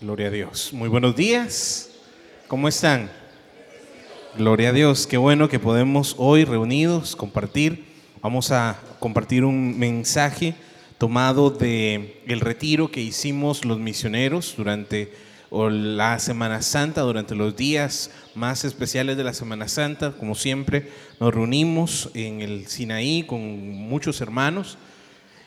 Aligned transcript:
Gloria 0.00 0.28
a 0.28 0.30
Dios. 0.30 0.72
Muy 0.72 0.88
buenos 0.88 1.16
días. 1.16 1.90
¿Cómo 2.46 2.68
están? 2.68 3.10
Gloria 4.36 4.68
a 4.68 4.72
Dios. 4.72 5.08
Qué 5.08 5.16
bueno 5.16 5.48
que 5.48 5.58
podemos 5.58 6.14
hoy 6.18 6.44
reunidos 6.44 7.16
compartir. 7.16 7.84
Vamos 8.22 8.52
a 8.52 8.78
compartir 9.00 9.44
un 9.44 9.76
mensaje 9.76 10.54
tomado 10.98 11.50
de 11.50 12.22
el 12.28 12.38
retiro 12.38 12.92
que 12.92 13.00
hicimos 13.00 13.64
los 13.64 13.80
misioneros 13.80 14.54
durante 14.56 15.12
la 15.50 16.20
Semana 16.20 16.62
Santa, 16.62 17.00
durante 17.00 17.34
los 17.34 17.56
días 17.56 18.12
más 18.36 18.64
especiales 18.64 19.16
de 19.16 19.24
la 19.24 19.34
Semana 19.34 19.66
Santa. 19.66 20.12
Como 20.12 20.36
siempre, 20.36 20.92
nos 21.18 21.34
reunimos 21.34 22.10
en 22.14 22.40
el 22.40 22.68
Sinaí 22.68 23.24
con 23.24 23.40
muchos 23.68 24.20
hermanos 24.20 24.78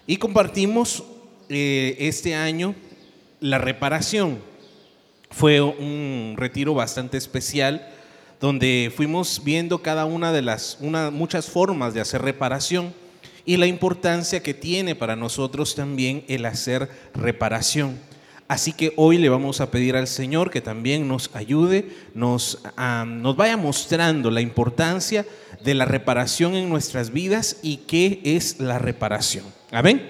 y 0.05 0.17
compartimos 0.17 1.05
eh, 1.47 1.95
este 1.99 2.35
año 2.35 2.75
la 3.41 3.57
reparación. 3.57 4.39
Fue 5.29 5.59
un 5.59 6.35
retiro 6.37 6.73
bastante 6.73 7.17
especial 7.17 7.89
donde 8.39 8.91
fuimos 8.95 9.41
viendo 9.43 9.81
cada 9.81 10.05
una 10.05 10.31
de 10.31 10.41
las 10.41 10.77
muchas 10.79 11.47
formas 11.47 11.93
de 11.93 12.01
hacer 12.01 12.21
reparación 12.21 12.93
y 13.45 13.57
la 13.57 13.67
importancia 13.67 14.41
que 14.41 14.53
tiene 14.53 14.95
para 14.95 15.15
nosotros 15.15 15.75
también 15.75 16.23
el 16.27 16.45
hacer 16.45 16.89
reparación. 17.13 17.99
Así 18.47 18.73
que 18.73 18.93
hoy 18.97 19.17
le 19.17 19.29
vamos 19.29 19.61
a 19.61 19.71
pedir 19.71 19.95
al 19.95 20.07
Señor 20.07 20.51
que 20.51 20.59
también 20.59 21.07
nos 21.07 21.29
ayude, 21.33 21.89
nos, 22.13 22.61
nos 23.07 23.35
vaya 23.37 23.57
mostrando 23.57 24.29
la 24.29 24.41
importancia 24.41 25.25
de 25.63 25.73
la 25.73 25.85
reparación 25.85 26.55
en 26.55 26.69
nuestras 26.69 27.11
vidas 27.11 27.57
y 27.63 27.77
qué 27.77 28.19
es 28.23 28.59
la 28.59 28.77
reparación. 28.77 29.45
Amén. 29.71 30.01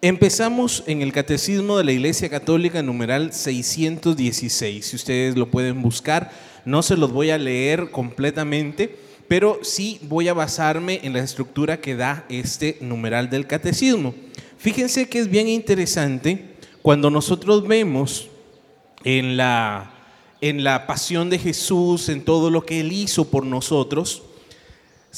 Empezamos 0.00 0.84
en 0.86 1.02
el 1.02 1.12
Catecismo 1.12 1.76
de 1.76 1.82
la 1.82 1.90
Iglesia 1.90 2.28
Católica, 2.28 2.84
numeral 2.84 3.32
616. 3.32 4.86
Si 4.86 4.94
ustedes 4.94 5.36
lo 5.36 5.50
pueden 5.50 5.82
buscar, 5.82 6.30
no 6.64 6.84
se 6.84 6.96
los 6.96 7.10
voy 7.10 7.30
a 7.30 7.38
leer 7.38 7.90
completamente, 7.90 8.96
pero 9.26 9.58
sí 9.62 9.98
voy 10.02 10.28
a 10.28 10.34
basarme 10.34 11.00
en 11.02 11.14
la 11.14 11.18
estructura 11.18 11.80
que 11.80 11.96
da 11.96 12.24
este 12.28 12.78
numeral 12.80 13.28
del 13.28 13.48
Catecismo. 13.48 14.14
Fíjense 14.56 15.08
que 15.08 15.18
es 15.18 15.28
bien 15.28 15.48
interesante 15.48 16.54
cuando 16.80 17.10
nosotros 17.10 17.66
vemos 17.66 18.28
en 19.02 19.36
la, 19.36 19.90
en 20.40 20.62
la 20.62 20.86
pasión 20.86 21.28
de 21.28 21.40
Jesús, 21.40 22.08
en 22.08 22.24
todo 22.24 22.50
lo 22.50 22.64
que 22.64 22.78
Él 22.78 22.92
hizo 22.92 23.24
por 23.24 23.44
nosotros, 23.44 24.22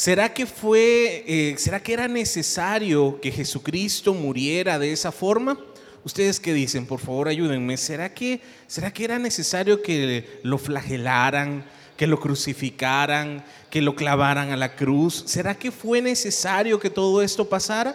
¿Será 0.01 0.33
que 0.33 0.47
fue, 0.47 1.25
eh, 1.27 1.57
será 1.59 1.83
que 1.83 1.93
era 1.93 2.09
necesario 2.09 3.21
que 3.21 3.31
Jesucristo 3.31 4.15
muriera 4.15 4.79
de 4.79 4.93
esa 4.93 5.13
forma? 5.13 5.61
Ustedes 6.05 6.41
qué 6.41 6.55
dicen, 6.55 6.87
por 6.87 7.01
favor 7.01 7.29
ayúdenme. 7.29 7.77
¿Será 7.77 8.15
que, 8.15 8.41
será 8.67 8.91
que 8.95 9.05
era 9.05 9.19
necesario 9.19 9.83
que 9.83 10.41
lo 10.43 10.57
flagelaran, 10.57 11.67
que 11.99 12.07
lo 12.07 12.19
crucificaran, 12.19 13.45
que 13.69 13.83
lo 13.83 13.95
clavaran 13.95 14.53
a 14.53 14.57
la 14.57 14.75
cruz? 14.75 15.23
¿Será 15.27 15.55
que 15.55 15.71
fue 15.71 16.01
necesario 16.01 16.81
que 16.81 16.89
todo 16.89 17.21
esto 17.21 17.47
pasara? 17.47 17.95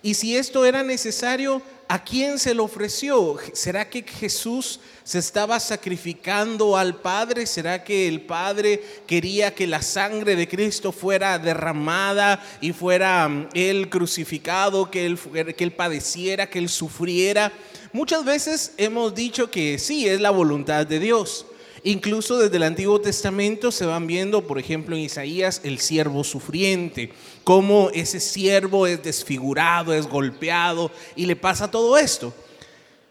Y 0.00 0.14
si 0.14 0.36
esto 0.36 0.64
era 0.64 0.84
necesario, 0.84 1.60
¿a 1.92 2.02
quién 2.02 2.38
se 2.38 2.54
lo 2.54 2.64
ofreció? 2.64 3.36
¿Será 3.52 3.90
que 3.90 4.02
Jesús 4.02 4.80
se 5.04 5.18
estaba 5.18 5.60
sacrificando 5.60 6.74
al 6.74 6.96
Padre? 7.02 7.44
¿Será 7.44 7.84
que 7.84 8.08
el 8.08 8.22
Padre 8.22 8.82
quería 9.06 9.54
que 9.54 9.66
la 9.66 9.82
sangre 9.82 10.34
de 10.34 10.48
Cristo 10.48 10.90
fuera 10.90 11.38
derramada 11.38 12.42
y 12.62 12.72
fuera 12.72 13.28
mm, 13.28 13.50
Él 13.52 13.90
crucificado, 13.90 14.90
que 14.90 15.04
él, 15.04 15.18
que 15.54 15.64
él 15.64 15.72
padeciera, 15.72 16.48
que 16.48 16.60
Él 16.60 16.70
sufriera? 16.70 17.52
Muchas 17.92 18.24
veces 18.24 18.72
hemos 18.78 19.14
dicho 19.14 19.50
que 19.50 19.78
sí, 19.78 20.08
es 20.08 20.18
la 20.18 20.30
voluntad 20.30 20.86
de 20.86 20.98
Dios. 20.98 21.44
Incluso 21.84 22.38
desde 22.38 22.58
el 22.58 22.62
Antiguo 22.62 23.00
Testamento 23.00 23.72
se 23.72 23.86
van 23.86 24.06
viendo, 24.06 24.46
por 24.46 24.58
ejemplo, 24.60 24.94
en 24.94 25.02
Isaías, 25.02 25.60
el 25.64 25.80
siervo 25.80 26.22
sufriente, 26.22 27.12
cómo 27.42 27.90
ese 27.92 28.20
siervo 28.20 28.86
es 28.86 29.02
desfigurado, 29.02 29.92
es 29.92 30.06
golpeado 30.06 30.92
y 31.16 31.26
le 31.26 31.34
pasa 31.34 31.70
todo 31.70 31.98
esto. 31.98 32.32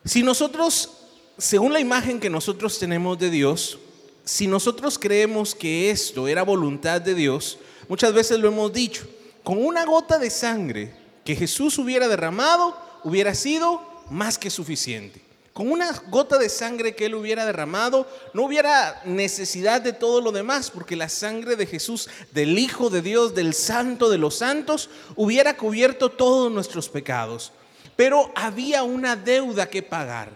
Si 0.06 0.24
nosotros, 0.24 0.90
según 1.38 1.74
la 1.74 1.82
imagen 1.82 2.22
que 2.22 2.30
nosotros 2.30 2.80
tenemos 2.80 3.20
de 3.20 3.30
Dios, 3.30 3.78
si 4.24 4.48
nosotros 4.48 4.98
creemos 4.98 5.54
que 5.54 5.92
esto 5.92 6.30
era 6.30 6.44
voluntad 6.44 7.02
de 7.02 7.14
Dios, 7.14 7.60
muchas 7.90 8.14
veces 8.14 8.40
lo 8.40 8.48
hemos 8.48 8.72
dicho, 8.72 9.06
con 9.44 9.64
una 9.64 9.84
gota 9.84 10.18
de 10.18 10.30
sangre 10.30 10.94
que 11.26 11.36
Jesús 11.36 11.78
hubiera 11.78 12.08
derramado, 12.08 12.78
hubiera 13.04 13.36
sido 13.36 13.82
más 14.10 14.38
que 14.38 14.50
suficiente. 14.50 15.31
Con 15.62 15.72
una 15.72 15.92
gota 16.10 16.40
de 16.40 16.50
sangre 16.50 16.96
que 16.96 17.06
él 17.06 17.14
hubiera 17.14 17.46
derramado, 17.46 18.08
no 18.34 18.46
hubiera 18.46 19.00
necesidad 19.06 19.80
de 19.80 19.94
todo 19.94 20.20
lo 20.20 20.32
demás, 20.32 20.72
porque 20.72 20.96
la 20.96 21.08
sangre 21.08 21.56
de 21.56 21.68
Jesús, 21.68 22.10
del 22.32 22.58
Hijo 22.58 22.90
de 22.90 23.04
Dios, 23.04 23.36
del 23.36 23.54
Santo 23.54 24.10
de 24.10 24.18
los 24.18 24.40
Santos, 24.40 24.90
hubiera 25.16 25.56
cubierto 25.58 26.10
todos 26.10 26.52
nuestros 26.52 26.90
pecados. 26.90 27.52
Pero 27.96 28.32
había 28.34 28.82
una 28.82 29.16
deuda 29.16 29.70
que 29.70 29.84
pagar. 29.84 30.32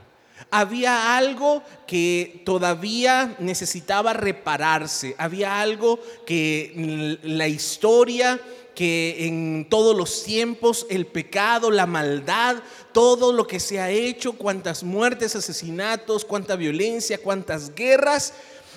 Había 0.52 1.18
algo 1.18 1.64
que 1.88 2.44
todavía 2.46 3.36
necesitaba 3.40 4.14
repararse. 4.14 5.16
Había 5.18 5.60
algo 5.60 6.00
que 6.28 7.18
la 7.24 7.48
historia 7.48 8.40
que 8.76 9.26
en 9.26 9.68
todos 9.70 9.96
los 9.96 10.24
tiempos 10.24 10.86
el 10.90 11.08
pecado, 11.08 11.72
la 11.72 11.88
maldad, 11.88 12.58
todo 12.96 13.34
lo 13.34 13.46
que 13.46 13.60
se 13.60 13.82
ha 13.82 13.90
hecho, 13.90 14.38
cuantas 14.38 14.82
muertes, 14.82 15.36
asesinatos, 15.36 16.24
cuánta 16.24 16.56
violencia, 16.56 17.18
cuántas 17.22 17.76
guerras, 17.76 18.32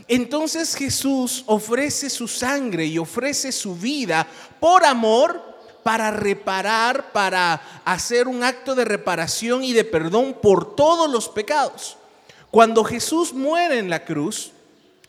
entonces 0.09 0.75
Jesús 0.75 1.45
ofrece 1.47 2.11
su 2.11 2.27
sangre 2.27 2.85
y 2.87 2.99
ofrece 2.99 3.53
su 3.53 3.77
vida 3.77 4.27
por 4.59 4.85
amor 4.85 5.41
para 5.85 6.11
reparar, 6.11 7.13
para 7.13 7.63
hacer 7.85 8.27
un 8.27 8.43
acto 8.43 8.75
de 8.75 8.85
reparación 8.85 9.63
y 9.63 9.73
de 9.73 9.85
perdón 9.85 10.37
por 10.43 10.75
todos 10.75 11.09
los 11.09 11.29
pecados. 11.29 11.97
Cuando 12.51 12.83
Jesús 12.83 13.33
muere 13.33 13.79
en 13.79 13.89
la 13.89 14.05
cruz, 14.05 14.51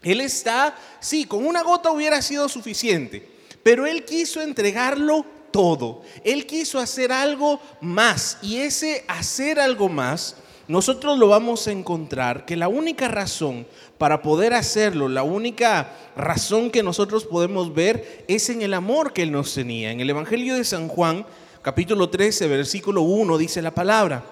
Él 0.04 0.22
está, 0.22 0.78
sí, 1.00 1.26
con 1.26 1.48
una 1.48 1.64
gota 1.64 1.90
hubiera 1.90 2.22
sido 2.22 2.48
suficiente 2.48 3.40
pero 3.64 3.86
Él 3.86 4.06
quiso 4.06 4.42
entregarlo 4.42 5.26
todo. 5.52 6.02
Él 6.24 6.46
quiso 6.46 6.80
hacer 6.80 7.12
algo 7.12 7.60
más. 7.82 8.38
Y 8.42 8.58
ese 8.58 9.04
hacer 9.08 9.60
algo 9.60 9.90
más, 9.90 10.36
nosotros 10.68 11.18
lo 11.18 11.28
vamos 11.28 11.68
a 11.68 11.72
encontrar 11.72 12.46
que 12.46 12.56
la 12.56 12.68
única 12.68 13.08
razón 13.08 13.66
para 13.98 14.22
poder 14.22 14.54
hacerlo, 14.54 15.10
la 15.10 15.24
única 15.24 15.92
razón 16.16 16.70
que 16.70 16.84
nosotros 16.84 17.26
podemos 17.26 17.74
ver 17.74 18.24
es 18.28 18.50
en 18.50 18.62
el 18.62 18.74
amor 18.74 19.12
que 19.12 19.24
Él 19.24 19.32
nos 19.32 19.54
tenía. 19.54 19.92
En 19.92 20.00
el 20.00 20.10
Evangelio 20.10 20.56
de 20.56 20.64
San 20.64 20.88
Juan, 20.88 21.26
capítulo 21.62 22.10
13, 22.10 22.48
versículo 22.48 23.02
1, 23.02 23.38
dice 23.38 23.62
la 23.62 23.74
palabra, 23.74 24.24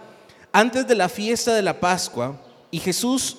antes 0.51 0.88
de 0.88 0.95
la 0.95 1.09
fiesta 1.09 1.53
de 1.53 1.61
la 1.61 1.79
Pascua, 1.79 2.39
y 2.72 2.79
Jesús 2.79 3.38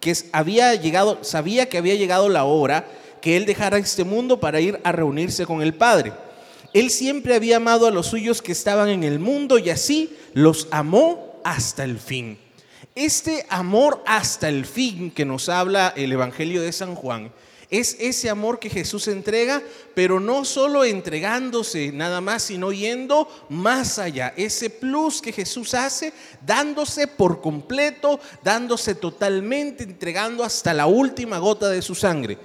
que 0.00 0.14
había 0.32 0.74
llegado, 0.74 1.18
sabía 1.22 1.68
que 1.68 1.78
había 1.78 1.94
llegado 1.94 2.28
la 2.28 2.44
hora, 2.44 2.86
que 3.22 3.38
Él 3.38 3.46
dejara 3.46 3.78
este 3.78 4.04
mundo 4.04 4.38
para 4.38 4.60
ir 4.60 4.78
a 4.84 4.92
reunirse 4.92 5.46
con 5.46 5.62
el 5.62 5.72
Padre. 5.72 6.12
Él 6.74 6.90
siempre 6.90 7.34
había 7.34 7.56
amado 7.56 7.86
a 7.86 7.90
los 7.90 8.08
suyos 8.08 8.42
que 8.42 8.52
estaban 8.52 8.90
en 8.90 9.04
el 9.04 9.18
mundo 9.18 9.58
y 9.58 9.70
así 9.70 10.14
los 10.34 10.68
amó 10.70 11.40
hasta 11.44 11.84
el 11.84 11.98
fin. 11.98 12.36
Este 12.94 13.46
amor 13.48 14.02
hasta 14.06 14.48
el 14.48 14.66
fin 14.66 15.10
que 15.10 15.24
nos 15.24 15.48
habla 15.48 15.94
el 15.96 16.12
Evangelio 16.12 16.60
de 16.60 16.72
San 16.72 16.94
Juan 16.94 17.32
es 17.70 17.96
ese 17.98 18.30
amor 18.30 18.58
que 18.58 18.70
Jesús 18.70 19.08
entrega, 19.08 19.62
pero 19.94 20.20
no 20.20 20.44
solo 20.44 20.84
entregándose 20.84 21.90
nada 21.92 22.20
más, 22.20 22.44
sino 22.44 22.72
yendo 22.72 23.28
más 23.48 23.98
allá. 23.98 24.32
Ese 24.36 24.70
plus 24.70 25.20
que 25.20 25.32
Jesús 25.32 25.74
hace, 25.74 26.12
dándose 26.46 27.08
por 27.08 27.40
completo, 27.40 28.20
dándose 28.42 28.94
totalmente, 28.94 29.84
entregando 29.84 30.44
hasta 30.44 30.74
la 30.74 30.86
última 30.86 31.38
gota 31.38 31.68
de 31.68 31.82
su 31.82 31.94
sangre. 31.94 32.38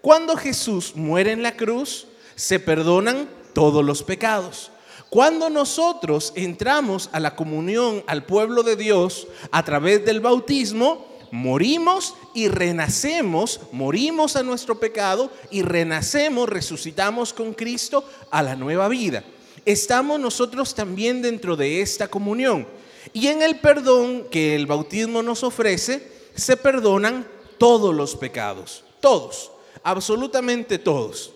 Cuando 0.00 0.36
Jesús 0.36 0.94
muere 0.94 1.32
en 1.32 1.42
la 1.42 1.56
cruz, 1.56 2.06
se 2.36 2.60
perdonan 2.60 3.28
todos 3.58 3.84
los 3.84 4.04
pecados. 4.04 4.70
Cuando 5.10 5.50
nosotros 5.50 6.32
entramos 6.36 7.10
a 7.10 7.18
la 7.18 7.34
comunión 7.34 8.04
al 8.06 8.24
pueblo 8.24 8.62
de 8.62 8.76
Dios 8.76 9.26
a 9.50 9.64
través 9.64 10.04
del 10.04 10.20
bautismo, 10.20 11.08
morimos 11.32 12.14
y 12.36 12.46
renacemos, 12.46 13.58
morimos 13.72 14.36
a 14.36 14.44
nuestro 14.44 14.78
pecado 14.78 15.32
y 15.50 15.62
renacemos, 15.62 16.48
resucitamos 16.48 17.32
con 17.32 17.52
Cristo 17.52 18.04
a 18.30 18.44
la 18.44 18.54
nueva 18.54 18.86
vida. 18.86 19.24
Estamos 19.64 20.20
nosotros 20.20 20.72
también 20.76 21.20
dentro 21.20 21.56
de 21.56 21.80
esta 21.80 22.06
comunión. 22.06 22.64
Y 23.12 23.26
en 23.26 23.42
el 23.42 23.58
perdón 23.58 24.28
que 24.30 24.54
el 24.54 24.66
bautismo 24.66 25.20
nos 25.20 25.42
ofrece, 25.42 26.12
se 26.36 26.56
perdonan 26.56 27.26
todos 27.58 27.92
los 27.92 28.14
pecados, 28.14 28.84
todos 29.00 29.50
absolutamente 29.82 30.78
todos. 30.78 31.32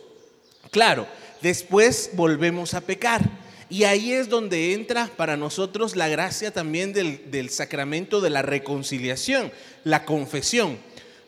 Claro, 0.71 1.07
después 1.43 2.11
volvemos 2.15 2.75
a 2.75 2.81
pecar. 2.81 3.23
Y 3.69 3.85
ahí 3.85 4.13
es 4.13 4.29
donde 4.29 4.75
entra 4.75 5.09
para 5.17 5.37
nosotros 5.37 5.97
la 5.97 6.09
gracia 6.09 6.53
también 6.53 6.93
del, 6.93 7.31
del 7.31 7.49
sacramento 7.49 8.21
de 8.21 8.31
la 8.31 8.43
reconciliación, 8.43 9.51
la 9.83 10.05
confesión. 10.05 10.79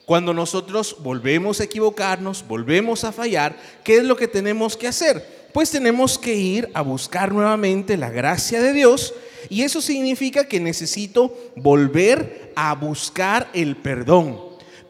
Cuando 0.05 0.34
nosotros 0.34 0.96
volvemos 1.00 1.61
a 1.61 1.64
equivocarnos, 1.64 2.46
volvemos 2.46 3.05
a 3.05 3.12
fallar, 3.12 3.56
¿qué 3.82 3.96
es 3.96 4.05
lo 4.05 4.16
que 4.16 4.28
tenemos 4.28 4.76
que 4.76 4.88
hacer? 4.88 5.49
Pues 5.55 5.70
tenemos 5.70 6.19
que 6.19 6.34
ir 6.34 6.69
a 6.75 6.82
buscar 6.82 7.32
nuevamente 7.32 7.96
la 7.96 8.10
gracia 8.10 8.60
de 8.60 8.75
Dios 8.75 9.14
y 9.49 9.62
eso 9.62 9.81
significa 9.81 10.46
que 10.46 10.60
necesito 10.60 11.34
volver 11.56 12.52
a 12.56 12.75
buscar 12.75 13.49
el 13.55 13.76
perdón. 13.76 14.38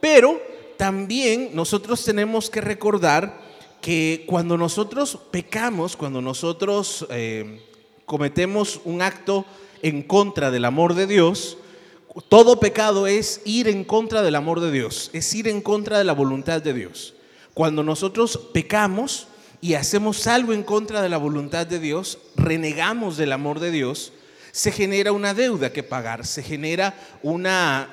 Pero 0.01 0.43
también 0.77 1.51
nosotros 1.55 2.05
tenemos 2.05 2.51
que 2.51 2.61
recordar 2.61 3.44
que 3.85 4.25
cuando 4.27 4.57
nosotros 4.57 5.19
pecamos, 5.31 5.95
cuando 5.95 6.23
nosotros 6.23 7.07
eh, 7.11 7.61
cometemos 8.07 8.81
un 8.87 9.03
acto 9.03 9.45
en 9.83 10.03
contra 10.03 10.51
del 10.51 10.65
amor 10.65 10.95
de 10.95 11.07
Dios, 11.07 11.59
todo 12.31 12.59
pecado 12.59 13.07
es 13.07 13.43
ir 13.45 13.69
en 13.69 13.85
contra 13.85 14.23
del 14.23 14.37
amor 14.37 14.61
de 14.61 14.73
Dios, 14.73 15.11
es 15.13 15.35
ir 15.35 15.49
en 15.49 15.61
contra 15.61 15.99
de 15.99 16.05
la 16.05 16.15
voluntad 16.15 16.63
de 16.63 16.73
Dios. 16.73 17.13
Cuando 17.53 17.83
nosotros 17.83 18.39
pecamos 18.55 19.27
y 19.61 19.75
hacemos 19.75 20.27
algo 20.29 20.55
en 20.55 20.63
contra 20.63 21.03
de 21.03 21.11
la 21.11 21.19
voluntad 21.19 21.67
de 21.67 21.79
Dios, 21.79 22.17
renegamos 22.37 23.19
del 23.19 23.33
amor 23.33 23.61
de 23.61 23.71
Dios, 23.71 24.15
se 24.51 24.73
genera 24.73 25.13
una 25.13 25.35
deuda 25.35 25.75
que 25.75 25.83
pagar, 25.83 26.25
se 26.25 26.43
genera 26.43 26.95
una, 27.23 27.91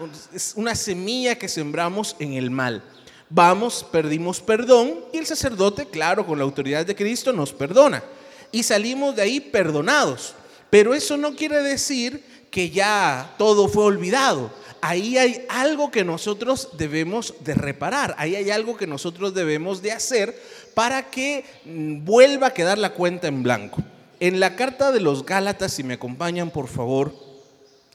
una 0.56 0.74
semilla 0.74 1.38
que 1.38 1.50
sembramos 1.50 2.16
en 2.20 2.32
el 2.32 2.50
mal 2.50 2.82
vamos, 3.31 3.86
perdimos 3.92 4.42
perdón 4.42 5.06
y 5.12 5.18
el 5.18 5.25
sacerdote, 5.25 5.86
claro, 5.88 6.25
con 6.25 6.38
la 6.38 6.44
autoridad 6.44 6.86
de 6.86 6.95
Cristo 6.95 7.33
nos 7.33 7.54
perdona. 7.54 8.04
Y 8.51 8.63
salimos 8.63 9.16
de 9.16 9.22
ahí 9.24 9.39
perdonados. 9.39 10.36
Pero 10.69 10.94
eso 10.94 11.18
no 11.18 11.36
quiere 11.36 11.62
decir 11.63 12.24
que 12.51 12.69
ya 12.69 13.33
todo 13.38 13.68
fue 13.68 13.86
olvidado. 13.86 14.51
Ahí 14.81 15.18
hay 15.18 15.45
algo 15.50 15.92
que 15.92 16.04
nosotros 16.04 16.69
debemos 16.78 17.36
de 17.42 17.54
reparar, 17.54 18.16
ahí 18.18 18.36
hay 18.36 18.50
algo 18.50 18.75
que 18.75 18.88
nosotros 18.88 19.36
debemos 19.36 19.84
de 19.84 19.92
hacer 19.92 20.36
para 20.74 21.12
que 21.12 21.45
mm, 21.66 22.04
vuelva 22.04 22.48
a 22.48 22.54
quedar 22.54 22.80
la 22.80 22.94
cuenta 22.94 23.27
en 23.27 23.44
blanco. 23.44 23.84
En 24.19 24.39
la 24.39 24.56
carta 24.56 24.92
de 24.92 25.00
los 25.00 25.25
Gálatas, 25.25 25.74
si 25.74 25.84
me 25.84 25.95
acompañan 25.95 26.50
por 26.50 26.68
favor, 26.68 27.13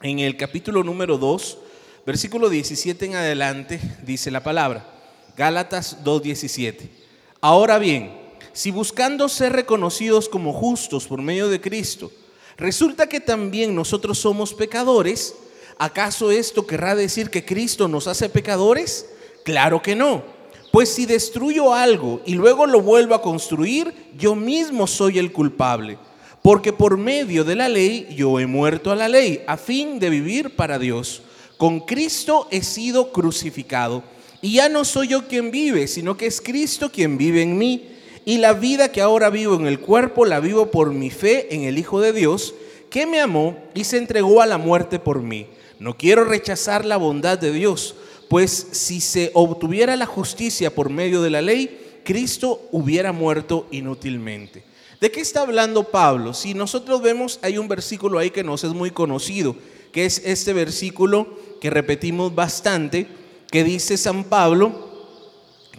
en 0.01 0.21
el 0.21 0.37
capítulo 0.37 0.85
número 0.85 1.19
2, 1.19 1.59
versículo 2.07 2.49
17 2.49 3.05
en 3.07 3.15
adelante, 3.17 3.81
dice 4.05 4.31
la 4.31 4.45
palabra. 4.45 4.96
Gálatas 5.37 5.99
2.17. 6.03 6.89
Ahora 7.43 7.79
bien, 7.79 8.13
si 8.55 8.71
buscando 8.71 9.29
ser 9.29 9.53
reconocidos 9.53 10.31
como 10.31 10.55
justos 10.55 11.07
por 11.07 11.21
medio 11.21 11.49
de 11.49 11.61
Cristo, 11.61 12.11
resulta 12.57 13.07
que 13.07 13.21
también 13.21 13.75
nosotros 13.75 14.19
somos 14.19 14.55
pecadores, 14.55 15.35
¿acaso 15.77 16.31
esto 16.31 16.67
querrá 16.67 16.95
decir 16.95 17.29
que 17.29 17.45
Cristo 17.45 17.87
nos 17.87 18.07
hace 18.07 18.31
pecadores? 18.31 19.11
Claro 19.45 19.83
que 19.83 19.95
no. 19.95 20.25
Pues 20.73 20.89
si 20.89 21.05
destruyo 21.05 21.75
algo 21.75 22.23
y 22.25 22.35
luego 22.35 22.67
lo 22.67 22.81
vuelvo 22.81 23.15
a 23.15 23.21
construir, 23.21 23.95
yo 24.17 24.35
mismo 24.35 24.87
soy 24.87 25.19
el 25.19 25.33
culpable. 25.33 25.99
Porque 26.41 26.73
por 26.73 26.97
medio 26.97 27.45
de 27.45 27.57
la 27.57 27.69
ley 27.69 28.09
yo 28.17 28.41
he 28.41 28.47
muerto 28.47 28.91
a 28.91 28.97
la 28.97 29.09
ley, 29.09 29.43
a 29.47 29.59
fin 29.59 29.99
de 29.99 30.09
vivir 30.09 30.57
para 30.57 30.79
Dios. 30.79 31.21
Con 31.59 31.81
Cristo 31.81 32.49
he 32.51 32.63
sido 32.63 33.13
crucificado 33.13 34.03
y 34.43 34.55
ya 34.55 34.69
no 34.69 34.85
soy 34.85 35.09
yo 35.09 35.27
quien 35.29 35.51
vive, 35.51 35.87
sino 35.87 36.17
que 36.17 36.27
es 36.27 36.41
Cristo 36.41 36.91
quien 36.91 37.19
vive 37.19 37.43
en 37.43 37.59
mí. 37.59 37.89
Y 38.25 38.39
la 38.39 38.53
vida 38.53 38.91
que 38.91 39.01
ahora 39.01 39.31
vivo 39.31 39.55
en 39.55 39.67
el 39.67 39.79
cuerpo 39.79 40.25
la 40.25 40.41
vivo 40.41 40.71
por 40.71 40.93
mi 40.93 41.11
fe 41.11 41.55
en 41.55 41.63
el 41.63 41.79
Hijo 41.79 42.01
de 42.01 42.13
Dios, 42.13 42.55
que 42.91 43.07
me 43.07 43.21
amó 43.21 43.57
y 43.75 43.85
se 43.85 43.99
entregó 43.99 44.41
a 44.41 44.47
la 44.47 44.59
muerte 44.59 44.99
por 44.99 45.23
mí. 45.23 45.47
No 45.79 45.97
quiero 45.97 46.25
rechazar 46.25 46.85
la 46.85 46.97
bondad 46.97 47.39
de 47.39 47.53
Dios, 47.53 47.95
pues 48.29 48.69
si 48.73 49.01
se 49.01 49.31
obtuviera 49.35 49.95
la 49.97 50.07
justicia 50.07 50.75
por 50.75 50.91
medio 50.91 51.23
de 51.23 51.31
la 51.31 51.43
ley, 51.43 52.01
Cristo 52.05 52.63
hubiera 52.73 53.13
muerto 53.13 53.67
inútilmente. 53.71 54.65
¿De 55.01 55.11
qué 55.11 55.21
está 55.21 55.43
hablando 55.43 55.85
Pablo? 55.85 56.33
Si 56.33 56.55
nosotros 56.55 57.03
vemos, 57.03 57.39
hay 57.43 57.59
un 57.59 57.69
versículo 57.69 58.19
ahí 58.19 58.31
que 58.31 58.43
nos 58.43 58.65
es 58.65 58.73
muy 58.73 58.91
conocido, 58.91 59.55
que 59.93 60.07
es 60.07 60.23
este 60.25 60.53
versículo 60.53 61.39
que 61.61 61.69
repetimos 61.69 62.35
bastante, 62.35 63.07
que 63.51 63.65
dice 63.65 63.97
San 63.97 64.25
Pablo 64.25 64.87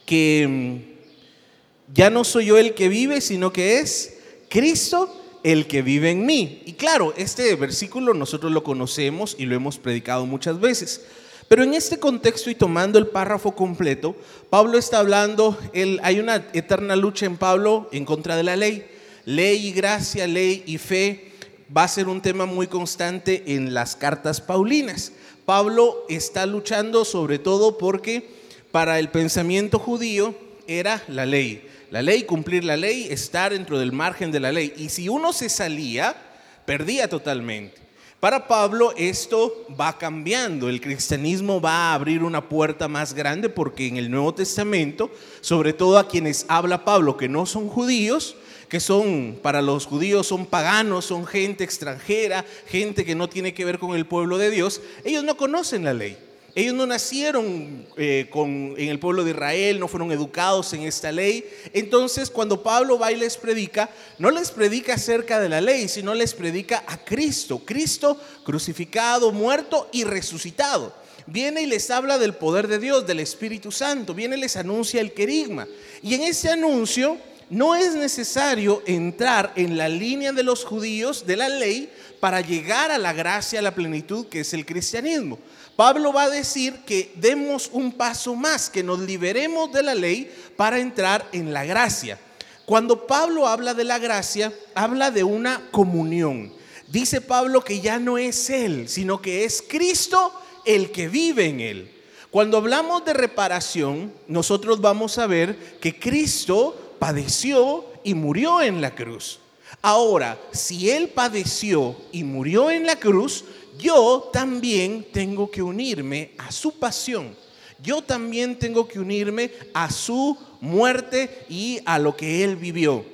que 0.05 0.47
mm, 0.47 1.93
ya 1.93 2.09
no 2.09 2.23
soy 2.23 2.45
yo 2.45 2.57
el 2.57 2.73
que 2.73 2.89
vive, 2.89 3.21
sino 3.21 3.51
que 3.51 3.79
es 3.79 4.17
Cristo 4.49 5.13
el 5.43 5.67
que 5.67 5.81
vive 5.81 6.11
en 6.11 6.25
mí. 6.25 6.63
Y 6.65 6.73
claro, 6.73 7.13
este 7.17 7.55
versículo 7.55 8.13
nosotros 8.13 8.51
lo 8.51 8.63
conocemos 8.63 9.35
y 9.37 9.45
lo 9.45 9.55
hemos 9.55 9.77
predicado 9.77 10.25
muchas 10.25 10.59
veces. 10.59 11.05
Pero 11.47 11.63
en 11.63 11.73
este 11.73 11.99
contexto 11.99 12.49
y 12.49 12.55
tomando 12.55 12.99
el 12.99 13.07
párrafo 13.07 13.55
completo, 13.55 14.15
Pablo 14.49 14.77
está 14.77 14.99
hablando, 14.99 15.57
hay 16.03 16.19
una 16.19 16.47
eterna 16.53 16.95
lucha 16.95 17.25
en 17.25 17.37
Pablo 17.37 17.87
en 17.91 18.03
contra 18.03 18.35
de 18.35 18.43
la 18.43 18.55
ley. 18.55 18.85
Ley 19.23 19.67
y 19.67 19.71
gracia, 19.71 20.27
ley 20.27 20.63
y 20.65 20.77
fe 20.77 21.31
va 21.75 21.83
a 21.83 21.87
ser 21.87 22.07
un 22.07 22.21
tema 22.21 22.45
muy 22.45 22.67
constante 22.67 23.43
en 23.47 23.73
las 23.73 23.95
cartas 23.95 24.41
paulinas. 24.41 25.13
Pablo 25.47 26.03
está 26.09 26.45
luchando 26.45 27.05
sobre 27.05 27.39
todo 27.39 27.77
porque 27.77 28.29
para 28.73 28.99
el 28.99 29.07
pensamiento 29.07 29.79
judío 29.79 30.35
era 30.67 31.01
la 31.07 31.25
ley. 31.25 31.65
La 31.89 32.01
ley, 32.01 32.23
cumplir 32.23 32.65
la 32.65 32.75
ley, 32.75 33.07
estar 33.09 33.53
dentro 33.53 33.79
del 33.79 33.93
margen 33.93 34.29
de 34.29 34.41
la 34.41 34.51
ley. 34.51 34.73
Y 34.75 34.89
si 34.89 35.07
uno 35.07 35.31
se 35.31 35.47
salía, 35.47 36.17
perdía 36.65 37.07
totalmente. 37.07 37.77
Para 38.19 38.49
Pablo 38.49 38.93
esto 38.97 39.65
va 39.79 39.97
cambiando, 39.97 40.67
el 40.67 40.81
cristianismo 40.81 41.61
va 41.61 41.91
a 41.91 41.93
abrir 41.93 42.23
una 42.23 42.49
puerta 42.49 42.89
más 42.89 43.13
grande 43.13 43.47
porque 43.47 43.87
en 43.87 43.95
el 43.95 44.11
Nuevo 44.11 44.33
Testamento, 44.33 45.09
sobre 45.39 45.71
todo 45.71 45.97
a 45.97 46.09
quienes 46.09 46.45
habla 46.49 46.83
Pablo 46.83 47.15
que 47.15 47.29
no 47.29 47.45
son 47.45 47.69
judíos, 47.69 48.35
que 48.69 48.79
son, 48.79 49.39
para 49.41 49.61
los 49.61 49.85
judíos, 49.85 50.27
son 50.27 50.45
paganos, 50.45 51.05
son 51.05 51.25
gente 51.25 51.63
extranjera, 51.63 52.45
gente 52.67 53.05
que 53.05 53.15
no 53.15 53.29
tiene 53.29 53.53
que 53.53 53.65
ver 53.65 53.79
con 53.79 53.95
el 53.95 54.05
pueblo 54.05 54.37
de 54.37 54.49
Dios, 54.49 54.81
ellos 55.03 55.23
no 55.23 55.37
conocen 55.37 55.83
la 55.83 55.93
ley. 55.93 56.17
Ellos 56.57 56.73
no 56.73 56.87
nacieron 56.87 57.85
eh, 57.97 58.29
con, 58.31 58.73
en 58.79 58.89
el 58.89 58.97
pueblo 58.97 59.23
de 59.23 59.29
Israel, 59.29 59.79
no 59.79 59.87
fueron 59.87 60.11
educados 60.11 60.73
en 60.73 60.81
esta 60.81 61.11
ley. 61.11 61.45
Entonces, 61.71 62.31
cuando 62.31 62.63
Pablo 62.63 62.97
va 62.97 63.11
y 63.11 63.15
les 63.15 63.37
predica, 63.37 63.91
no 64.17 64.31
les 64.31 64.49
predica 64.49 64.95
acerca 64.95 65.39
de 65.39 65.49
la 65.49 65.61
ley, 65.61 65.87
sino 65.87 66.15
les 66.15 66.33
predica 66.33 66.83
a 66.87 66.97
Cristo. 66.97 67.61
Cristo 67.63 68.19
crucificado, 68.43 69.31
muerto 69.31 69.87
y 69.91 70.03
resucitado. 70.03 70.95
Viene 71.27 71.61
y 71.61 71.67
les 71.67 71.91
habla 71.91 72.17
del 72.17 72.33
poder 72.33 72.67
de 72.67 72.79
Dios, 72.79 73.05
del 73.05 73.19
Espíritu 73.19 73.71
Santo. 73.71 74.15
Viene 74.15 74.35
y 74.35 74.39
les 74.39 74.55
anuncia 74.55 74.99
el 74.99 75.13
querigma. 75.13 75.67
Y 76.01 76.15
en 76.15 76.23
ese 76.23 76.49
anuncio 76.49 77.19
no 77.49 77.75
es 77.75 77.95
necesario 77.95 78.83
entrar 78.85 79.53
en 79.55 79.77
la 79.77 79.87
línea 79.87 80.33
de 80.33 80.43
los 80.43 80.65
judíos 80.65 81.25
de 81.25 81.37
la 81.37 81.49
ley 81.49 81.89
para 82.19 82.41
llegar 82.41 82.91
a 82.91 82.97
la 82.97 83.13
gracia, 83.13 83.59
a 83.59 83.61
la 83.61 83.75
plenitud 83.75 84.27
que 84.27 84.41
es 84.41 84.53
el 84.53 84.65
cristianismo. 84.65 85.39
Pablo 85.75 86.11
va 86.11 86.23
a 86.23 86.29
decir 86.29 86.73
que 86.85 87.11
demos 87.15 87.69
un 87.71 87.91
paso 87.91 88.35
más, 88.35 88.69
que 88.69 88.83
nos 88.83 88.99
liberemos 88.99 89.71
de 89.71 89.83
la 89.83 89.95
ley 89.95 90.31
para 90.55 90.79
entrar 90.79 91.27
en 91.31 91.53
la 91.53 91.65
gracia. 91.65 92.19
Cuando 92.65 93.07
Pablo 93.07 93.47
habla 93.47 93.73
de 93.73 93.83
la 93.83 93.99
gracia, 93.99 94.51
habla 94.75 95.11
de 95.11 95.23
una 95.23 95.69
comunión. 95.71 96.51
Dice 96.87 97.21
Pablo 97.21 97.63
que 97.63 97.79
ya 97.79 97.99
no 97.99 98.17
es 98.17 98.49
Él, 98.49 98.89
sino 98.89 99.21
que 99.21 99.45
es 99.45 99.63
Cristo 99.65 100.33
el 100.65 100.91
que 100.91 101.07
vive 101.07 101.45
en 101.45 101.61
Él. 101.61 101.91
Cuando 102.31 102.57
hablamos 102.57 103.05
de 103.05 103.13
reparación, 103.13 104.11
nosotros 104.27 104.81
vamos 104.81 105.17
a 105.17 105.27
ver 105.27 105.77
que 105.79 105.97
Cristo 105.97 106.86
padeció 106.99 107.85
y 108.03 108.13
murió 108.13 108.61
en 108.61 108.81
la 108.81 108.95
cruz. 108.95 109.39
Ahora, 109.81 110.39
si 110.51 110.89
Él 110.89 111.09
padeció 111.09 111.95
y 112.11 112.23
murió 112.23 112.71
en 112.71 112.85
la 112.85 112.97
cruz, 112.97 113.43
yo 113.77 114.29
también 114.33 115.07
tengo 115.11 115.51
que 115.51 115.61
unirme 115.61 116.31
a 116.37 116.51
su 116.51 116.79
pasión. 116.79 117.35
Yo 117.81 118.01
también 118.01 118.57
tengo 118.57 118.87
que 118.87 118.99
unirme 118.99 119.51
a 119.73 119.91
su 119.91 120.37
muerte 120.61 121.45
y 121.47 121.79
a 121.85 121.99
lo 121.99 122.15
que 122.15 122.43
Él 122.43 122.55
vivió. 122.55 123.05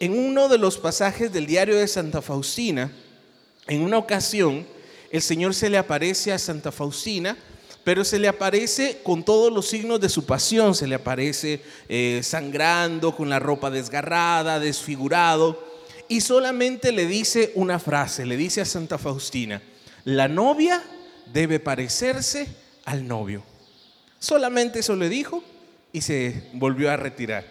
En 0.00 0.18
uno 0.18 0.48
de 0.48 0.58
los 0.58 0.78
pasajes 0.78 1.32
del 1.32 1.46
diario 1.46 1.76
de 1.76 1.88
Santa 1.88 2.22
Faustina, 2.22 2.92
en 3.66 3.82
una 3.82 3.98
ocasión, 3.98 4.66
el 5.10 5.22
Señor 5.22 5.54
se 5.54 5.68
le 5.68 5.78
aparece 5.78 6.32
a 6.32 6.38
Santa 6.38 6.72
Faustina 6.72 7.36
pero 7.86 8.04
se 8.04 8.18
le 8.18 8.26
aparece 8.26 8.98
con 9.04 9.22
todos 9.22 9.52
los 9.52 9.68
signos 9.68 10.00
de 10.00 10.08
su 10.08 10.26
pasión, 10.26 10.74
se 10.74 10.88
le 10.88 10.96
aparece 10.96 11.60
eh, 11.88 12.20
sangrando, 12.24 13.14
con 13.14 13.28
la 13.28 13.38
ropa 13.38 13.70
desgarrada, 13.70 14.58
desfigurado, 14.58 15.64
y 16.08 16.20
solamente 16.20 16.90
le 16.90 17.06
dice 17.06 17.52
una 17.54 17.78
frase, 17.78 18.26
le 18.26 18.36
dice 18.36 18.60
a 18.60 18.64
Santa 18.64 18.98
Faustina, 18.98 19.62
la 20.02 20.26
novia 20.26 20.82
debe 21.32 21.60
parecerse 21.60 22.48
al 22.86 23.06
novio. 23.06 23.44
Solamente 24.18 24.80
eso 24.80 24.96
le 24.96 25.08
dijo 25.08 25.44
y 25.92 26.00
se 26.00 26.42
volvió 26.54 26.90
a 26.90 26.96
retirar. 26.96 27.46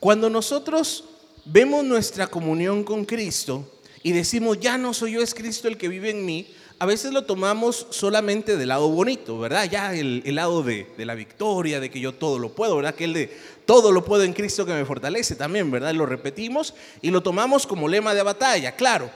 Cuando 0.00 0.28
nosotros 0.28 1.04
vemos 1.44 1.84
nuestra 1.84 2.26
comunión 2.26 2.82
con 2.82 3.04
Cristo 3.04 3.72
y 4.02 4.10
decimos, 4.10 4.58
ya 4.58 4.78
no 4.78 4.92
soy 4.92 5.12
yo, 5.12 5.22
es 5.22 5.32
Cristo 5.32 5.68
el 5.68 5.76
que 5.76 5.86
vive 5.86 6.10
en 6.10 6.26
mí, 6.26 6.48
a 6.78 6.86
veces 6.86 7.12
lo 7.12 7.24
tomamos 7.24 7.86
solamente 7.90 8.56
del 8.56 8.68
lado 8.68 8.88
bonito, 8.90 9.38
¿verdad? 9.38 9.68
Ya 9.70 9.94
el, 9.94 10.22
lado 10.34 10.62
de, 10.62 10.86
de, 10.96 11.06
la 11.06 11.14
victoria, 11.14 11.80
de 11.80 11.90
que 11.90 12.00
yo 12.00 12.12
todo 12.12 12.38
lo 12.38 12.54
puedo, 12.54 12.76
¿verdad? 12.76 12.94
Que 12.94 13.04
el 13.04 13.14
de 13.14 13.36
todo 13.64 13.92
lo 13.92 14.04
puedo 14.04 14.24
en 14.24 14.34
Cristo 14.34 14.66
que 14.66 14.74
me 14.74 14.84
fortalece 14.84 15.36
también, 15.36 15.70
¿verdad? 15.70 15.94
Lo 15.94 16.04
repetimos 16.04 16.74
y 17.00 17.10
lo 17.10 17.22
tomamos 17.22 17.66
como 17.66 17.88
lema 17.88 18.14
de 18.14 18.22
batalla, 18.22 18.76
claro. 18.76 19.10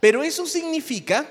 Pero 0.00 0.22
eso 0.22 0.46
significa 0.46 1.26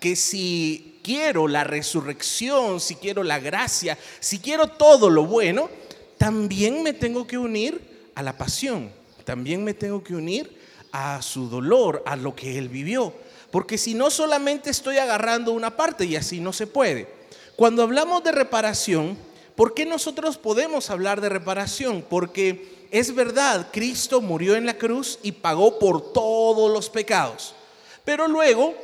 que 0.00 0.16
si 0.16 0.98
quiero 1.02 1.46
la 1.46 1.64
resurrección, 1.64 2.80
si 2.80 2.96
quiero 2.96 3.22
la 3.22 3.38
gracia, 3.38 3.98
si 4.18 4.38
quiero 4.38 4.68
todo 4.68 5.10
lo 5.10 5.26
bueno, 5.26 5.68
también 6.16 6.82
me 6.82 6.92
tengo 6.92 7.26
que 7.26 7.36
unir 7.36 8.08
a 8.14 8.22
la 8.22 8.36
pasión, 8.36 8.90
también 9.24 9.62
me 9.62 9.74
tengo 9.74 10.02
que 10.02 10.14
unir 10.14 10.56
a 10.90 11.20
su 11.22 11.48
dolor, 11.48 12.02
a 12.06 12.16
lo 12.16 12.34
que 12.34 12.58
él 12.58 12.68
vivió. 12.68 13.14
Porque 13.52 13.76
si 13.76 13.92
no 13.92 14.10
solamente 14.10 14.70
estoy 14.70 14.96
agarrando 14.96 15.52
una 15.52 15.76
parte 15.76 16.06
y 16.06 16.16
así 16.16 16.40
no 16.40 16.54
se 16.54 16.66
puede. 16.66 17.06
Cuando 17.54 17.82
hablamos 17.82 18.24
de 18.24 18.32
reparación, 18.32 19.16
¿por 19.54 19.74
qué 19.74 19.84
nosotros 19.84 20.38
podemos 20.38 20.88
hablar 20.88 21.20
de 21.20 21.28
reparación? 21.28 22.02
Porque 22.08 22.86
es 22.90 23.14
verdad, 23.14 23.68
Cristo 23.70 24.22
murió 24.22 24.56
en 24.56 24.64
la 24.64 24.78
cruz 24.78 25.18
y 25.22 25.32
pagó 25.32 25.78
por 25.78 26.14
todos 26.14 26.72
los 26.72 26.88
pecados. 26.88 27.54
Pero 28.06 28.26
luego, 28.26 28.74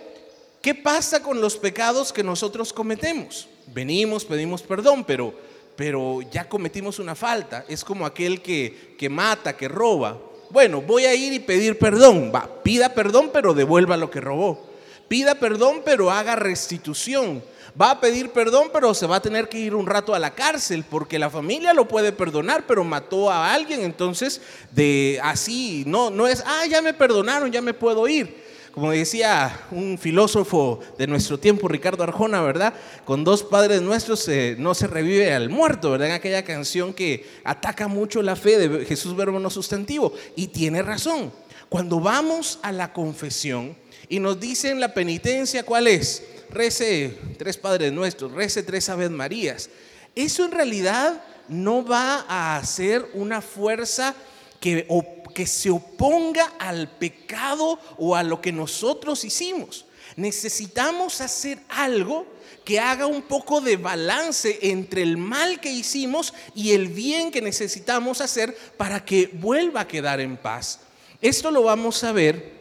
¿qué 0.61 0.75
pasa 0.75 1.23
con 1.23 1.41
los 1.41 1.57
pecados 1.57 2.13
que 2.13 2.23
nosotros 2.23 2.71
cometemos? 2.71 3.49
Venimos, 3.69 4.27
pedimos 4.27 4.61
perdón, 4.61 5.03
pero, 5.03 5.33
pero 5.77 6.21
ya 6.31 6.47
cometimos 6.47 6.99
una 6.99 7.15
falta. 7.15 7.65
Es 7.69 7.83
como 7.83 8.05
aquel 8.05 8.43
que, 8.43 8.95
que 8.99 9.09
mata, 9.09 9.57
que 9.57 9.67
roba 9.67 10.28
bueno, 10.51 10.81
voy 10.81 11.05
a 11.05 11.15
ir 11.15 11.33
y 11.33 11.39
pedir 11.39 11.79
perdón. 11.79 12.33
Va, 12.35 12.63
pida 12.63 12.95
perdón, 12.95 13.31
pero 13.33 13.55
devuelva 13.55 13.97
lo 13.97 14.11
que 14.11 14.21
robó. 14.21 14.67
Pida 15.09 15.35
perdón, 15.37 15.83
pero 15.85 16.11
haga 16.11 16.37
restitución. 16.37 17.43
Va 17.81 17.93
a 17.93 18.01
pedir 18.01 18.31
perdón, 18.31 18.71
pero 18.73 18.93
se 18.95 19.07
va 19.07 19.17
a 19.17 19.23
tener 19.23 19.49
que 19.49 19.59
ir 19.59 19.75
un 19.75 19.87
rato 19.87 20.15
a 20.15 20.19
la 20.19 20.35
cárcel, 20.35 20.85
porque 20.89 21.19
la 21.19 21.31
familia 21.31 21.75
lo 21.75 21.87
puede 21.87 22.13
perdonar, 22.13 22.65
pero 22.67 22.83
mató 22.83 23.31
a 23.31 23.53
alguien. 23.53 23.83
Entonces, 23.83 24.41
de 24.73 25.21
así, 25.23 25.85
no, 25.87 26.11
no 26.11 26.27
es, 26.27 26.43
ah, 26.45 26.67
ya 26.67 26.83
me 26.83 26.95
perdonaron, 26.95 27.53
ya 27.53 27.63
me 27.63 27.75
puedo 27.75 28.09
ir. 28.09 28.48
Como 28.79 28.93
decía 28.93 29.67
un 29.73 29.99
filósofo 29.99 30.79
de 30.97 31.09
nuestro 31.09 31.37
tiempo, 31.37 31.67
Ricardo 31.67 32.05
Arjona, 32.05 32.41
¿verdad? 32.43 32.75
Con 33.05 33.25
dos 33.25 33.43
padres 33.43 33.83
nuestros 33.83 34.29
eh, 34.29 34.55
no 34.57 34.73
se 34.73 34.87
revive 34.87 35.35
al 35.35 35.51
muerto, 35.51 35.91
¿verdad? 35.91 36.11
En 36.11 36.15
aquella 36.15 36.45
canción 36.45 36.95
que 36.95 37.27
ataca 37.43 37.89
mucho 37.89 38.23
la 38.23 38.37
fe 38.37 38.57
de 38.57 38.85
Jesús 38.85 39.17
verbo 39.17 39.41
no 39.41 39.51
sustantivo. 39.51 40.13
Y 40.37 40.47
tiene 40.47 40.83
razón. 40.83 41.33
Cuando 41.69 41.99
vamos 41.99 42.61
a 42.63 42.71
la 42.71 42.93
confesión 42.93 43.77
y 44.09 44.21
nos 44.21 44.39
dicen 44.39 44.79
la 44.79 44.95
penitencia, 44.95 45.65
¿cuál 45.65 45.89
es? 45.89 46.23
Rece 46.49 47.19
tres 47.37 47.57
padres 47.57 47.93
nuestros, 47.93 48.31
rece 48.31 48.63
tres 48.63 48.89
aves 48.89 49.11
marías. 49.11 49.71
Eso 50.15 50.45
en 50.45 50.53
realidad 50.53 51.25
no 51.49 51.85
va 51.85 52.25
a 52.29 52.57
hacer 52.57 53.05
una 53.15 53.41
fuerza 53.43 54.15
que 54.61 54.87
que 55.29 55.47
se 55.47 55.71
oponga 55.71 56.55
al 56.59 56.89
pecado 56.89 57.79
o 57.97 58.17
a 58.17 58.23
lo 58.23 58.41
que 58.41 58.53
nosotros 58.53 59.25
hicimos. 59.25 59.87
Necesitamos 60.17 61.21
hacer 61.21 61.59
algo 61.69 62.27
que 62.65 62.81
haga 62.81 63.07
un 63.07 63.23
poco 63.23 63.61
de 63.61 63.77
balance 63.77 64.59
entre 64.63 65.03
el 65.03 65.17
mal 65.17 65.61
que 65.61 65.71
hicimos 65.71 66.35
y 66.55 66.73
el 66.73 66.89
bien 66.89 67.31
que 67.31 67.41
necesitamos 67.41 68.21
hacer 68.21 68.57
para 68.77 69.05
que 69.05 69.31
vuelva 69.33 69.83
a 69.83 69.89
quedar 69.89 70.21
en 70.21 70.37
paz. 70.37 70.81
Esto 71.23 71.51
lo 71.51 71.63
vamos 71.63 72.05
a 72.05 72.13
ver 72.13 72.59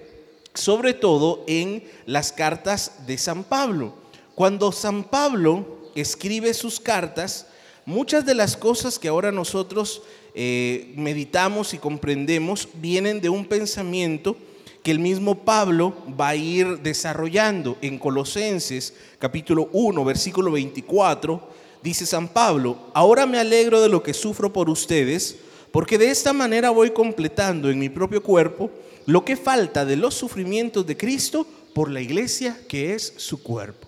sobre 0.53 0.93
todo 0.93 1.43
en 1.47 1.83
las 2.05 2.31
cartas 2.31 3.05
de 3.05 3.17
San 3.17 3.43
Pablo. 3.43 3.93
Cuando 4.33 4.71
San 4.71 5.03
Pablo 5.03 5.91
escribe 5.95 6.53
sus 6.53 6.79
cartas, 6.79 7.47
muchas 7.87 8.25
de 8.25 8.35
las 8.35 8.57
cosas 8.57 8.99
que 8.99 9.07
ahora 9.07 9.31
nosotros 9.31 10.01
eh, 10.35 10.93
meditamos 10.97 11.73
y 11.73 11.77
comprendemos 11.77 12.67
vienen 12.73 13.21
de 13.21 13.29
un 13.29 13.45
pensamiento 13.45 14.35
que 14.83 14.91
el 14.91 14.99
mismo 14.99 15.45
Pablo 15.45 15.95
va 16.19 16.29
a 16.29 16.35
ir 16.35 16.79
desarrollando 16.79 17.77
en 17.81 17.97
Colosenses 17.97 18.93
capítulo 19.19 19.69
1, 19.71 20.03
versículo 20.03 20.51
24. 20.51 21.41
Dice 21.81 22.05
San 22.05 22.27
Pablo, 22.27 22.77
ahora 22.93 23.25
me 23.25 23.39
alegro 23.39 23.79
de 23.79 23.87
lo 23.87 24.03
que 24.03 24.13
sufro 24.13 24.51
por 24.51 24.69
ustedes, 24.69 25.37
porque 25.71 25.97
de 25.97 26.11
esta 26.11 26.33
manera 26.33 26.71
voy 26.71 26.91
completando 26.91 27.69
en 27.69 27.79
mi 27.79 27.87
propio 27.87 28.21
cuerpo 28.21 28.69
lo 29.05 29.23
que 29.23 29.37
falta 29.37 29.85
de 29.85 29.95
los 29.95 30.13
sufrimientos 30.13 30.85
de 30.85 30.97
Cristo 30.97 31.47
por 31.73 31.89
la 31.89 32.01
iglesia 32.01 32.59
que 32.67 32.93
es 32.93 33.13
su 33.15 33.41
cuerpo. 33.41 33.86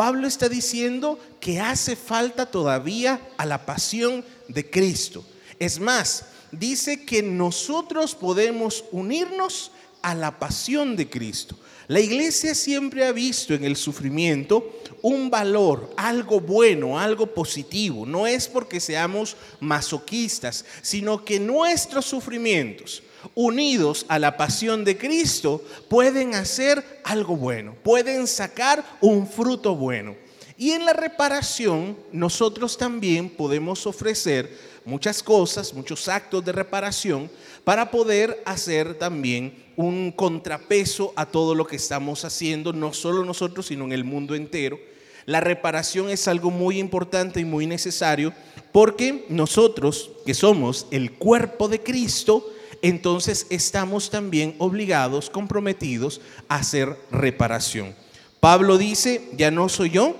Pablo 0.00 0.26
está 0.26 0.48
diciendo 0.48 1.18
que 1.40 1.60
hace 1.60 1.94
falta 1.94 2.46
todavía 2.46 3.20
a 3.36 3.44
la 3.44 3.66
pasión 3.66 4.24
de 4.48 4.70
Cristo. 4.70 5.22
Es 5.58 5.78
más, 5.78 6.24
dice 6.52 7.04
que 7.04 7.22
nosotros 7.22 8.14
podemos 8.14 8.82
unirnos 8.92 9.72
a 10.00 10.14
la 10.14 10.38
pasión 10.38 10.96
de 10.96 11.10
Cristo. 11.10 11.54
La 11.86 12.00
iglesia 12.00 12.54
siempre 12.54 13.04
ha 13.04 13.12
visto 13.12 13.52
en 13.52 13.62
el 13.62 13.76
sufrimiento 13.76 14.80
un 15.02 15.28
valor, 15.28 15.92
algo 15.98 16.40
bueno, 16.40 16.98
algo 16.98 17.26
positivo. 17.34 18.06
No 18.06 18.26
es 18.26 18.48
porque 18.48 18.80
seamos 18.80 19.36
masoquistas, 19.60 20.64
sino 20.80 21.26
que 21.26 21.38
nuestros 21.38 22.06
sufrimientos, 22.06 23.02
unidos 23.34 24.06
a 24.08 24.18
la 24.18 24.36
pasión 24.36 24.84
de 24.84 24.96
Cristo, 24.96 25.64
pueden 25.88 26.34
hacer 26.34 27.00
algo 27.04 27.36
bueno, 27.36 27.74
pueden 27.82 28.26
sacar 28.26 28.84
un 29.00 29.26
fruto 29.26 29.74
bueno. 29.74 30.16
Y 30.56 30.72
en 30.72 30.84
la 30.84 30.92
reparación 30.92 31.96
nosotros 32.12 32.76
también 32.76 33.30
podemos 33.30 33.86
ofrecer 33.86 34.54
muchas 34.84 35.22
cosas, 35.22 35.72
muchos 35.72 36.06
actos 36.08 36.44
de 36.44 36.52
reparación 36.52 37.30
para 37.64 37.90
poder 37.90 38.42
hacer 38.44 38.98
también 38.98 39.54
un 39.76 40.12
contrapeso 40.12 41.12
a 41.16 41.24
todo 41.26 41.54
lo 41.54 41.66
que 41.66 41.76
estamos 41.76 42.24
haciendo, 42.24 42.72
no 42.72 42.92
solo 42.92 43.24
nosotros, 43.24 43.66
sino 43.66 43.84
en 43.84 43.92
el 43.92 44.04
mundo 44.04 44.34
entero. 44.34 44.78
La 45.26 45.40
reparación 45.40 46.10
es 46.10 46.28
algo 46.28 46.50
muy 46.50 46.78
importante 46.78 47.40
y 47.40 47.44
muy 47.44 47.66
necesario 47.66 48.32
porque 48.72 49.24
nosotros, 49.28 50.10
que 50.26 50.34
somos 50.34 50.86
el 50.90 51.12
cuerpo 51.12 51.68
de 51.68 51.80
Cristo, 51.80 52.46
entonces 52.82 53.46
estamos 53.50 54.10
también 54.10 54.54
obligados, 54.58 55.30
comprometidos 55.30 56.20
a 56.48 56.56
hacer 56.56 56.96
reparación. 57.10 57.94
Pablo 58.40 58.78
dice, 58.78 59.28
ya 59.36 59.50
no 59.50 59.68
soy 59.68 59.90
yo, 59.90 60.16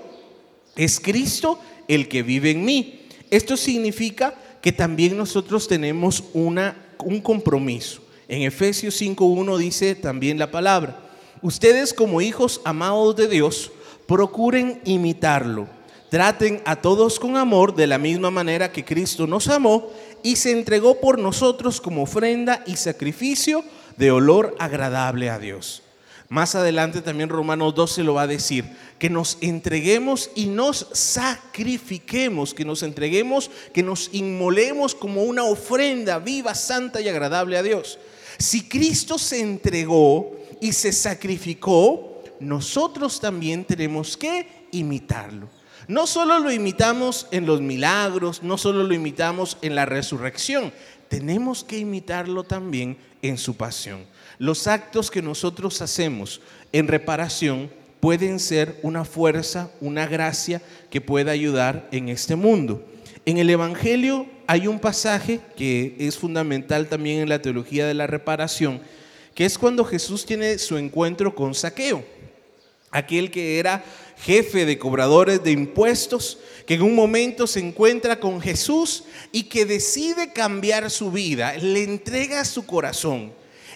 es 0.75 0.99
Cristo 0.99 1.59
el 1.87 2.07
que 2.07 2.23
vive 2.23 2.51
en 2.51 2.63
mí. 2.63 3.07
Esto 3.29 3.57
significa 3.57 4.35
que 4.61 4.71
también 4.71 5.17
nosotros 5.17 5.67
tenemos 5.67 6.23
una, 6.33 6.77
un 6.99 7.19
compromiso. 7.19 8.01
En 8.27 8.43
Efesios 8.43 9.01
5.1 9.01 9.57
dice 9.57 9.95
también 9.95 10.37
la 10.37 10.51
palabra, 10.51 10.99
ustedes 11.41 11.93
como 11.93 12.21
hijos 12.21 12.61
amados 12.63 13.15
de 13.15 13.27
Dios, 13.27 13.71
procuren 14.05 14.81
imitarlo. 14.85 15.67
Traten 16.09 16.61
a 16.65 16.75
todos 16.75 17.19
con 17.19 17.37
amor 17.37 17.73
de 17.73 17.87
la 17.87 17.97
misma 17.97 18.29
manera 18.29 18.71
que 18.71 18.83
Cristo 18.83 19.25
nos 19.25 19.47
amó 19.47 19.89
y 20.23 20.35
se 20.35 20.51
entregó 20.51 20.99
por 20.99 21.19
nosotros 21.19 21.81
como 21.81 22.03
ofrenda 22.03 22.63
y 22.65 22.75
sacrificio 22.75 23.63
de 23.97 24.11
olor 24.11 24.55
agradable 24.59 25.29
a 25.29 25.39
Dios. 25.39 25.83
Más 26.29 26.55
adelante 26.55 27.01
también 27.01 27.27
Romanos 27.27 27.75
12 27.75 28.03
lo 28.03 28.13
va 28.13 28.21
a 28.21 28.27
decir, 28.27 28.63
que 28.97 29.09
nos 29.09 29.37
entreguemos 29.41 30.31
y 30.33 30.45
nos 30.45 30.87
sacrifiquemos, 30.93 32.53
que 32.53 32.63
nos 32.63 32.83
entreguemos, 32.83 33.51
que 33.73 33.83
nos 33.83 34.09
inmolemos 34.13 34.95
como 34.95 35.23
una 35.23 35.43
ofrenda 35.43 36.19
viva, 36.19 36.55
santa 36.55 37.01
y 37.01 37.09
agradable 37.09 37.57
a 37.57 37.63
Dios. 37.63 37.99
Si 38.37 38.63
Cristo 38.69 39.17
se 39.17 39.41
entregó 39.41 40.37
y 40.61 40.71
se 40.71 40.93
sacrificó, 40.93 42.23
nosotros 42.39 43.19
también 43.19 43.65
tenemos 43.65 44.15
que 44.15 44.47
imitarlo. 44.71 45.49
No 45.87 46.07
solo 46.07 46.39
lo 46.39 46.51
imitamos 46.51 47.27
en 47.31 47.45
los 47.45 47.61
milagros, 47.61 48.43
no 48.43 48.57
solo 48.57 48.83
lo 48.83 48.93
imitamos 48.93 49.57
en 49.61 49.75
la 49.75 49.85
resurrección, 49.85 50.71
tenemos 51.07 51.63
que 51.63 51.77
imitarlo 51.77 52.43
también 52.43 52.97
en 53.21 53.37
su 53.37 53.55
pasión. 53.55 54.05
Los 54.37 54.67
actos 54.67 55.11
que 55.11 55.21
nosotros 55.21 55.81
hacemos 55.81 56.41
en 56.71 56.87
reparación 56.87 57.69
pueden 57.99 58.39
ser 58.39 58.79
una 58.81 59.05
fuerza, 59.05 59.71
una 59.79 60.07
gracia 60.07 60.61
que 60.89 61.01
pueda 61.01 61.31
ayudar 61.31 61.87
en 61.91 62.09
este 62.09 62.35
mundo. 62.35 62.83
En 63.25 63.37
el 63.37 63.49
Evangelio 63.49 64.25
hay 64.47 64.67
un 64.67 64.79
pasaje 64.79 65.39
que 65.55 65.95
es 65.99 66.17
fundamental 66.17 66.87
también 66.87 67.19
en 67.19 67.29
la 67.29 67.41
teología 67.41 67.85
de 67.85 67.93
la 67.93 68.07
reparación, 68.07 68.81
que 69.35 69.45
es 69.45 69.57
cuando 69.57 69.85
Jesús 69.85 70.25
tiene 70.25 70.57
su 70.57 70.77
encuentro 70.77 71.35
con 71.35 71.53
Saqueo, 71.53 72.03
aquel 72.89 73.29
que 73.29 73.59
era 73.59 73.83
jefe 74.21 74.65
de 74.65 74.77
cobradores 74.77 75.43
de 75.43 75.51
impuestos, 75.51 76.37
que 76.65 76.75
en 76.75 76.83
un 76.83 76.95
momento 76.95 77.47
se 77.47 77.59
encuentra 77.59 78.19
con 78.19 78.39
Jesús 78.39 79.03
y 79.31 79.43
que 79.43 79.65
decide 79.65 80.31
cambiar 80.31 80.89
su 80.91 81.11
vida, 81.11 81.57
le 81.57 81.83
entrega 81.83 82.45
su 82.45 82.65
corazón. 82.65 83.33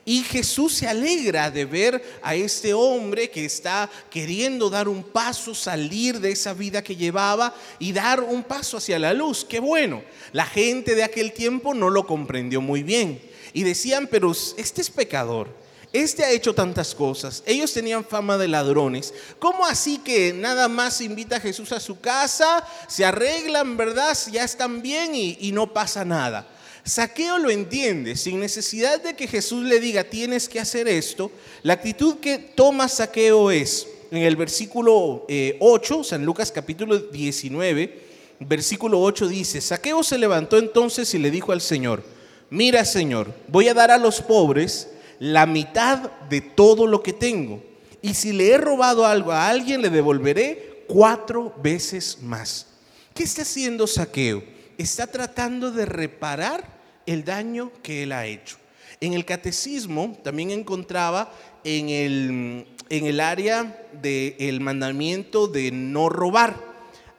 Y 0.08 0.22
Jesús 0.22 0.74
se 0.74 0.88
alegra 0.88 1.50
de 1.50 1.66
ver 1.66 2.20
a 2.22 2.36
este 2.36 2.75
hombre 2.75 3.32
que 3.32 3.44
está 3.44 3.90
queriendo 4.12 4.70
dar 4.70 4.88
un 4.88 5.02
paso, 5.02 5.56
salir 5.56 6.20
de 6.20 6.32
esa 6.32 6.54
vida 6.54 6.84
que 6.84 6.96
llevaba 6.96 7.56
y 7.80 7.92
dar 7.92 8.22
un 8.22 8.44
paso 8.44 8.78
hacia 8.78 9.00
la 9.00 9.16
luz. 9.16 9.44
Qué 9.44 9.60
bueno. 9.60 10.04
La 10.32 10.46
gente 10.46 10.94
de 10.94 11.04
aquel 11.04 11.34
tiempo 11.34 11.74
no 11.74 11.90
lo 11.90 12.06
comprendió 12.06 12.62
muy 12.62 12.84
bien. 12.84 13.20
Y 13.52 13.64
decían, 13.64 14.08
pero 14.12 14.32
este 14.32 14.82
es 14.82 14.92
pecador. 14.92 15.64
Este 15.96 16.25
ha 16.25 16.32
hecho 16.32 16.54
tantas 16.54 16.94
cosas. 16.94 17.42
Ellos 17.46 17.72
tenían 17.72 18.04
fama 18.04 18.38
de 18.38 18.50
ladrones. 18.50 19.14
¿Cómo 19.40 19.66
así 19.66 19.98
que 20.00 20.34
nada 20.34 20.68
más 20.68 21.00
invita 21.00 21.38
a 21.38 21.40
Jesús 21.40 21.72
a 21.72 21.80
su 21.80 22.02
casa, 22.02 22.68
se 22.90 23.06
arreglan, 23.06 23.78
verdad? 23.78 24.14
Ya 24.30 24.44
están 24.44 24.82
bien 24.82 25.16
y, 25.16 25.54
no 25.54 25.72
pasa 25.72 26.04
nada. 26.04 26.50
Saqueo 26.84 27.38
lo 27.38 27.50
entiende, 27.50 28.18
sin 28.18 28.42
necesidad 28.42 29.02
de 29.02 29.16
que 29.16 29.25
Jesús 29.25 29.64
le 29.64 29.80
diga 29.80 30.04
tienes 30.04 30.50
que 30.50 30.60
hacer 30.60 30.90
esto, 30.90 31.32
la 31.64 31.74
actitud 31.74 32.18
que 32.18 32.40
toma 32.40 32.90
Saqueo 32.90 33.50
es, 33.50 33.88
en 34.12 34.24
el 34.24 34.36
versículo 34.36 35.25
8, 35.30 35.30
eh, 35.30 36.04
San 36.04 36.25
Lucas 36.25 36.52
capítulo 36.52 37.00
19, 37.00 38.04
versículo 38.42 39.00
8 39.00 39.30
dice, 39.30 39.62
Saqueo 39.62 40.04
se 40.04 40.18
levantó 40.18 40.58
entonces 40.58 41.14
y 41.14 41.20
le 41.20 41.32
dijo 41.32 41.54
al 41.54 41.62
Señor, 41.62 42.04
mira 42.50 42.84
Señor, 42.84 43.34
voy 43.48 43.70
a 43.70 43.74
dar 43.74 43.92
a 43.92 43.98
los 43.98 44.22
pobres 44.22 44.90
la 45.19 45.45
mitad 45.45 46.12
de 46.29 46.41
todo 46.41 46.88
lo 46.88 47.01
que 47.01 47.13
tengo, 47.13 47.62
y 48.01 48.13
si 48.13 48.34
le 48.34 48.51
he 48.51 48.57
robado 48.57 49.05
algo 49.05 49.31
a 49.31 49.48
alguien, 49.48 49.81
le 49.81 49.89
devolveré 49.89 50.84
cuatro 50.88 51.53
veces 51.62 52.19
más. 52.22 52.67
¿Qué 53.13 53.24
está 53.24 53.41
haciendo 53.41 53.88
Saqueo? 53.88 54.43
Está 54.77 55.07
tratando 55.07 55.72
de 55.72 55.86
reparar 55.86 56.75
el 57.05 57.24
daño 57.24 57.72
que 57.81 58.03
él 58.03 58.12
ha 58.12 58.25
hecho. 58.25 58.57
En 59.01 59.13
el 59.13 59.25
catecismo 59.25 60.17
también 60.24 60.51
encontraba 60.51 61.31
en 61.63 61.89
el, 61.89 62.67
en 62.89 63.05
el 63.05 63.19
área 63.19 63.88
del 64.01 64.62
mandamiento 64.62 65.48
de 65.48 65.72
no 65.72 66.10
robar. 66.10 66.55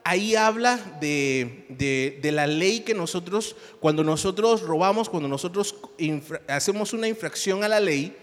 Ahí 0.09 0.37
habla 0.37 0.77
de, 1.01 1.65
de, 2.21 2.31
la 2.31 2.47
ley 2.47 2.79
que 2.79 2.93
nosotros, 2.93 3.57
cuando 3.81 4.05
nosotros 4.05 4.61
robamos, 4.61 5.09
cuando 5.09 5.27
nosotros 5.27 5.75
hacemos 6.47 6.93
una 6.93 7.09
infracción 7.09 7.61
a 7.61 7.67
la 7.67 7.81
ley, 7.81 8.15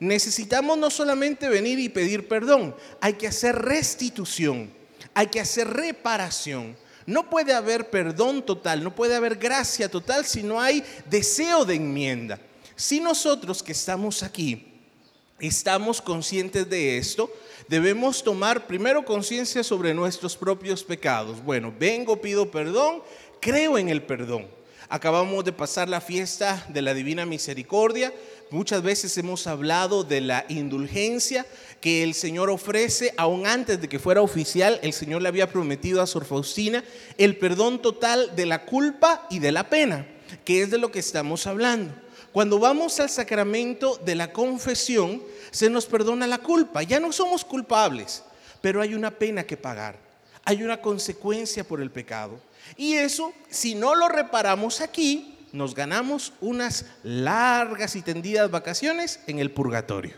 necesitamos 0.00 0.76
no 0.76 0.90
solamente 0.90 1.48
venir 1.48 1.78
y 1.78 1.88
pedir 1.88 2.28
perdón, 2.28 2.76
hay 3.00 3.14
que 3.14 3.26
hacer 3.26 3.56
restitución, 3.56 4.70
hay 5.14 5.28
que 5.28 5.40
hacer 5.40 5.66
reparación. 5.66 6.76
No 7.06 7.30
puede 7.30 7.54
haber 7.54 7.88
perdón 7.88 8.44
total, 8.44 8.84
no 8.84 8.94
puede 8.94 9.16
haber 9.16 9.36
gracia 9.36 9.90
total 9.90 10.26
si 10.26 10.42
no 10.42 10.60
hay 10.60 10.84
deseo 11.08 11.64
de 11.64 11.76
enmienda. 11.76 12.38
Si 12.76 13.00
nosotros 13.00 13.62
que 13.62 13.72
estamos 13.72 14.22
aquí 14.22 14.70
estamos 15.40 16.02
conscientes 16.02 16.68
de 16.68 16.98
esto, 16.98 17.32
debemos 17.70 18.24
tomar 18.24 18.66
primero 18.66 19.04
conciencia 19.04 19.62
sobre 19.62 19.94
nuestros 19.94 20.36
propios 20.36 20.82
pecados. 20.82 21.40
Bueno, 21.44 21.72
vengo, 21.78 22.20
pido 22.20 22.50
perdón, 22.50 23.00
creo 23.40 23.78
en 23.78 23.88
el 23.88 24.02
perdón. 24.02 24.48
Acabamos 24.88 25.44
de 25.44 25.52
pasar 25.52 25.88
la 25.88 26.00
fiesta 26.00 26.66
de 26.70 26.82
la 26.82 26.94
Divina 26.94 27.24
Misericordia. 27.26 28.12
Muchas 28.50 28.82
veces 28.82 29.16
hemos 29.18 29.46
hablado 29.46 30.02
de 30.02 30.20
la 30.20 30.44
indulgencia 30.48 31.46
que 31.80 32.02
el 32.02 32.14
Señor 32.14 32.50
ofrece, 32.50 33.14
aún 33.16 33.46
antes 33.46 33.80
de 33.80 33.88
que 33.88 34.00
fuera 34.00 34.20
oficial, 34.20 34.80
el 34.82 34.92
Señor 34.92 35.22
le 35.22 35.28
había 35.28 35.52
prometido 35.52 36.02
a 36.02 36.08
Sor 36.08 36.24
Faustina 36.24 36.82
el 37.18 37.36
perdón 37.36 37.80
total 37.80 38.34
de 38.34 38.46
la 38.46 38.64
culpa 38.64 39.28
y 39.30 39.38
de 39.38 39.52
la 39.52 39.70
pena, 39.70 40.08
que 40.44 40.62
es 40.62 40.72
de 40.72 40.78
lo 40.78 40.90
que 40.90 40.98
estamos 40.98 41.46
hablando. 41.46 41.94
Cuando 42.32 42.58
vamos 42.58 43.00
al 43.00 43.10
sacramento 43.10 43.96
de 44.04 44.14
la 44.14 44.32
confesión, 44.32 45.22
se 45.50 45.68
nos 45.68 45.86
perdona 45.86 46.26
la 46.26 46.38
culpa. 46.38 46.82
Ya 46.82 47.00
no 47.00 47.10
somos 47.12 47.44
culpables, 47.44 48.22
pero 48.60 48.80
hay 48.80 48.94
una 48.94 49.10
pena 49.10 49.44
que 49.44 49.56
pagar. 49.56 49.98
Hay 50.44 50.62
una 50.62 50.80
consecuencia 50.80 51.64
por 51.64 51.80
el 51.80 51.90
pecado. 51.90 52.40
Y 52.76 52.94
eso, 52.94 53.32
si 53.48 53.74
no 53.74 53.94
lo 53.94 54.08
reparamos 54.08 54.80
aquí, 54.80 55.36
nos 55.52 55.74
ganamos 55.74 56.32
unas 56.40 56.86
largas 57.02 57.96
y 57.96 58.02
tendidas 58.02 58.50
vacaciones 58.50 59.20
en 59.26 59.40
el 59.40 59.50
purgatorio. 59.50 60.14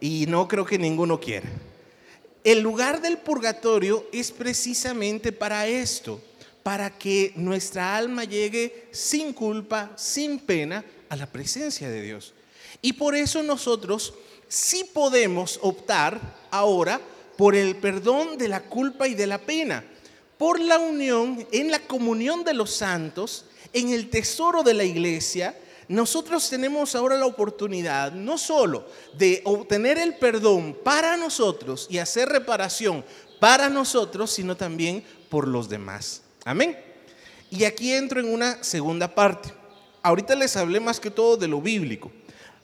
Y 0.00 0.26
no 0.28 0.48
creo 0.48 0.64
que 0.64 0.78
ninguno 0.78 1.20
quiera. 1.20 1.48
El 2.44 2.60
lugar 2.60 3.02
del 3.02 3.18
purgatorio 3.18 4.06
es 4.12 4.30
precisamente 4.30 5.32
para 5.32 5.66
esto, 5.66 6.20
para 6.62 6.90
que 6.90 7.32
nuestra 7.36 7.96
alma 7.96 8.24
llegue 8.24 8.88
sin 8.92 9.32
culpa, 9.32 9.90
sin 9.96 10.38
pena, 10.38 10.84
a 11.08 11.16
la 11.16 11.26
presencia 11.26 11.88
de 11.88 12.02
Dios. 12.02 12.34
Y 12.82 12.94
por 12.94 13.14
eso 13.14 13.42
nosotros 13.42 14.14
sí 14.48 14.84
podemos 14.92 15.58
optar 15.62 16.20
ahora 16.50 17.00
por 17.36 17.54
el 17.54 17.76
perdón 17.76 18.38
de 18.38 18.48
la 18.48 18.62
culpa 18.62 19.08
y 19.08 19.14
de 19.14 19.26
la 19.26 19.38
pena 19.38 19.84
por 20.38 20.60
la 20.60 20.78
unión, 20.78 21.46
en 21.50 21.70
la 21.70 21.80
comunión 21.80 22.44
de 22.44 22.54
los 22.54 22.70
santos, 22.70 23.46
en 23.72 23.90
el 23.90 24.10
tesoro 24.10 24.62
de 24.62 24.74
la 24.74 24.84
iglesia, 24.84 25.58
nosotros 25.88 26.50
tenemos 26.50 26.94
ahora 26.94 27.16
la 27.16 27.26
oportunidad 27.26 28.12
no 28.12 28.38
solo 28.38 28.86
de 29.16 29.40
obtener 29.44 29.98
el 29.98 30.16
perdón 30.16 30.76
para 30.82 31.16
nosotros 31.16 31.86
y 31.88 31.98
hacer 31.98 32.28
reparación 32.28 33.04
para 33.38 33.70
nosotros, 33.70 34.30
sino 34.30 34.56
también 34.56 35.04
por 35.30 35.46
los 35.46 35.68
demás. 35.68 36.22
Amén. 36.44 36.76
Y 37.50 37.64
aquí 37.64 37.92
entro 37.92 38.20
en 38.20 38.32
una 38.32 38.62
segunda 38.64 39.14
parte. 39.14 39.52
Ahorita 40.06 40.36
les 40.36 40.56
hablé 40.56 40.78
más 40.78 41.00
que 41.00 41.10
todo 41.10 41.36
de 41.36 41.48
lo 41.48 41.60
bíblico. 41.60 42.12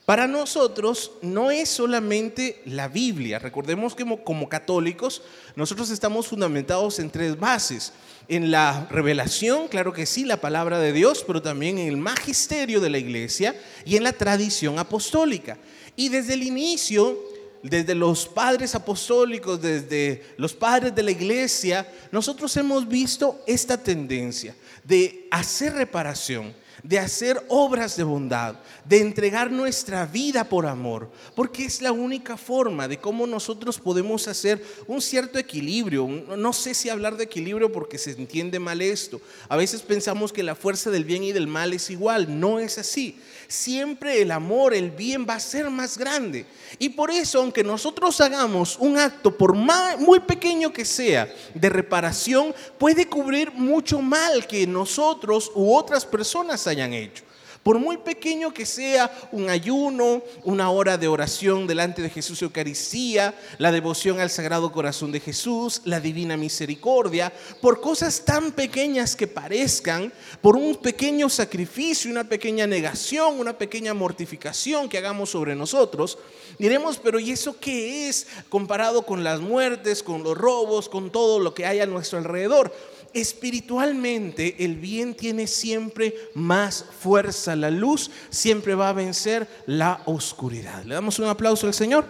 Para 0.05 0.27
nosotros 0.27 1.11
no 1.21 1.51
es 1.51 1.67
solamente 1.67 2.61
la 2.65 2.87
Biblia. 2.87 3.37
Recordemos 3.37 3.95
que 3.95 4.05
como, 4.23 4.47
católicos 4.47 5.21
nosotros 5.57 5.89
estamos 5.89 6.27
fundamentados 6.27 6.99
en 6.99 7.09
tres 7.09 7.37
bases. 7.37 7.91
En 8.29 8.49
la 8.49 8.87
revelación, 8.89 9.67
claro 9.67 9.91
que 9.91 10.05
sí, 10.05 10.23
la 10.23 10.39
palabra 10.39 10.79
de 10.79 10.93
Dios, 10.93 11.25
pero 11.27 11.41
también 11.41 11.79
en 11.79 11.89
el 11.89 11.97
magisterio 11.97 12.79
de 12.79 12.89
la 12.89 12.97
iglesia 12.97 13.53
y 13.83 13.97
en 13.97 14.05
la 14.05 14.13
tradición 14.13 14.79
apostólica. 14.79 15.57
Y 15.97 16.07
desde 16.07 16.35
el 16.35 16.43
inicio, 16.43 17.19
desde 17.61 17.93
los 17.93 18.25
padres 18.25 18.73
apostólicos, 18.73 19.61
desde 19.61 20.23
los 20.37 20.53
padres 20.53 20.95
de 20.95 21.03
la 21.03 21.11
iglesia, 21.11 21.91
nosotros 22.09 22.55
hemos 22.55 22.87
visto 22.87 23.41
esta 23.45 23.83
tendencia 23.83 24.55
de 24.85 25.27
hacer 25.29 25.73
reparación 25.73 26.62
de 26.83 26.99
hacer 26.99 27.41
obras 27.47 27.95
de 27.95 28.03
bondad, 28.03 28.55
de 28.83 28.99
entregar 28.99 29.49
nuestra 29.49 30.05
vida 30.05 30.43
por 30.43 30.67
amor, 30.67 31.09
porque 31.33 31.63
es 31.63 31.81
la 31.81 31.93
única 31.93 32.35
forma 32.35 32.89
de 32.89 32.97
cómo 32.97 33.25
nosotros 33.25 33.79
podemos 33.79 34.27
hacer 34.27 34.63
un 34.85 35.01
cierto 35.01 35.39
equilibrio. 35.39 36.07
No 36.37 36.51
sé 36.51 36.73
si 36.73 36.89
hablar 36.89 37.15
de 37.15 37.23
equilibrio 37.23 37.71
porque 37.71 37.97
se 37.97 38.11
entiende 38.11 38.59
mal 38.59 38.81
esto. 38.81 39.21
A 39.47 39.55
veces 39.55 39.81
pensamos 39.81 40.33
que 40.33 40.43
la 40.43 40.55
fuerza 40.55 40.91
del 40.91 41.05
bien 41.05 41.23
y 41.23 41.31
del 41.31 41.47
mal 41.47 41.73
es 41.73 41.89
igual, 41.89 42.39
no 42.39 42.59
es 42.59 42.77
así. 42.77 43.17
Siempre 43.53 44.19
el 44.19 44.31
amor, 44.31 44.73
el 44.73 44.89
bien 44.89 45.27
va 45.29 45.35
a 45.35 45.39
ser 45.39 45.69
más 45.69 45.95
grande. 45.95 46.43
Y 46.79 46.89
por 46.89 47.11
eso, 47.11 47.37
aunque 47.37 47.63
nosotros 47.63 48.19
hagamos 48.19 48.77
un 48.79 48.97
acto, 48.97 49.37
por 49.37 49.53
muy 49.53 50.19
pequeño 50.21 50.73
que 50.73 50.83
sea, 50.83 51.31
de 51.53 51.69
reparación, 51.69 52.55
puede 52.79 53.07
cubrir 53.07 53.51
mucho 53.51 54.01
mal 54.01 54.47
que 54.47 54.65
nosotros 54.65 55.51
u 55.53 55.71
otras 55.71 56.03
personas 56.03 56.65
hayan 56.65 56.93
hecho. 56.93 57.23
Por 57.63 57.79
muy 57.79 57.95
pequeño 57.95 58.53
que 58.53 58.65
sea 58.65 59.09
un 59.31 59.49
ayuno, 59.49 60.21
una 60.43 60.69
hora 60.69 60.97
de 60.97 61.07
oración 61.07 61.65
delante 61.65 62.01
de 62.01 62.09
Jesús 62.09 62.41
Eucaristía, 62.41 63.33
la 63.57 63.71
devoción 63.71 64.19
al 64.19 64.29
Sagrado 64.29 64.73
Corazón 64.73 65.13
de 65.13 65.21
Jesús, 65.21 65.81
la 65.85 66.01
divina 66.01 66.35
misericordia, 66.35 67.31
por 67.61 67.79
cosas 67.79 68.25
tan 68.25 68.51
pequeñas 68.51 69.15
que 69.15 69.27
parezcan, 69.27 70.11
por 70.41 70.57
un 70.57 70.75
pequeño 70.75 71.29
sacrificio, 71.29 72.11
una 72.11 72.25
pequeña 72.25 72.67
negación, 72.67 73.39
una 73.39 73.57
pequeña 73.57 73.93
mortificación 73.93 74.89
que 74.89 74.97
hagamos 74.97 75.29
sobre 75.29 75.55
nosotros, 75.55 76.17
diremos, 76.59 76.97
pero 76.97 77.17
¿y 77.17 77.31
eso 77.31 77.57
qué 77.61 78.09
es 78.09 78.27
comparado 78.49 79.03
con 79.03 79.23
las 79.23 79.39
muertes, 79.39 80.03
con 80.03 80.21
los 80.21 80.37
robos, 80.37 80.89
con 80.89 81.13
todo 81.13 81.39
lo 81.39 81.53
que 81.53 81.65
hay 81.65 81.79
a 81.79 81.85
nuestro 81.85 82.17
alrededor? 82.17 82.73
Espiritualmente 83.13 84.63
el 84.65 84.75
bien 84.75 85.15
tiene 85.15 85.47
siempre 85.47 86.15
más 86.33 86.85
fuerza. 86.99 87.55
La 87.55 87.69
luz 87.69 88.11
siempre 88.29 88.75
va 88.75 88.89
a 88.89 88.93
vencer 88.93 89.47
la 89.65 90.01
oscuridad. 90.05 90.83
Le 90.83 90.95
damos 90.95 91.19
un 91.19 91.27
aplauso 91.27 91.67
al 91.67 91.73
Señor. 91.73 92.05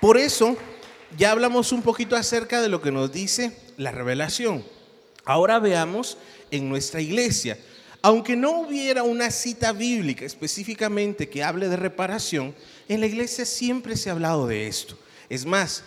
Por 0.00 0.16
eso 0.16 0.56
ya 1.16 1.32
hablamos 1.32 1.72
un 1.72 1.82
poquito 1.82 2.14
acerca 2.14 2.62
de 2.62 2.68
lo 2.68 2.80
que 2.80 2.92
nos 2.92 3.10
dice 3.10 3.56
la 3.76 3.90
revelación. 3.90 4.64
Ahora 5.24 5.58
veamos 5.58 6.18
en 6.50 6.68
nuestra 6.68 7.00
iglesia. 7.00 7.58
Aunque 8.00 8.36
no 8.36 8.60
hubiera 8.60 9.02
una 9.02 9.30
cita 9.30 9.72
bíblica 9.72 10.24
específicamente 10.24 11.28
que 11.28 11.42
hable 11.42 11.68
de 11.68 11.76
reparación, 11.76 12.54
en 12.88 13.00
la 13.00 13.06
iglesia 13.06 13.44
siempre 13.44 13.96
se 13.96 14.08
ha 14.08 14.12
hablado 14.12 14.46
de 14.46 14.68
esto. 14.68 14.96
Es 15.28 15.44
más, 15.44 15.82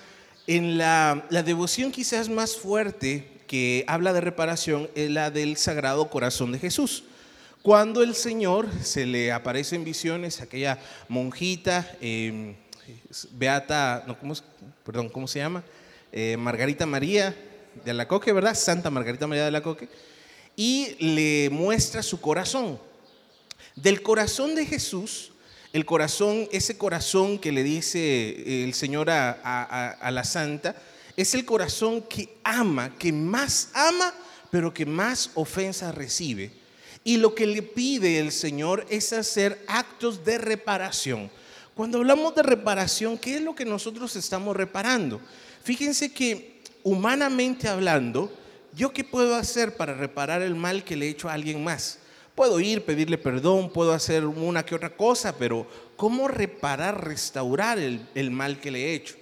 en 0.47 0.77
la, 0.77 1.25
devoción 1.29 1.91
quizás 1.91 2.27
más 2.27 2.57
fuerte 2.57 3.27
que 3.47 3.85
habla 3.87 4.13
de 4.13 4.21
reparación 4.21 4.89
es 4.95 5.09
la 5.09 5.31
del 5.31 5.57
Sagrado 5.57 6.09
Corazón 6.09 6.51
de 6.51 6.59
Jesús. 6.59 7.05
Cuando 7.61 8.01
el 8.01 8.15
Señor 8.15 8.67
se 8.83 9.05
le 9.05 9.31
aparece 9.31 9.75
en 9.75 9.83
visiones 9.83 10.41
aquella 10.41 10.79
monjita, 11.07 11.89
em, 12.01 12.55
Beata, 13.33 14.03
no, 14.07 14.17
¿cómo, 14.19 14.33
perdón, 14.83 15.09
¿cómo 15.09 15.27
se 15.27 15.39
llama? 15.39 15.63
Eh, 16.11 16.35
Margarita 16.37 16.85
María 16.85 17.35
de 17.85 17.91
Alacoque, 17.91 18.33
¿verdad? 18.33 18.55
Santa 18.55 18.89
Margarita 18.89 19.27
María 19.27 19.43
de 19.43 19.49
Alacoque, 19.49 19.87
y 20.61 20.95
le 20.99 21.49
muestra 21.49 22.03
su 22.03 22.21
corazón. 22.21 22.79
Del 23.75 24.03
corazón 24.03 24.53
de 24.53 24.67
Jesús, 24.67 25.31
el 25.73 25.87
corazón, 25.87 26.47
ese 26.51 26.77
corazón 26.77 27.39
que 27.39 27.51
le 27.51 27.63
dice 27.63 28.63
el 28.63 28.75
Señor 28.75 29.09
a, 29.09 29.31
a 29.93 30.11
la 30.11 30.23
Santa, 30.23 30.75
es 31.17 31.33
el 31.33 31.45
corazón 31.45 32.03
que 32.03 32.37
ama, 32.43 32.95
que 32.99 33.11
más 33.11 33.69
ama, 33.73 34.13
pero 34.51 34.71
que 34.71 34.85
más 34.85 35.31
ofensa 35.33 35.91
recibe. 35.91 36.51
Y 37.03 37.17
lo 37.17 37.33
que 37.33 37.47
le 37.47 37.63
pide 37.63 38.19
el 38.19 38.31
Señor 38.31 38.85
es 38.87 39.13
hacer 39.13 39.65
actos 39.67 40.23
de 40.23 40.37
reparación. 40.37 41.31
Cuando 41.73 41.97
hablamos 41.97 42.35
de 42.35 42.43
reparación, 42.43 43.17
¿qué 43.17 43.37
es 43.37 43.41
lo 43.41 43.55
que 43.55 43.65
nosotros 43.65 44.15
estamos 44.15 44.55
reparando? 44.55 45.19
Fíjense 45.63 46.13
que 46.13 46.61
humanamente 46.83 47.67
hablando, 47.67 48.31
¿yo 48.75 48.93
qué 48.93 49.03
puedo 49.03 49.35
hacer 49.35 49.75
para 49.75 49.93
reparar 49.93 50.41
el 50.41 50.55
mal 50.55 50.83
que 50.83 50.95
le 50.95 51.07
he 51.07 51.09
hecho 51.09 51.29
a 51.29 51.33
alguien 51.33 51.63
más? 51.63 51.99
Puedo 52.35 52.59
ir, 52.59 52.85
pedirle 52.85 53.17
perdón, 53.17 53.69
puedo 53.71 53.93
hacer 53.93 54.25
una 54.25 54.65
que 54.65 54.75
otra 54.75 54.95
cosa, 54.95 55.37
pero 55.37 55.67
¿cómo 55.97 56.27
reparar, 56.27 57.05
restaurar 57.05 57.77
el, 57.77 58.31
mal 58.31 58.59
que 58.59 58.71
le 58.71 58.85
he 58.85 58.95
hecho? 58.95 59.15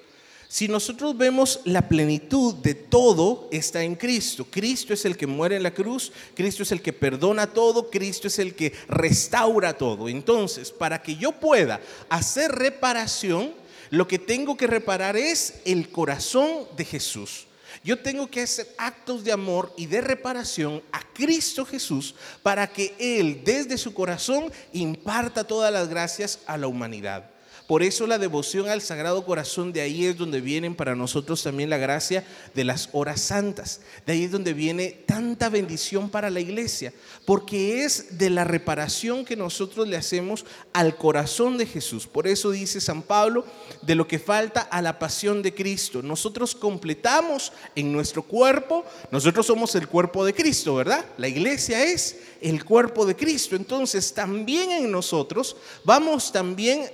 Si 0.48 0.68
nosotros 0.68 1.18
vemos 1.18 1.60
la 1.66 1.88
plenitud 1.88 2.56
de 2.56 2.74
todo 2.74 3.50
está 3.52 3.84
en 3.84 3.96
Cristo. 3.96 4.48
Cristo 4.50 4.94
es 4.94 5.06
el 5.06 5.16
que 5.16 5.28
muere 5.28 5.56
en 5.56 5.64
la 5.64 5.74
cruz, 5.74 6.12
Cristo 6.36 6.64
es 6.64 6.72
el 6.72 6.82
que 6.82 6.94
perdona 6.94 7.48
todo, 7.48 7.90
Cristo 7.90 8.28
es 8.28 8.40
el 8.40 8.56
que 8.56 8.74
restaura 8.88 9.78
todo. 9.78 10.10
Entonces, 10.10 10.72
para 10.72 11.02
que 11.02 11.16
yo 11.16 11.34
pueda 11.34 11.80
hacer 12.10 12.52
reparación, 12.52 13.54
lo 13.92 14.08
que 14.08 14.18
tengo 14.18 14.56
que 14.56 14.68
reparar 14.68 15.18
es 15.18 15.62
el 15.66 15.90
corazón 15.90 16.68
de 16.78 16.86
Jesús. 16.86 17.49
Yo 17.84 18.00
tengo 18.00 18.30
que 18.30 18.42
hacer 18.42 18.68
actos 18.78 19.24
de 19.24 19.32
amor 19.32 19.74
y 19.78 19.86
de 19.86 20.02
reparación 20.02 20.84
a 20.92 21.02
Cristo 21.14 21.66
Jesús 21.66 22.16
para 22.44 22.68
que 22.68 22.96
Él 23.00 23.42
desde 23.44 23.78
su 23.78 23.94
corazón 23.94 24.52
imparta 24.74 25.46
todas 25.46 25.72
las 25.72 25.88
gracias 25.88 26.40
a 26.46 26.58
la 26.58 26.68
humanidad. 26.68 27.30
Por 27.70 27.84
eso 27.84 28.08
la 28.08 28.18
devoción 28.18 28.68
al 28.68 28.82
Sagrado 28.82 29.24
Corazón, 29.24 29.72
de 29.72 29.82
ahí 29.82 30.08
es 30.08 30.18
donde 30.18 30.42
vienen 30.42 30.74
para 30.74 30.96
nosotros 30.96 31.44
también 31.44 31.70
la 31.70 31.78
gracia 31.78 32.26
de 32.56 32.64
las 32.64 32.90
horas 32.94 33.22
santas. 33.22 33.82
De 34.08 34.14
ahí 34.14 34.24
es 34.24 34.32
donde 34.32 34.54
viene 34.54 35.04
tanta 35.06 35.50
bendición 35.50 36.10
para 36.10 36.32
la 36.32 36.40
iglesia, 36.40 36.92
porque 37.28 37.84
es 37.84 38.18
de 38.18 38.32
la 38.32 38.44
reparación 38.44 39.24
que 39.24 39.36
nosotros 39.36 39.88
le 39.88 39.98
hacemos 39.98 40.48
al 40.74 40.98
corazón 40.98 41.60
de 41.60 41.68
Jesús. 41.68 42.08
Por 42.08 42.26
eso 42.26 42.50
dice 42.50 42.82
San 42.82 43.04
Pablo, 43.04 43.46
de 43.84 43.94
lo 43.94 44.08
que 44.08 44.18
falta 44.18 44.62
a 44.62 44.82
la 44.82 44.98
pasión 44.98 45.44
de 45.44 45.54
Cristo. 45.54 46.02
Nosotros 46.02 46.56
completamos 46.56 47.54
en 47.76 47.94
nuestro 47.94 48.24
cuerpo, 48.24 48.84
nosotros 49.12 49.46
somos 49.46 49.76
el 49.76 49.88
cuerpo 49.88 50.26
de 50.26 50.34
Cristo, 50.34 50.74
¿verdad? 50.74 51.06
La 51.20 51.28
iglesia 51.28 51.84
es 51.84 52.18
el 52.42 52.64
cuerpo 52.64 53.06
de 53.06 53.16
Cristo. 53.16 53.56
Entonces 53.56 54.14
también 54.14 54.72
en 54.72 54.92
nosotros 54.92 55.56
vamos 55.84 56.32
también 56.32 56.92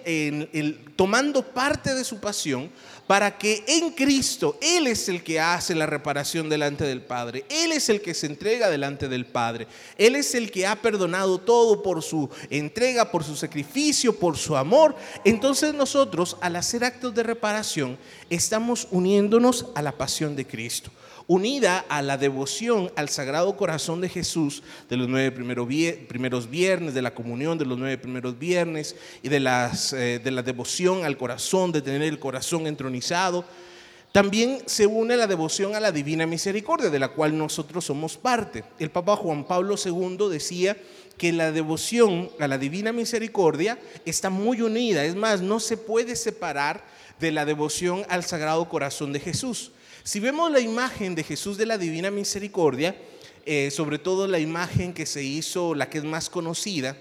tomando 0.96 1.44
parte 1.44 1.94
de 1.94 2.04
su 2.04 2.20
pasión 2.20 2.72
para 3.08 3.38
que 3.38 3.64
en 3.68 3.92
Cristo 3.92 4.58
Él 4.62 4.88
es 4.88 5.10
el 5.10 5.24
que 5.24 5.40
hace 5.40 5.76
la 5.76 5.86
reparación 5.86 6.50
delante 6.50 6.86
del 6.86 7.02
Padre. 7.02 7.46
Él 7.50 7.72
es 7.72 7.90
el 7.90 8.02
que 8.02 8.14
se 8.14 8.26
entrega 8.26 8.70
delante 8.70 9.08
del 9.08 9.26
Padre. 9.26 9.68
Él 9.98 10.16
es 10.16 10.34
el 10.34 10.52
que 10.52 10.66
ha 10.66 10.82
perdonado 10.82 11.40
todo 11.40 11.84
por 11.84 12.02
su 12.02 12.30
entrega, 12.50 13.12
por 13.12 13.24
su 13.24 13.36
sacrificio, 13.36 14.18
por 14.18 14.38
su 14.38 14.56
amor. 14.56 14.96
Entonces 15.24 15.74
nosotros 15.74 16.38
al 16.42 16.56
hacer 16.56 16.84
actos 16.84 17.14
de 17.14 17.24
reparación 17.24 17.98
estamos 18.30 18.88
uniéndonos 18.92 19.68
a 19.76 19.82
la 19.82 19.92
pasión 19.92 20.36
de 20.36 20.46
Cristo 20.46 20.92
unida 21.28 21.86
a 21.90 22.02
la 22.02 22.18
devoción 22.18 22.92
al 22.96 23.10
Sagrado 23.10 23.58
Corazón 23.58 24.02
de 24.02 24.10
Jesús 24.10 24.62
de 24.90 24.98
los 24.98 25.08
nueve 25.08 25.32
primeros 25.32 26.50
viernes, 26.50 26.94
de 26.94 27.02
la 27.02 27.16
comunión 27.16 27.58
de 27.58 27.66
los 27.66 27.78
nueve 27.78 27.98
primeros 27.98 28.38
viernes 28.38 28.96
y 29.24 29.30
de, 29.30 29.40
las, 29.40 29.94
eh, 29.94 30.20
de 30.24 30.32
la 30.32 30.44
devoción 30.44 31.04
al 31.04 31.18
corazón, 31.18 31.72
de 31.72 31.82
tener 31.82 32.04
el 32.04 32.20
corazón 32.20 32.68
entronizado. 32.68 33.46
También 34.12 34.60
se 34.66 34.88
une 34.88 35.18
la 35.18 35.28
devoción 35.28 35.76
a 35.76 35.82
la 35.82 35.92
Divina 35.92 36.26
Misericordia, 36.26 36.90
de 36.90 37.00
la 37.00 37.10
cual 37.10 37.38
nosotros 37.38 37.84
somos 37.84 38.16
parte. 38.16 38.64
El 38.80 38.90
Papa 38.90 39.18
Juan 39.18 39.44
Pablo 39.46 39.76
II 39.84 40.30
decía 40.30 40.78
que 41.18 41.34
la 41.34 41.52
devoción 41.52 42.30
a 42.40 42.48
la 42.48 42.58
Divina 42.58 42.94
Misericordia 42.94 43.78
está 44.06 44.30
muy 44.30 44.62
unida, 44.62 45.04
es 45.04 45.16
más, 45.16 45.42
no 45.42 45.60
se 45.60 45.76
puede 45.76 46.16
separar 46.16 46.95
de 47.20 47.32
la 47.32 47.46
devoción 47.46 48.06
al 48.10 48.24
Sagrado 48.24 48.68
Corazón 48.68 49.14
de 49.14 49.20
Jesús. 49.20 49.72
Si 50.04 50.20
vemos 50.20 50.52
la 50.52 50.60
imagen 50.60 51.16
de 51.16 51.24
Jesús 51.24 51.58
de 51.58 51.66
la 51.66 51.78
Divina 51.78 52.12
Misericordia, 52.12 52.96
eh, 53.46 53.72
sobre 53.72 54.00
todo 54.00 54.28
la 54.28 54.40
imagen 54.40 54.94
que 54.94 55.06
se 55.06 55.24
hizo, 55.24 55.76
la 55.76 55.90
que 55.90 56.00
es 56.00 56.04
más 56.04 56.30
conocida, 56.30 56.98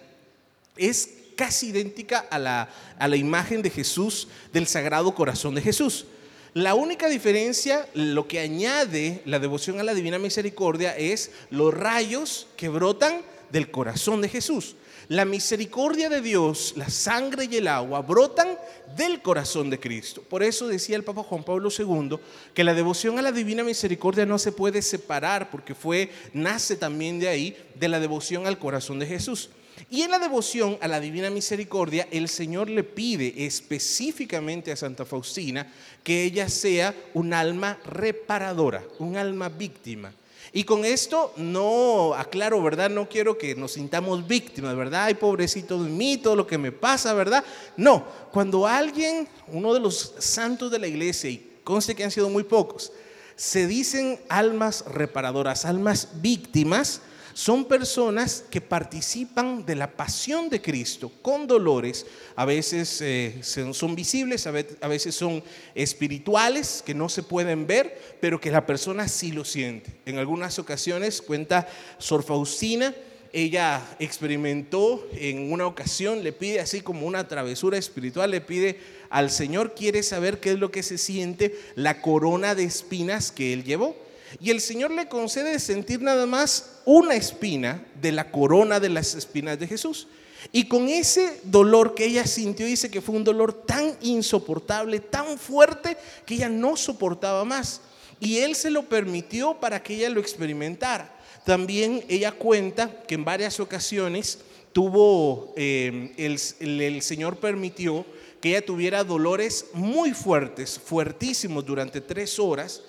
es 0.76 1.08
casi 1.36 1.68
idéntica 1.68 2.26
a 2.30 2.38
la, 2.38 2.68
a 2.98 3.08
la 3.08 3.16
imagen 3.16 3.62
de 3.62 3.70
Jesús 3.70 4.28
del 4.52 4.66
Sagrado 4.66 5.14
Corazón 5.14 5.54
de 5.54 5.62
Jesús. 5.62 6.06
La 6.54 6.74
única 6.74 7.08
diferencia, 7.08 7.88
lo 7.94 8.28
que 8.28 8.38
añade 8.38 9.22
la 9.24 9.40
devoción 9.40 9.80
a 9.80 9.82
la 9.82 9.92
Divina 9.92 10.18
Misericordia 10.18 10.96
es 10.96 11.32
los 11.50 11.74
rayos 11.74 12.46
que 12.56 12.68
brotan 12.68 13.22
del 13.50 13.70
corazón 13.70 14.20
de 14.20 14.28
Jesús. 14.28 14.76
La 15.08 15.24
misericordia 15.24 16.08
de 16.08 16.22
Dios, 16.22 16.74
la 16.76 16.88
sangre 16.88 17.46
y 17.50 17.56
el 17.56 17.68
agua 17.68 18.00
brotan 18.00 18.58
del 18.96 19.20
corazón 19.20 19.68
de 19.68 19.78
Cristo. 19.78 20.22
Por 20.22 20.42
eso 20.42 20.66
decía 20.66 20.96
el 20.96 21.04
Papa 21.04 21.22
Juan 21.22 21.44
Pablo 21.44 21.68
II 21.76 22.18
que 22.54 22.64
la 22.64 22.72
devoción 22.72 23.18
a 23.18 23.22
la 23.22 23.32
divina 23.32 23.62
misericordia 23.62 24.24
no 24.24 24.38
se 24.38 24.52
puede 24.52 24.80
separar 24.80 25.50
porque 25.50 25.74
fue 25.74 26.10
nace 26.32 26.76
también 26.76 27.18
de 27.18 27.28
ahí 27.28 27.56
de 27.74 27.88
la 27.88 28.00
devoción 28.00 28.46
al 28.46 28.58
corazón 28.58 28.98
de 28.98 29.06
Jesús. 29.06 29.50
Y 29.90 30.02
en 30.02 30.10
la 30.10 30.18
devoción 30.18 30.78
a 30.80 30.88
la 30.88 31.00
divina 31.00 31.28
misericordia, 31.28 32.08
el 32.10 32.28
Señor 32.28 32.70
le 32.70 32.84
pide 32.84 33.44
específicamente 33.44 34.72
a 34.72 34.76
Santa 34.76 35.04
Faustina 35.04 35.70
que 36.02 36.24
ella 36.24 36.48
sea 36.48 36.94
un 37.12 37.34
alma 37.34 37.78
reparadora, 37.84 38.82
un 38.98 39.16
alma 39.16 39.48
víctima. 39.48 40.12
Y 40.56 40.62
con 40.62 40.84
esto 40.84 41.32
no 41.36 42.14
aclaro, 42.14 42.62
¿verdad? 42.62 42.88
No 42.88 43.08
quiero 43.08 43.36
que 43.36 43.56
nos 43.56 43.72
sintamos 43.72 44.24
víctimas, 44.24 44.76
¿verdad? 44.76 45.06
Ay, 45.06 45.14
pobrecito 45.14 45.82
de 45.82 45.90
mí, 45.90 46.16
todo 46.16 46.36
lo 46.36 46.46
que 46.46 46.58
me 46.58 46.70
pasa, 46.70 47.12
¿verdad? 47.12 47.44
No, 47.76 48.04
cuando 48.30 48.64
alguien, 48.64 49.28
uno 49.48 49.74
de 49.74 49.80
los 49.80 50.14
santos 50.20 50.70
de 50.70 50.78
la 50.78 50.86
iglesia, 50.86 51.28
y 51.28 51.58
conste 51.64 51.96
que 51.96 52.04
han 52.04 52.12
sido 52.12 52.30
muy 52.30 52.44
pocos, 52.44 52.92
se 53.34 53.66
dicen 53.66 54.20
almas 54.28 54.84
reparadoras, 54.86 55.64
almas 55.64 56.08
víctimas, 56.22 57.00
son 57.34 57.66
personas 57.66 58.44
que 58.48 58.60
participan 58.60 59.66
de 59.66 59.74
la 59.74 59.90
pasión 59.90 60.48
de 60.48 60.62
Cristo 60.62 61.10
con 61.20 61.46
dolores, 61.46 62.06
a 62.36 62.44
veces 62.44 63.00
eh, 63.02 63.40
son 63.42 63.94
visibles, 63.96 64.46
a 64.46 64.88
veces 64.88 65.14
son 65.14 65.42
espirituales, 65.74 66.82
que 66.86 66.94
no 66.94 67.08
se 67.08 67.24
pueden 67.24 67.66
ver, 67.66 68.16
pero 68.20 68.40
que 68.40 68.52
la 68.52 68.64
persona 68.64 69.08
sí 69.08 69.32
lo 69.32 69.44
siente. 69.44 69.90
En 70.06 70.18
algunas 70.18 70.58
ocasiones 70.60 71.20
cuenta 71.20 71.68
Sor 71.98 72.22
Faustina, 72.22 72.94
ella 73.32 73.84
experimentó 73.98 75.04
en 75.12 75.52
una 75.52 75.66
ocasión, 75.66 76.22
le 76.22 76.32
pide 76.32 76.60
así 76.60 76.82
como 76.82 77.04
una 77.04 77.26
travesura 77.26 77.76
espiritual, 77.76 78.30
le 78.30 78.40
pide 78.40 78.78
al 79.10 79.28
Señor, 79.28 79.74
quiere 79.74 80.04
saber 80.04 80.38
qué 80.38 80.52
es 80.52 80.58
lo 80.60 80.70
que 80.70 80.84
se 80.84 80.98
siente 80.98 81.58
la 81.74 82.00
corona 82.00 82.54
de 82.54 82.62
espinas 82.62 83.32
que 83.32 83.52
él 83.52 83.64
llevó. 83.64 83.96
Y 84.40 84.50
el 84.50 84.60
Señor 84.60 84.90
le 84.90 85.08
concede 85.08 85.58
sentir 85.58 86.02
nada 86.02 86.26
más 86.26 86.80
una 86.84 87.14
espina 87.14 87.84
de 88.00 88.12
la 88.12 88.30
corona 88.30 88.80
de 88.80 88.88
las 88.88 89.14
espinas 89.14 89.58
de 89.58 89.66
Jesús. 89.66 90.08
Y 90.52 90.68
con 90.68 90.88
ese 90.88 91.40
dolor 91.44 91.94
que 91.94 92.04
ella 92.04 92.26
sintió, 92.26 92.66
dice 92.66 92.90
que 92.90 93.00
fue 93.00 93.14
un 93.14 93.24
dolor 93.24 93.52
tan 93.52 93.96
insoportable, 94.02 95.00
tan 95.00 95.38
fuerte, 95.38 95.96
que 96.26 96.34
ella 96.34 96.48
no 96.48 96.76
soportaba 96.76 97.44
más. 97.44 97.80
Y 98.20 98.38
Él 98.38 98.54
se 98.54 98.70
lo 98.70 98.84
permitió 98.84 99.54
para 99.54 99.82
que 99.82 99.94
ella 99.94 100.10
lo 100.10 100.20
experimentara. 100.20 101.18
También 101.44 102.04
ella 102.08 102.32
cuenta 102.32 103.02
que 103.06 103.14
en 103.14 103.24
varias 103.24 103.60
ocasiones 103.60 104.38
tuvo, 104.72 105.52
eh, 105.56 106.12
el, 106.16 106.80
el 106.80 107.02
Señor 107.02 107.36
permitió 107.36 108.04
que 108.40 108.50
ella 108.50 108.64
tuviera 108.64 109.04
dolores 109.04 109.66
muy 109.72 110.12
fuertes, 110.12 110.78
fuertísimos 110.78 111.64
durante 111.64 112.00
tres 112.00 112.38
horas 112.38 112.82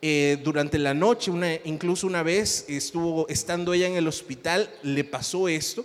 eh, 0.00 0.38
durante 0.44 0.78
la 0.78 0.94
noche, 0.94 1.30
una, 1.30 1.54
incluso 1.64 2.06
una 2.06 2.22
vez 2.22 2.64
estuvo 2.68 3.28
estando 3.28 3.72
ella 3.72 3.88
en 3.88 3.96
el 3.96 4.06
hospital, 4.06 4.70
le 4.82 5.04
pasó 5.04 5.48
esto. 5.48 5.84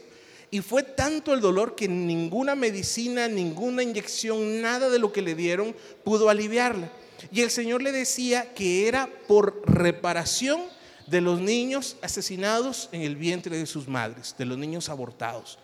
Y 0.52 0.62
fue 0.62 0.84
tanto 0.84 1.34
el 1.34 1.42
dolor 1.42 1.74
que 1.74 1.88
ninguna 1.88 2.54
medicina, 2.54 3.28
ninguna 3.28 3.82
inyección, 3.82 4.62
nada 4.62 4.90
de 4.90 5.00
lo 5.00 5.12
que 5.12 5.24
le 5.24 5.34
dieron 5.34 5.76
pudo 6.04 6.30
aliviarla. 6.30 6.92
Y 7.32 7.42
el 7.42 7.50
Señor 7.50 7.82
le 7.82 7.92
decía 7.92 8.54
que 8.54 8.88
era 8.88 9.10
por 9.28 9.64
reparación 9.66 10.62
de 11.08 11.22
los 11.22 11.40
niños 11.42 11.98
asesinados 12.02 12.90
en 12.92 13.02
el 13.02 13.16
vientre 13.16 13.58
de 13.58 13.66
sus 13.66 13.88
madres, 13.88 14.36
de 14.38 14.46
los 14.46 14.58
niños 14.58 14.90
abortados. 14.90 15.58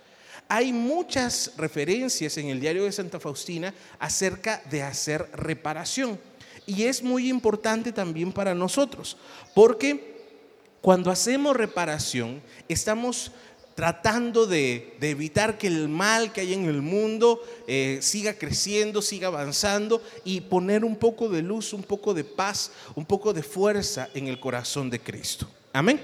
Hay 0.48 0.74
muchas 0.74 1.52
referencias 1.58 2.36
en 2.38 2.48
el 2.48 2.60
diario 2.60 2.86
de 2.86 2.92
Santa 2.92 3.20
Faustina 3.20 3.74
acerca 4.00 4.64
de 4.72 4.82
hacer 4.82 5.30
reparación. 5.34 6.20
Y 6.70 6.84
es 6.84 7.02
muy 7.02 7.30
importante 7.30 7.92
también 7.92 8.32
para 8.32 8.54
nosotros, 8.54 9.18
porque 9.56 10.20
cuando 10.82 11.10
hacemos 11.10 11.58
reparación, 11.58 12.44
estamos 12.68 13.32
tratando 13.74 14.46
de, 14.46 14.96
evitar 15.02 15.58
que 15.58 15.66
el 15.66 15.90
mal 15.90 16.32
que 16.32 16.42
hay 16.42 16.54
en 16.54 16.66
el 16.66 16.84
mundo 16.84 17.42
eh, 17.66 17.98
siga 18.04 18.34
creciendo, 18.34 19.02
siga 19.02 19.30
avanzando 19.30 20.04
y 20.24 20.42
poner 20.42 20.86
un 20.86 20.96
poco 20.96 21.28
de 21.28 21.42
luz, 21.42 21.74
un 21.74 21.82
poco 21.82 22.14
de 22.14 22.24
paz, 22.24 22.72
un 22.94 23.06
poco 23.06 23.34
de 23.34 23.42
fuerza 23.42 24.10
en 24.14 24.28
el 24.28 24.40
corazón 24.40 24.92
de 24.92 25.00
Cristo. 25.00 25.50
Amén. 25.74 26.00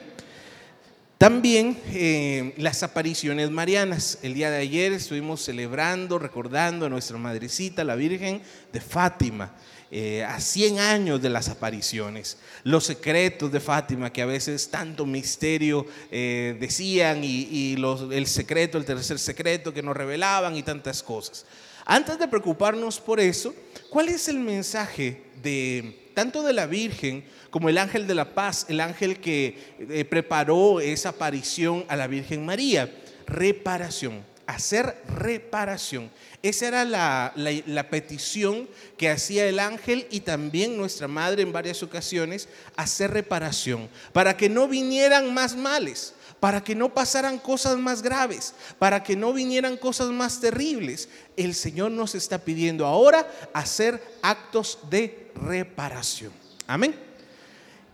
También 1.19 1.77
eh, 1.93 2.53
las 2.57 2.83
apariciones 2.83 3.49
marianas. 3.51 4.19
El 4.21 4.33
día 4.33 4.49
de 4.49 4.57
ayer 4.57 4.91
estuvimos 4.91 5.41
celebrando, 5.43 6.17
recordando 6.19 6.87
a 6.87 6.89
nuestra 6.89 7.17
madrecita, 7.17 7.83
la 7.83 7.95
Virgen 7.95 8.41
de 8.73 8.81
Fátima. 8.81 9.53
Eh, 9.91 10.23
a 10.23 10.39
100 10.39 10.79
años 10.79 11.21
de 11.21 11.29
las 11.29 11.47
apariciones, 11.47 12.37
los 12.63 12.85
secretos 12.85 13.51
de 13.51 13.59
Fátima, 13.59 14.11
que 14.11 14.23
a 14.23 14.25
veces 14.25 14.69
tanto 14.69 15.05
misterio 15.05 15.85
eh, 16.09 16.57
decían, 16.59 17.21
y, 17.23 17.75
el 18.11 18.25
secreto, 18.25 18.79
el 18.79 18.85
tercer 18.85 19.19
secreto 19.19 19.71
que 19.71 19.83
nos 19.83 19.95
revelaban 19.95 20.55
y 20.55 20.63
tantas 20.63 21.03
cosas. 21.03 21.45
Antes 21.85 22.17
de 22.17 22.27
preocuparnos 22.27 22.99
por 22.99 23.19
eso, 23.19 23.53
¿cuál 23.91 24.09
es 24.09 24.27
el 24.27 24.39
mensaje 24.39 25.21
de 25.43 26.09
tanto 26.15 26.41
de 26.41 26.53
la 26.53 26.65
Virgen 26.65 27.23
como 27.51 27.69
el 27.69 27.77
ángel 27.77 28.07
de 28.07 28.15
la 28.15 28.33
paz, 28.33 28.65
el 28.69 28.81
ángel 28.81 29.19
que 29.19 29.75
eh, 29.77 30.03
preparó 30.03 30.79
esa 30.79 31.09
aparición 31.09 31.85
a 31.87 31.95
la 31.95 32.07
Virgen 32.07 32.43
María? 32.43 32.91
Reparación, 33.27 34.25
hacer 34.47 34.95
reparación. 35.07 36.09
Esa 36.45 36.67
era 36.67 36.85
la, 36.85 37.89
petición 37.89 38.69
que 38.97 39.09
hacía 39.09 39.47
el 39.47 39.57
ángel 39.57 40.05
y 40.11 40.19
también 40.19 40.77
nuestra 40.77 41.07
madre 41.07 41.41
en 41.41 41.51
varias 41.51 41.81
ocasiones, 41.81 42.49
hacer 42.75 43.09
reparación, 43.09 43.89
para 44.13 44.37
que 44.37 44.47
no 44.47 44.67
vinieran 44.67 45.33
más 45.33 45.55
males, 45.55 46.13
para 46.39 46.63
que 46.63 46.75
no 46.75 46.93
pasaran 46.93 47.39
cosas 47.39 47.79
más 47.79 48.03
graves, 48.03 48.53
para 48.77 49.01
que 49.01 49.15
no 49.15 49.33
vinieran 49.33 49.75
cosas 49.75 50.09
más 50.09 50.39
terribles. 50.39 51.09
El 51.35 51.55
Señor 51.55 51.89
nos 51.89 52.13
está 52.13 52.37
pidiendo 52.37 52.85
ahora 52.85 53.27
hacer 53.51 53.99
actos 54.21 54.77
de 54.91 55.31
reparación. 55.33 56.31
Amén. 56.67 56.95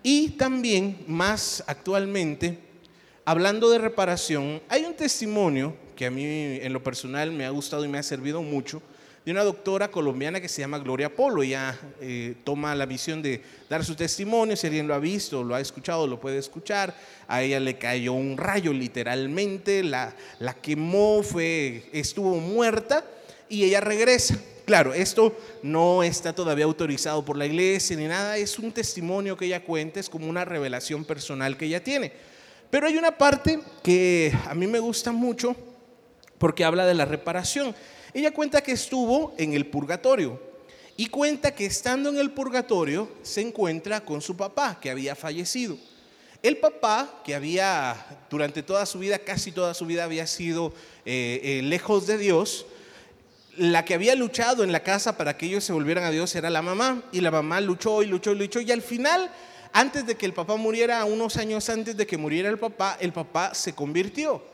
Y 0.03 0.31
también 0.31 1.05
más 1.07 1.63
actualmente, 1.67 2.59
hablando 3.23 3.69
de 3.69 3.77
reparación, 3.77 4.61
hay 4.67 4.83
un 4.83 4.93
testimonio 4.93 5.73
que 6.01 6.07
a 6.07 6.09
mí 6.09 6.25
en 6.25 6.73
lo 6.73 6.81
personal 6.81 7.31
me 7.31 7.45
ha 7.45 7.51
gustado 7.51 7.85
y 7.85 7.87
me 7.87 7.99
ha 7.99 8.01
servido 8.01 8.41
mucho, 8.41 8.81
de 9.23 9.31
una 9.31 9.43
doctora 9.43 9.91
colombiana 9.91 10.41
que 10.41 10.49
se 10.49 10.61
llama 10.61 10.79
Gloria 10.79 11.15
Polo. 11.15 11.43
Ella 11.43 11.77
eh, 12.01 12.33
toma 12.43 12.73
la 12.73 12.87
misión 12.87 13.21
de 13.21 13.39
dar 13.69 13.85
su 13.85 13.93
testimonio, 13.93 14.55
si 14.55 14.65
alguien 14.65 14.87
lo 14.87 14.95
ha 14.95 14.97
visto, 14.97 15.43
lo 15.43 15.53
ha 15.53 15.61
escuchado, 15.61 16.07
lo 16.07 16.19
puede 16.19 16.39
escuchar. 16.39 16.95
A 17.27 17.43
ella 17.43 17.59
le 17.59 17.77
cayó 17.77 18.13
un 18.13 18.35
rayo 18.35 18.73
literalmente, 18.73 19.83
la, 19.83 20.15
la 20.39 20.55
quemó, 20.55 21.21
fue, 21.21 21.83
estuvo 21.93 22.37
muerta 22.37 23.05
y 23.47 23.63
ella 23.65 23.79
regresa. 23.79 24.39
Claro, 24.65 24.95
esto 24.95 25.37
no 25.61 26.01
está 26.01 26.33
todavía 26.33 26.65
autorizado 26.65 27.23
por 27.23 27.37
la 27.37 27.45
iglesia 27.45 27.95
ni 27.95 28.05
nada, 28.07 28.37
es 28.37 28.57
un 28.57 28.71
testimonio 28.71 29.37
que 29.37 29.45
ella 29.45 29.63
cuenta, 29.63 29.99
es 29.99 30.09
como 30.09 30.27
una 30.27 30.45
revelación 30.45 31.05
personal 31.05 31.57
que 31.57 31.65
ella 31.65 31.83
tiene. 31.83 32.11
Pero 32.71 32.87
hay 32.87 32.97
una 32.97 33.15
parte 33.15 33.59
que 33.83 34.35
a 34.47 34.55
mí 34.55 34.65
me 34.65 34.79
gusta 34.79 35.11
mucho 35.11 35.55
porque 36.41 36.65
habla 36.65 36.87
de 36.87 36.95
la 36.95 37.05
reparación. 37.05 37.75
Ella 38.15 38.31
cuenta 38.31 38.61
que 38.61 38.71
estuvo 38.71 39.35
en 39.37 39.53
el 39.53 39.67
purgatorio 39.67 40.41
y 40.97 41.05
cuenta 41.05 41.53
que 41.53 41.67
estando 41.67 42.09
en 42.09 42.17
el 42.17 42.31
purgatorio 42.31 43.09
se 43.21 43.41
encuentra 43.41 44.01
con 44.01 44.23
su 44.23 44.35
papá 44.35 44.79
que 44.81 44.89
había 44.89 45.15
fallecido. 45.15 45.77
El 46.41 46.57
papá, 46.57 47.21
que 47.23 47.35
había 47.35 48.25
durante 48.27 48.63
toda 48.63 48.87
su 48.87 48.97
vida, 48.97 49.19
casi 49.19 49.51
toda 49.51 49.75
su 49.75 49.85
vida, 49.85 50.03
había 50.03 50.25
sido 50.25 50.73
eh, 51.05 51.41
eh, 51.43 51.61
lejos 51.61 52.07
de 52.07 52.17
Dios, 52.17 52.65
la 53.55 53.85
que 53.85 53.93
había 53.93 54.15
luchado 54.15 54.63
en 54.63 54.71
la 54.71 54.81
casa 54.81 55.17
para 55.17 55.37
que 55.37 55.45
ellos 55.45 55.63
se 55.63 55.73
volvieran 55.73 56.05
a 56.05 56.09
Dios 56.09 56.33
era 56.33 56.49
la 56.49 56.63
mamá. 56.63 57.03
Y 57.11 57.21
la 57.21 57.29
mamá 57.29 57.61
luchó 57.61 58.01
y 58.01 58.07
luchó 58.07 58.31
y 58.31 58.39
luchó. 58.39 58.61
Y 58.61 58.71
al 58.71 58.81
final, 58.81 59.31
antes 59.73 60.07
de 60.07 60.15
que 60.15 60.25
el 60.25 60.33
papá 60.33 60.55
muriera, 60.55 61.05
unos 61.05 61.37
años 61.37 61.69
antes 61.69 61.95
de 61.95 62.07
que 62.07 62.17
muriera 62.17 62.49
el 62.49 62.57
papá, 62.57 62.97
el 62.99 63.13
papá 63.13 63.53
se 63.53 63.75
convirtió. 63.75 64.50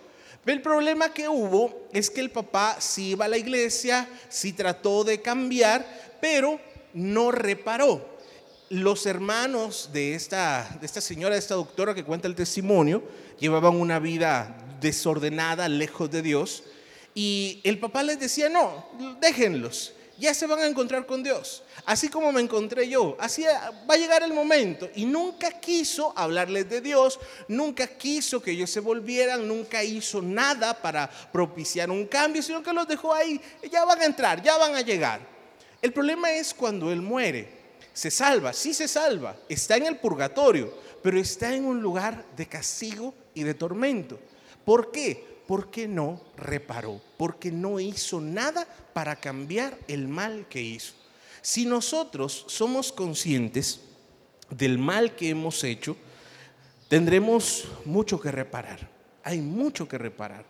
El 0.48 0.62
problema 0.62 1.14
que 1.14 1.28
hubo 1.28 1.88
es 1.92 2.10
que 2.10 2.22
el 2.22 2.32
papá 2.32 2.78
sí 2.80 3.10
iba 3.10 3.26
a 3.26 3.28
la 3.28 3.38
iglesia, 3.38 4.08
sí 4.30 4.54
trató 4.54 5.04
de 5.04 5.22
cambiar, 5.22 5.86
pero 6.22 6.60
no 6.94 7.32
reparó. 7.32 8.18
Los 8.70 9.06
hermanos 9.06 9.90
de 9.92 10.16
esta, 10.16 10.78
de 10.80 10.86
esta 10.86 11.02
señora, 11.02 11.36
de 11.36 11.40
esta 11.40 11.56
doctora 11.56 11.94
que 11.94 12.06
cuenta 12.06 12.30
el 12.30 12.36
testimonio, 12.36 13.04
llevaban 13.40 13.76
una 13.76 14.00
vida 14.00 14.58
desordenada, 14.80 15.68
lejos 15.68 16.10
de 16.10 16.22
Dios, 16.22 16.64
y 17.14 17.60
el 17.64 17.80
papá 17.80 18.04
les 18.04 18.20
decía, 18.20 18.48
no, 18.48 18.86
déjenlos, 19.20 19.94
ya 20.18 20.34
se 20.34 20.48
van 20.48 20.60
a 20.60 20.68
encontrar 20.68 21.06
con 21.06 21.24
Dios. 21.24 21.64
Así 21.86 22.10
como 22.10 22.32
me 22.32 22.42
encontré 22.42 22.90
yo, 22.90 23.16
así 23.20 23.44
va 23.44 23.94
a 23.94 23.98
llegar 23.98 24.24
el 24.24 24.34
momento. 24.34 24.90
Y 24.96 25.06
nunca 25.06 25.52
quiso 25.60 26.14
hablarles 26.16 26.70
de 26.70 26.82
Dios, 26.82 27.20
nunca 27.48 27.88
quiso 27.88 28.42
que 28.42 28.52
ellos 28.52 28.70
se 28.70 28.80
volvieran, 28.80 29.48
nunca 29.48 29.84
hizo 29.84 30.22
nada 30.22 30.82
para 30.82 31.10
propiciar 31.32 31.90
un 31.92 32.08
cambio, 32.08 32.42
sino 32.42 32.64
que 32.64 32.74
los 32.74 32.88
dejó 32.88 33.14
ahí. 33.14 33.40
Ya 33.72 33.86
van 33.86 34.02
a 34.02 34.06
entrar, 34.06 34.42
ya 34.42 34.58
van 34.58 34.76
a 34.76 34.82
llegar. 34.82 35.22
El 35.82 35.94
problema 35.94 36.32
es 36.32 36.54
cuando 36.54 36.92
Él 36.92 37.02
muere. 37.02 37.56
Se 37.94 38.12
salva, 38.12 38.54
sí 38.54 38.74
se 38.74 38.88
salva, 38.88 39.36
está 39.50 39.76
en 39.76 39.88
el 39.88 39.98
purgatorio, 39.98 40.72
pero 41.02 41.20
está 41.20 41.54
en 41.54 41.66
un 41.66 41.82
lugar 41.82 42.26
de 42.36 42.46
castigo 42.46 43.14
y 43.34 43.44
de 43.44 43.54
tormento. 43.54 44.20
¿Por 44.64 44.92
qué? 44.92 45.37
Porque 45.48 45.88
no 45.88 46.22
reparó, 46.36 47.02
porque 47.18 47.52
no 47.52 47.80
hizo 47.80 48.20
nada 48.20 48.68
para 48.94 49.16
cambiar 49.16 49.78
el 49.88 50.08
mal 50.08 50.46
que 50.50 50.62
hizo. 50.62 50.94
Si 51.42 51.66
nosotros 51.66 52.46
somos 52.48 52.92
conscientes 52.92 53.80
del 54.50 54.78
mal 54.78 55.16
que 55.16 55.30
hemos 55.30 55.64
hecho, 55.64 55.96
tendremos 56.90 57.68
mucho 57.86 58.20
que 58.20 58.32
reparar. 58.32 58.90
Hay 59.24 59.40
mucho 59.40 59.88
que 59.88 59.98
reparar. 59.98 60.46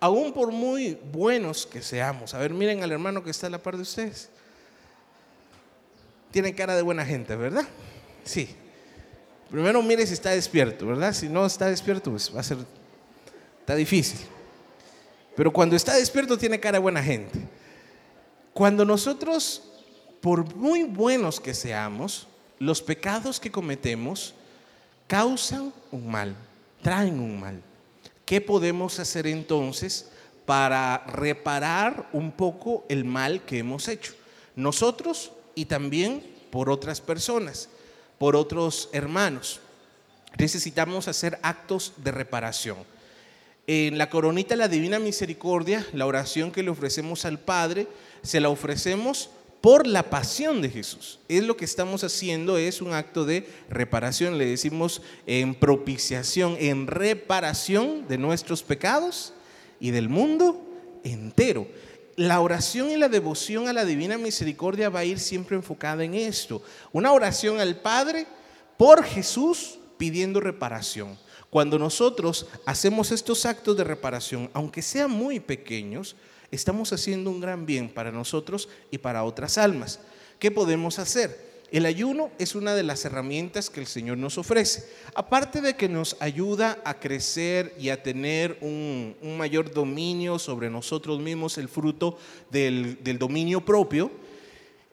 Aún 0.00 0.32
por 0.32 0.50
muy 0.50 0.98
buenos 1.12 1.66
que 1.66 1.82
seamos. 1.82 2.34
A 2.34 2.38
ver, 2.38 2.52
miren 2.52 2.82
al 2.82 2.92
hermano 2.92 3.22
que 3.22 3.30
está 3.30 3.46
a 3.46 3.50
la 3.50 3.62
par 3.62 3.76
de 3.76 3.82
ustedes. 3.82 4.28
Tiene 6.30 6.54
cara 6.54 6.76
de 6.76 6.82
buena 6.82 7.04
gente, 7.04 7.34
¿verdad? 7.36 7.66
Sí. 8.24 8.54
Primero 9.50 9.82
mire 9.82 10.06
si 10.06 10.14
está 10.14 10.30
despierto, 10.30 10.86
¿verdad? 10.86 11.12
Si 11.12 11.28
no 11.28 11.44
está 11.44 11.66
despierto, 11.66 12.10
pues 12.10 12.34
va 12.34 12.40
a 12.40 12.44
ser, 12.44 12.58
está 13.60 13.74
difícil. 13.74 14.20
Pero 15.36 15.52
cuando 15.52 15.76
está 15.76 15.94
despierto 15.94 16.36
tiene 16.36 16.60
cara 16.60 16.78
buena 16.78 17.02
gente. 17.02 17.38
Cuando 18.52 18.84
nosotros, 18.84 19.62
por 20.20 20.54
muy 20.56 20.82
buenos 20.82 21.40
que 21.40 21.54
seamos, 21.54 22.26
los 22.58 22.82
pecados 22.82 23.40
que 23.40 23.50
cometemos 23.50 24.34
causan 25.06 25.72
un 25.90 26.10
mal, 26.10 26.36
traen 26.82 27.18
un 27.20 27.40
mal. 27.40 27.62
¿Qué 28.26 28.40
podemos 28.40 28.98
hacer 29.00 29.26
entonces 29.26 30.10
para 30.46 30.98
reparar 31.06 32.08
un 32.12 32.32
poco 32.32 32.84
el 32.88 33.04
mal 33.04 33.42
que 33.44 33.58
hemos 33.58 33.88
hecho? 33.88 34.14
Nosotros 34.56 35.32
y 35.54 35.64
también 35.64 36.22
por 36.50 36.70
otras 36.70 37.00
personas, 37.00 37.68
por 38.18 38.36
otros 38.36 38.88
hermanos. 38.92 39.60
Necesitamos 40.38 41.08
hacer 41.08 41.38
actos 41.42 41.92
de 41.96 42.12
reparación. 42.12 42.76
En 43.72 43.98
la 43.98 44.10
coronita 44.10 44.56
la 44.56 44.66
Divina 44.66 44.98
Misericordia, 44.98 45.86
la 45.92 46.04
oración 46.04 46.50
que 46.50 46.64
le 46.64 46.70
ofrecemos 46.70 47.24
al 47.24 47.38
Padre, 47.38 47.86
se 48.20 48.40
la 48.40 48.48
ofrecemos 48.48 49.30
por 49.60 49.86
la 49.86 50.10
pasión 50.10 50.60
de 50.60 50.70
Jesús. 50.70 51.20
Es 51.28 51.44
lo 51.44 51.56
que 51.56 51.66
estamos 51.66 52.02
haciendo, 52.02 52.58
es 52.58 52.82
un 52.82 52.94
acto 52.94 53.24
de 53.24 53.46
reparación, 53.68 54.38
le 54.38 54.46
decimos 54.46 55.02
en 55.24 55.54
propiciación, 55.54 56.56
en 56.58 56.88
reparación 56.88 58.08
de 58.08 58.18
nuestros 58.18 58.64
pecados 58.64 59.34
y 59.78 59.92
del 59.92 60.08
mundo 60.08 60.60
entero. 61.04 61.68
La 62.16 62.40
oración 62.40 62.90
y 62.90 62.96
la 62.96 63.08
devoción 63.08 63.68
a 63.68 63.72
la 63.72 63.84
Divina 63.84 64.18
Misericordia 64.18 64.88
va 64.88 64.98
a 64.98 65.04
ir 65.04 65.20
siempre 65.20 65.54
enfocada 65.54 66.02
en 66.02 66.16
esto. 66.16 66.60
Una 66.90 67.12
oración 67.12 67.60
al 67.60 67.76
Padre 67.76 68.26
por 68.76 69.04
Jesús 69.04 69.78
pidiendo 69.96 70.40
reparación. 70.40 71.16
Cuando 71.50 71.78
nosotros 71.78 72.46
hacemos 72.64 73.10
estos 73.10 73.44
actos 73.44 73.76
de 73.76 73.84
reparación, 73.84 74.48
aunque 74.52 74.82
sean 74.82 75.10
muy 75.10 75.40
pequeños, 75.40 76.14
estamos 76.52 76.92
haciendo 76.92 77.30
un 77.30 77.40
gran 77.40 77.66
bien 77.66 77.88
para 77.88 78.12
nosotros 78.12 78.68
y 78.90 78.98
para 78.98 79.24
otras 79.24 79.58
almas. 79.58 79.98
¿Qué 80.38 80.52
podemos 80.52 81.00
hacer? 81.00 81.50
El 81.72 81.86
ayuno 81.86 82.30
es 82.38 82.56
una 82.56 82.74
de 82.74 82.82
las 82.82 83.04
herramientas 83.04 83.70
que 83.70 83.80
el 83.80 83.86
Señor 83.86 84.18
nos 84.18 84.38
ofrece. 84.38 84.88
Aparte 85.14 85.60
de 85.60 85.74
que 85.74 85.88
nos 85.88 86.16
ayuda 86.18 86.80
a 86.84 86.98
crecer 86.98 87.74
y 87.78 87.90
a 87.90 88.02
tener 88.02 88.58
un, 88.60 89.14
mayor 89.38 89.72
dominio 89.72 90.38
sobre 90.38 90.68
nosotros 90.68 91.20
mismos, 91.20 91.58
el 91.58 91.68
fruto 91.68 92.18
del, 92.50 92.98
dominio 93.18 93.64
propio, 93.64 94.10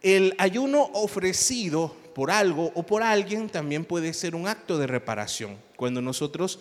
el 0.03 0.35
ayuno 0.37 0.89
ofrecido 0.93 1.95
por 2.13 2.29
algo 2.29 2.71
o 2.75 2.83
por 2.83 3.01
alguien 3.01 3.49
también 3.49 3.83
puede 3.83 4.13
ser 4.13 4.35
un 4.35 4.47
acto 4.47 4.77
de 4.77 4.85
reparación. 4.85 5.66
Cuando 5.77 6.01
nosotros 6.01 6.59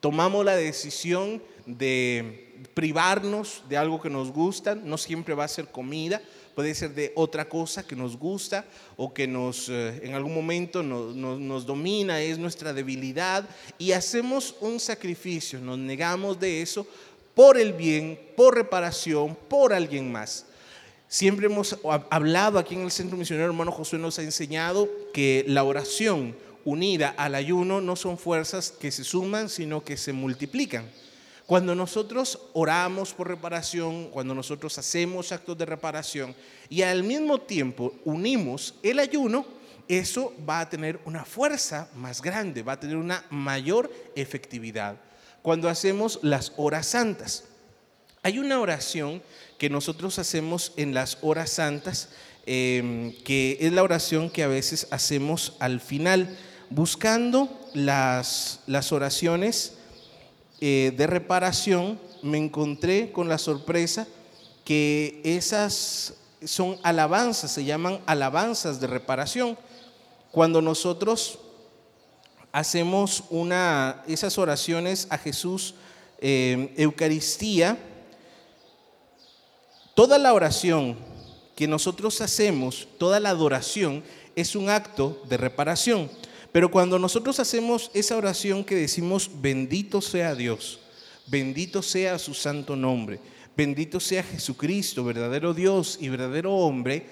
tomamos 0.00 0.44
la 0.44 0.56
decisión 0.56 1.40
de 1.66 2.56
privarnos 2.74 3.62
de 3.68 3.76
algo 3.76 4.00
que 4.02 4.10
nos 4.10 4.32
gusta, 4.32 4.74
no 4.74 4.98
siempre 4.98 5.34
va 5.34 5.44
a 5.44 5.48
ser 5.48 5.68
comida, 5.68 6.20
puede 6.54 6.74
ser 6.74 6.94
de 6.94 7.12
otra 7.14 7.48
cosa 7.48 7.86
que 7.86 7.96
nos 7.96 8.16
gusta 8.16 8.64
o 8.96 9.14
que 9.14 9.26
nos 9.26 9.68
eh, 9.68 10.00
en 10.02 10.14
algún 10.14 10.34
momento 10.34 10.82
nos 10.82 11.66
domina, 11.66 12.20
es 12.20 12.38
nuestra 12.38 12.72
debilidad 12.72 13.48
y 13.78 13.92
hacemos 13.92 14.56
un 14.60 14.80
sacrificio, 14.80 15.60
nos 15.60 15.78
negamos 15.78 16.40
de 16.40 16.62
eso 16.62 16.86
por 17.34 17.58
el 17.58 17.72
bien, 17.72 18.18
por 18.36 18.54
reparación, 18.54 19.36
por 19.48 19.72
alguien 19.72 20.10
más. 20.10 20.46
Siempre 21.08 21.46
hemos 21.46 21.78
hablado 22.10 22.58
aquí 22.58 22.74
en 22.74 22.82
el 22.82 22.90
Centro 22.90 23.16
Misionero 23.16 23.46
Hermano 23.46 23.70
Josué 23.72 23.98
nos 23.98 24.18
ha 24.18 24.22
enseñado 24.22 24.88
que 25.12 25.44
la 25.46 25.62
oración 25.64 26.34
unida 26.64 27.14
al 27.16 27.34
ayuno 27.34 27.80
no 27.80 27.96
son 27.96 28.18
fuerzas 28.18 28.70
que 28.70 28.90
se 28.90 29.04
suman, 29.04 29.48
sino 29.48 29.84
que 29.84 29.96
se 29.96 30.12
multiplican. 30.12 30.90
Cuando 31.46 31.74
nosotros 31.74 32.38
oramos 32.54 33.12
por 33.12 33.28
reparación, 33.28 34.08
cuando 34.08 34.34
nosotros 34.34 34.78
hacemos 34.78 35.30
actos 35.30 35.58
de 35.58 35.66
reparación 35.66 36.34
y 36.70 36.82
al 36.82 37.02
mismo 37.02 37.38
tiempo 37.38 37.94
unimos 38.04 38.74
el 38.82 38.98
ayuno, 38.98 39.44
eso 39.86 40.32
va 40.48 40.60
a 40.60 40.70
tener 40.70 40.98
una 41.04 41.26
fuerza 41.26 41.90
más 41.94 42.22
grande, 42.22 42.62
va 42.62 42.72
a 42.72 42.80
tener 42.80 42.96
una 42.96 43.24
mayor 43.28 43.92
efectividad. 44.16 44.96
Cuando 45.42 45.68
hacemos 45.68 46.18
las 46.22 46.52
horas 46.56 46.86
santas, 46.86 47.44
hay 48.22 48.38
una 48.38 48.58
oración 48.58 49.22
que 49.58 49.68
nosotros 49.68 50.18
hacemos 50.18 50.72
en 50.78 50.94
las 50.94 51.18
horas 51.20 51.50
santas, 51.50 52.08
em, 52.46 53.12
que 53.22 53.58
es 53.60 53.70
la 53.70 53.82
oración 53.82 54.30
que 54.30 54.42
a 54.42 54.48
veces 54.48 54.86
hacemos 54.90 55.56
al 55.58 55.80
final, 55.80 56.34
buscando 56.70 57.48
las, 57.72 58.60
las 58.66 58.92
oraciones 58.92 59.74
eh, 60.60 60.92
de 60.96 61.06
reparación, 61.06 61.98
me 62.22 62.38
encontré 62.38 63.12
con 63.12 63.28
la 63.28 63.38
sorpresa 63.38 64.06
que 64.64 65.20
esas 65.24 66.14
son 66.44 66.78
alabanzas, 66.82 67.50
se 67.50 67.64
llaman 67.64 68.00
alabanzas 68.06 68.80
de 68.80 68.86
reparación. 68.86 69.58
Cuando 70.30 70.62
nosotros 70.62 71.38
hacemos 72.50 73.24
una, 73.30 74.02
esas 74.06 74.38
oraciones 74.38 75.06
a 75.10 75.18
Jesús, 75.18 75.74
eh, 76.18 76.72
Eucaristía, 76.76 77.78
toda 79.94 80.18
la 80.18 80.32
oración 80.32 80.96
que 81.56 81.68
nosotros 81.68 82.20
hacemos, 82.20 82.88
toda 82.98 83.20
la 83.20 83.30
adoración, 83.30 84.02
es 84.34 84.56
un 84.56 84.68
acto 84.68 85.22
de 85.28 85.36
reparación. 85.36 86.10
Pero 86.54 86.70
cuando 86.70 87.00
nosotros 87.00 87.40
hacemos 87.40 87.90
esa 87.94 88.16
oración 88.16 88.62
que 88.62 88.76
decimos, 88.76 89.28
bendito 89.42 90.00
sea 90.00 90.36
Dios, 90.36 90.78
bendito 91.26 91.82
sea 91.82 92.16
su 92.16 92.32
santo 92.32 92.76
nombre, 92.76 93.18
bendito 93.56 93.98
sea 93.98 94.22
Jesucristo, 94.22 95.02
verdadero 95.02 95.52
Dios 95.52 95.98
y 96.00 96.10
verdadero 96.10 96.52
hombre, 96.52 97.08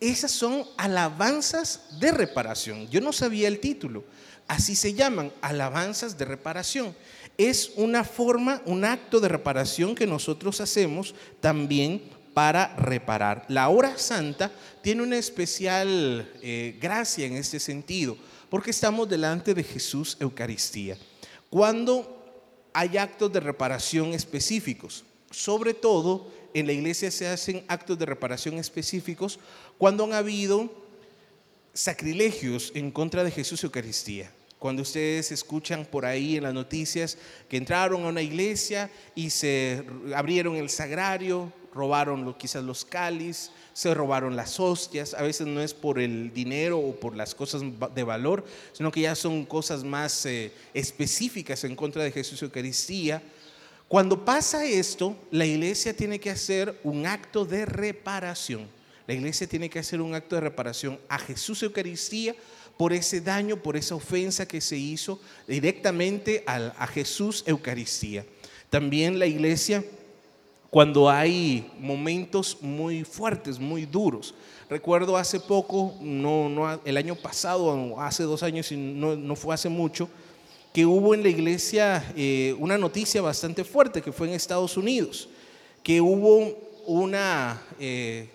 esas 0.00 0.30
son 0.30 0.64
alabanzas 0.78 2.00
de 2.00 2.10
reparación. 2.10 2.88
Yo 2.88 3.02
no 3.02 3.12
sabía 3.12 3.48
el 3.48 3.60
título. 3.60 4.02
Así 4.48 4.74
se 4.74 4.94
llaman, 4.94 5.30
alabanzas 5.42 6.16
de 6.16 6.24
reparación. 6.24 6.96
Es 7.36 7.72
una 7.76 8.02
forma, 8.02 8.62
un 8.64 8.86
acto 8.86 9.20
de 9.20 9.28
reparación 9.28 9.94
que 9.94 10.06
nosotros 10.06 10.58
hacemos 10.62 11.14
también 11.40 12.00
para 12.32 12.74
reparar. 12.76 13.44
La 13.48 13.68
hora 13.68 13.98
santa 13.98 14.50
tiene 14.80 15.02
una 15.02 15.18
especial 15.18 16.32
eh, 16.40 16.78
gracia 16.80 17.26
en 17.26 17.34
este 17.34 17.60
sentido 17.60 18.16
porque 18.50 18.72
estamos 18.72 19.08
delante 19.08 19.54
de 19.54 19.62
Jesús 19.62 20.16
Eucaristía. 20.20 20.98
Cuando 21.48 22.16
hay 22.72 22.98
actos 22.98 23.32
de 23.32 23.40
reparación 23.40 24.12
específicos, 24.12 25.04
sobre 25.30 25.72
todo 25.72 26.28
en 26.52 26.66
la 26.66 26.72
iglesia 26.72 27.10
se 27.10 27.28
hacen 27.28 27.64
actos 27.68 27.98
de 27.98 28.06
reparación 28.06 28.56
específicos 28.56 29.38
cuando 29.78 30.04
han 30.04 30.12
habido 30.12 30.68
sacrilegios 31.72 32.72
en 32.74 32.90
contra 32.90 33.22
de 33.22 33.30
Jesús 33.30 33.62
Eucaristía. 33.62 34.32
Cuando 34.58 34.82
ustedes 34.82 35.32
escuchan 35.32 35.86
por 35.86 36.04
ahí 36.04 36.36
en 36.36 36.42
las 36.42 36.52
noticias 36.52 37.16
que 37.48 37.56
entraron 37.56 38.04
a 38.04 38.08
una 38.08 38.20
iglesia 38.20 38.90
y 39.14 39.30
se 39.30 39.84
abrieron 40.14 40.56
el 40.56 40.68
sagrario, 40.68 41.52
robaron 41.72 42.34
quizás 42.34 42.64
los 42.64 42.84
cáliz, 42.84 43.50
se 43.72 43.94
robaron 43.94 44.36
las 44.36 44.58
hostias, 44.58 45.14
a 45.14 45.22
veces 45.22 45.46
no 45.46 45.60
es 45.60 45.74
por 45.74 45.98
el 45.98 46.32
dinero 46.32 46.78
o 46.78 46.94
por 46.94 47.16
las 47.16 47.34
cosas 47.34 47.62
de 47.94 48.02
valor, 48.02 48.44
sino 48.72 48.90
que 48.90 49.02
ya 49.02 49.14
son 49.14 49.44
cosas 49.44 49.84
más 49.84 50.26
eh, 50.26 50.52
específicas 50.74 51.64
en 51.64 51.76
contra 51.76 52.02
de 52.02 52.12
Jesús 52.12 52.42
Eucaristía. 52.42 53.22
Cuando 53.88 54.24
pasa 54.24 54.64
esto, 54.64 55.16
la 55.30 55.46
iglesia 55.46 55.96
tiene 55.96 56.20
que 56.20 56.30
hacer 56.30 56.78
un 56.84 57.06
acto 57.06 57.44
de 57.44 57.66
reparación. 57.66 58.68
La 59.06 59.14
iglesia 59.14 59.46
tiene 59.46 59.68
que 59.68 59.80
hacer 59.80 60.00
un 60.00 60.14
acto 60.14 60.36
de 60.36 60.42
reparación 60.42 60.98
a 61.08 61.18
Jesús 61.18 61.62
Eucaristía 61.62 62.34
por 62.76 62.92
ese 62.92 63.20
daño, 63.20 63.56
por 63.56 63.76
esa 63.76 63.94
ofensa 63.94 64.46
que 64.46 64.60
se 64.60 64.76
hizo 64.76 65.20
directamente 65.46 66.44
a 66.46 66.86
Jesús 66.86 67.42
Eucaristía. 67.46 68.24
También 68.70 69.18
la 69.18 69.26
iglesia 69.26 69.84
cuando 70.70 71.10
hay 71.10 71.68
momentos 71.80 72.56
muy 72.60 73.02
fuertes, 73.02 73.58
muy 73.58 73.86
duros. 73.86 74.34
Recuerdo 74.68 75.16
hace 75.16 75.40
poco, 75.40 75.94
no, 76.00 76.48
no, 76.48 76.80
el 76.84 76.96
año 76.96 77.16
pasado, 77.16 77.98
hace 78.00 78.22
dos 78.22 78.44
años, 78.44 78.70
y 78.70 78.76
no, 78.76 79.34
fue 79.34 79.52
hace 79.52 79.68
mucho, 79.68 80.08
que 80.72 80.86
hubo 80.86 81.12
en 81.12 81.24
la 81.24 81.28
iglesia 81.28 82.12
eh, 82.16 82.54
una 82.60 82.78
noticia 82.78 83.20
bastante 83.20 83.64
fuerte 83.64 84.00
que 84.00 84.12
fue 84.12 84.28
en 84.28 84.34
Estados 84.34 84.76
Unidos, 84.76 85.28
que 85.82 86.00
hubo 86.00 86.56
una, 86.86 87.60
eh, 87.80 88.28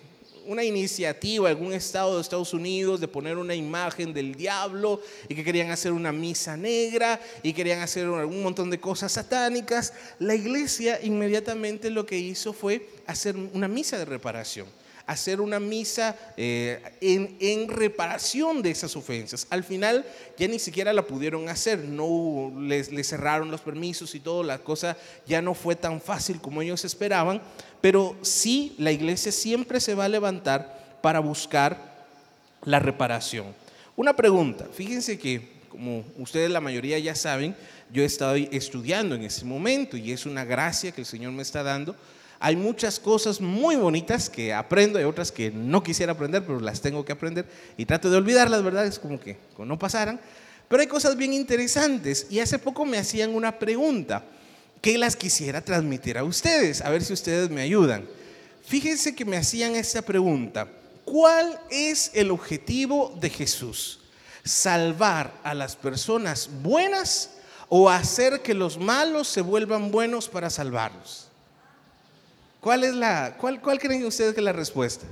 una 0.46 0.64
iniciativa 0.64 1.50
en 1.50 1.56
algún 1.56 1.72
estado 1.72 2.16
de 2.16 2.22
Estados 2.22 2.54
Unidos 2.54 3.00
de 3.00 3.08
poner 3.08 3.36
una 3.36 3.54
imagen 3.54 4.12
del 4.12 4.34
diablo 4.34 5.00
y 5.28 5.34
que 5.34 5.44
querían 5.44 5.70
hacer 5.70 5.92
una 5.92 6.12
misa 6.12 6.56
negra 6.56 7.20
y 7.42 7.52
querían 7.52 7.80
hacer 7.80 8.08
un 8.08 8.42
montón 8.42 8.70
de 8.70 8.80
cosas 8.80 9.12
satánicas, 9.12 9.92
la 10.18 10.34
iglesia 10.34 11.00
inmediatamente 11.02 11.90
lo 11.90 12.06
que 12.06 12.18
hizo 12.18 12.52
fue 12.52 12.88
hacer 13.06 13.36
una 13.36 13.68
misa 13.68 13.98
de 13.98 14.04
reparación 14.04 14.66
hacer 15.06 15.40
una 15.40 15.60
misa 15.60 16.16
eh, 16.36 16.82
en, 17.00 17.68
reparación 17.68 18.60
de 18.60 18.70
esas 18.70 18.96
ofensas. 18.96 19.46
Al 19.50 19.62
final 19.62 20.04
ya 20.36 20.48
ni 20.48 20.58
siquiera 20.58 20.92
la 20.92 21.06
pudieron 21.06 21.48
hacer, 21.48 21.78
no 21.78 22.52
les, 22.58 22.90
les 22.90 23.08
cerraron 23.08 23.50
los 23.50 23.60
permisos 23.60 24.14
y 24.14 24.20
todo, 24.20 24.42
la 24.42 24.58
cosa 24.58 24.96
ya 25.26 25.40
no 25.40 25.54
fue 25.54 25.76
tan 25.76 26.00
fácil 26.00 26.40
como 26.40 26.60
ellos 26.60 26.84
esperaban, 26.84 27.40
pero 27.86 28.16
sí 28.20 28.74
la 28.78 28.90
iglesia 28.90 29.30
siempre 29.30 29.78
se 29.78 29.94
va 29.94 30.06
a 30.06 30.08
levantar 30.08 30.98
para 31.02 31.20
buscar 31.20 32.04
la 32.64 32.80
reparación. 32.80 33.46
Una 33.94 34.16
pregunta, 34.16 34.66
fíjense 34.72 35.20
que 35.20 35.52
como 35.68 36.02
ustedes 36.18 36.50
la 36.50 36.60
mayoría 36.60 36.98
ya 36.98 37.14
saben, 37.14 37.54
yo 37.92 38.02
he 38.02 38.04
estado 38.04 38.34
estudiando 38.34 39.14
en 39.14 39.22
ese 39.22 39.44
momento 39.44 39.96
y 39.96 40.10
es 40.10 40.26
una 40.26 40.44
gracia 40.44 40.90
que 40.90 41.02
el 41.02 41.06
Señor 41.06 41.30
me 41.30 41.42
está 41.42 41.62
dando 41.62 41.94
hay 42.40 42.56
muchas 42.56 42.98
cosas 42.98 43.40
muy 43.40 43.76
bonitas 43.76 44.28
que 44.28 44.52
aprendo, 44.52 44.98
hay 44.98 45.04
otras 45.04 45.30
que 45.30 45.52
no 45.52 45.84
quisiera 45.84 46.10
aprender, 46.10 46.44
pero 46.44 46.58
las 46.58 46.80
tengo 46.80 47.04
que 47.04 47.12
aprender 47.12 47.46
y 47.76 47.86
trato 47.86 48.10
de 48.10 48.16
olvidarlas, 48.16 48.64
¿verdad? 48.64 48.84
Es 48.84 48.98
como 48.98 49.20
que 49.20 49.38
no 49.56 49.78
pasaran. 49.78 50.18
Pero 50.66 50.80
hay 50.80 50.88
cosas 50.88 51.16
bien 51.16 51.32
interesantes 51.32 52.26
y 52.30 52.40
hace 52.40 52.58
poco 52.58 52.84
me 52.84 52.98
hacían 52.98 53.32
una 53.32 53.60
pregunta 53.60 54.24
que 54.86 54.98
las 54.98 55.16
quisiera 55.16 55.60
transmitir 55.60 56.16
a 56.16 56.22
ustedes, 56.22 56.80
a 56.80 56.90
ver 56.90 57.02
si 57.02 57.12
ustedes 57.12 57.50
me 57.50 57.60
ayudan. 57.60 58.06
Fíjense 58.64 59.16
que 59.16 59.24
me 59.24 59.36
hacían 59.36 59.74
esta 59.74 60.00
pregunta. 60.00 60.68
¿Cuál 61.04 61.60
es 61.70 62.12
el 62.14 62.30
objetivo 62.30 63.12
de 63.20 63.28
Jesús? 63.28 63.98
¿Salvar 64.44 65.32
a 65.42 65.54
las 65.54 65.74
personas 65.74 66.48
buenas 66.62 67.30
o 67.68 67.90
hacer 67.90 68.42
que 68.42 68.54
los 68.54 68.78
malos 68.78 69.26
se 69.26 69.40
vuelvan 69.40 69.90
buenos 69.90 70.28
para 70.28 70.50
salvarlos? 70.50 71.26
¿Cuál 72.60 72.84
es 72.84 72.94
la, 72.94 73.36
cuál, 73.40 73.60
cuál 73.60 73.80
creen 73.80 74.06
ustedes 74.06 74.34
que 74.34 74.40
es 74.40 74.44
la 74.44 74.52
respuesta? 74.52 75.04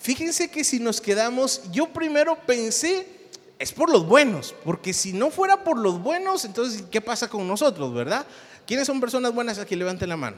Fíjense 0.00 0.50
que 0.50 0.64
si 0.64 0.80
nos 0.80 1.00
quedamos, 1.00 1.70
yo 1.70 1.86
primero 1.86 2.36
pensé, 2.44 3.06
es 3.58 3.72
por 3.72 3.90
los 3.90 4.06
buenos, 4.06 4.54
porque 4.64 4.92
si 4.92 5.12
no 5.12 5.30
fuera 5.30 5.64
por 5.64 5.78
los 5.78 6.02
buenos, 6.02 6.44
entonces, 6.44 6.84
¿qué 6.90 7.00
pasa 7.00 7.28
con 7.28 7.46
nosotros, 7.48 7.94
verdad? 7.94 8.26
¿Quiénes 8.66 8.86
son 8.86 9.00
personas 9.00 9.32
buenas 9.34 9.58
aquí? 9.58 9.76
Levanten 9.76 10.08
la 10.08 10.16
mano. 10.16 10.36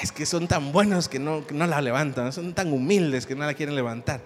es 0.00 0.12
que 0.12 0.24
son 0.24 0.46
tan 0.46 0.70
buenos 0.70 1.08
que 1.08 1.18
no, 1.18 1.44
no 1.50 1.66
la 1.66 1.80
levantan, 1.80 2.32
son 2.32 2.54
tan 2.54 2.72
humildes 2.72 3.26
que 3.26 3.34
no 3.34 3.44
la 3.44 3.54
quieren 3.54 3.74
levantar. 3.74 4.20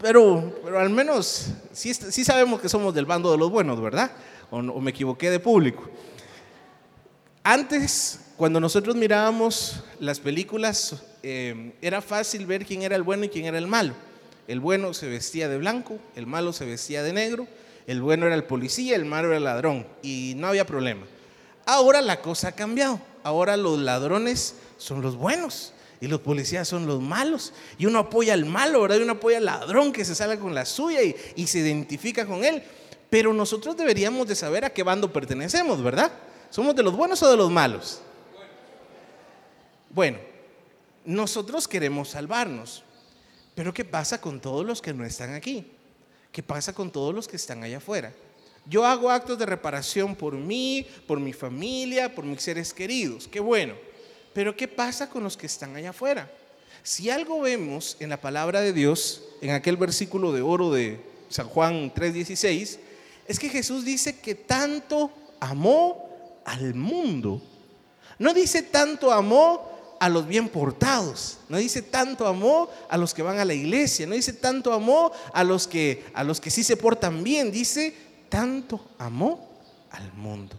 Pero, 0.00 0.60
pero 0.64 0.80
al 0.80 0.90
menos 0.90 1.48
sí, 1.72 1.94
sí 1.94 2.24
sabemos 2.24 2.60
que 2.60 2.68
somos 2.68 2.92
del 2.92 3.06
bando 3.06 3.30
de 3.30 3.38
los 3.38 3.50
buenos, 3.50 3.80
¿verdad? 3.80 4.10
O, 4.50 4.60
me 4.80 4.90
equivoqué 4.90 5.30
de 5.30 5.40
público. 5.40 5.88
Antes, 7.42 8.20
cuando 8.36 8.60
nosotros 8.60 8.96
mirábamos 8.96 9.84
las 10.00 10.18
películas, 10.18 11.02
eh, 11.22 11.72
era 11.80 12.02
fácil 12.02 12.46
ver 12.46 12.66
quién 12.66 12.82
era 12.82 12.96
el 12.96 13.02
bueno 13.02 13.24
y 13.24 13.28
quién 13.28 13.46
era 13.46 13.58
el 13.58 13.66
malo. 13.66 13.94
El 14.46 14.60
bueno 14.60 14.94
se 14.94 15.08
vestía 15.08 15.48
de 15.48 15.58
blanco, 15.58 15.98
el 16.16 16.26
malo 16.26 16.52
se 16.52 16.66
vestía 16.66 17.02
de 17.02 17.12
negro, 17.12 17.46
el 17.86 18.02
bueno 18.02 18.26
era 18.26 18.34
el 18.34 18.44
policía, 18.44 18.96
el 18.96 19.04
malo 19.04 19.28
era 19.28 19.38
el 19.38 19.44
ladrón 19.44 19.86
y 20.02 20.34
no 20.36 20.48
había 20.48 20.66
problema. 20.66 21.06
Ahora 21.66 22.02
la 22.02 22.20
cosa 22.20 22.48
ha 22.48 22.52
cambiado. 22.52 23.00
Ahora 23.22 23.56
los 23.56 23.78
ladrones 23.78 24.56
son 24.76 25.00
los 25.00 25.16
buenos 25.16 25.72
y 26.00 26.08
los 26.08 26.20
policías 26.20 26.68
son 26.68 26.86
los 26.86 27.00
malos. 27.00 27.54
Y 27.78 27.86
uno 27.86 28.00
apoya 28.00 28.34
al 28.34 28.44
malo, 28.44 28.82
¿verdad? 28.82 28.98
Y 28.98 29.02
uno 29.02 29.12
apoya 29.12 29.38
al 29.38 29.46
ladrón 29.46 29.92
que 29.92 30.04
se 30.04 30.14
sale 30.14 30.38
con 30.38 30.54
la 30.54 30.66
suya 30.66 31.02
y, 31.02 31.16
y 31.36 31.46
se 31.46 31.60
identifica 31.60 32.26
con 32.26 32.44
él. 32.44 32.62
Pero 33.08 33.32
nosotros 33.32 33.76
deberíamos 33.76 34.28
de 34.28 34.34
saber 34.34 34.64
a 34.64 34.70
qué 34.70 34.82
bando 34.82 35.12
pertenecemos, 35.12 35.82
¿verdad? 35.82 36.12
¿Somos 36.50 36.76
de 36.76 36.82
los 36.82 36.94
buenos 36.94 37.22
o 37.22 37.30
de 37.30 37.36
los 37.36 37.50
malos? 37.50 38.00
Bueno, 39.90 40.18
nosotros 41.04 41.66
queremos 41.66 42.10
salvarnos. 42.10 42.83
Pero 43.54 43.72
¿qué 43.72 43.84
pasa 43.84 44.20
con 44.20 44.40
todos 44.40 44.64
los 44.66 44.82
que 44.82 44.92
no 44.92 45.04
están 45.04 45.34
aquí? 45.34 45.66
¿Qué 46.32 46.42
pasa 46.42 46.72
con 46.72 46.90
todos 46.90 47.14
los 47.14 47.28
que 47.28 47.36
están 47.36 47.62
allá 47.62 47.76
afuera? 47.78 48.12
Yo 48.66 48.84
hago 48.84 49.10
actos 49.10 49.38
de 49.38 49.46
reparación 49.46 50.16
por 50.16 50.34
mí, 50.34 50.86
por 51.06 51.20
mi 51.20 51.32
familia, 51.32 52.14
por 52.14 52.24
mis 52.24 52.42
seres 52.42 52.72
queridos. 52.72 53.28
Qué 53.28 53.40
bueno. 53.40 53.74
Pero 54.32 54.56
¿qué 54.56 54.66
pasa 54.66 55.08
con 55.08 55.22
los 55.22 55.36
que 55.36 55.46
están 55.46 55.76
allá 55.76 55.90
afuera? 55.90 56.30
Si 56.82 57.08
algo 57.08 57.40
vemos 57.40 57.96
en 58.00 58.10
la 58.10 58.20
palabra 58.20 58.60
de 58.60 58.72
Dios, 58.72 59.22
en 59.40 59.50
aquel 59.50 59.76
versículo 59.76 60.32
de 60.32 60.42
oro 60.42 60.72
de 60.72 61.00
San 61.28 61.48
Juan 61.48 61.92
3:16, 61.94 62.78
es 63.28 63.38
que 63.38 63.48
Jesús 63.48 63.84
dice 63.84 64.18
que 64.18 64.34
tanto 64.34 65.10
amó 65.40 66.40
al 66.44 66.74
mundo. 66.74 67.40
No 68.18 68.34
dice 68.34 68.62
tanto 68.62 69.12
amó 69.12 69.73
a 70.00 70.08
los 70.08 70.26
bien 70.26 70.48
portados, 70.48 71.38
no 71.48 71.56
dice 71.56 71.82
tanto 71.82 72.26
amor 72.26 72.70
a 72.88 72.96
los 72.96 73.14
que 73.14 73.22
van 73.22 73.38
a 73.38 73.44
la 73.44 73.54
iglesia, 73.54 74.06
no 74.06 74.14
dice 74.14 74.32
tanto 74.32 74.72
amor 74.72 75.12
a 75.32 75.44
los 75.44 75.66
que 75.66 76.04
a 76.14 76.24
los 76.24 76.40
que 76.40 76.50
sí 76.50 76.62
se 76.62 76.76
portan 76.76 77.22
bien, 77.24 77.50
dice 77.50 77.94
tanto 78.28 78.80
amor 78.98 79.38
al 79.90 80.12
mundo. 80.12 80.56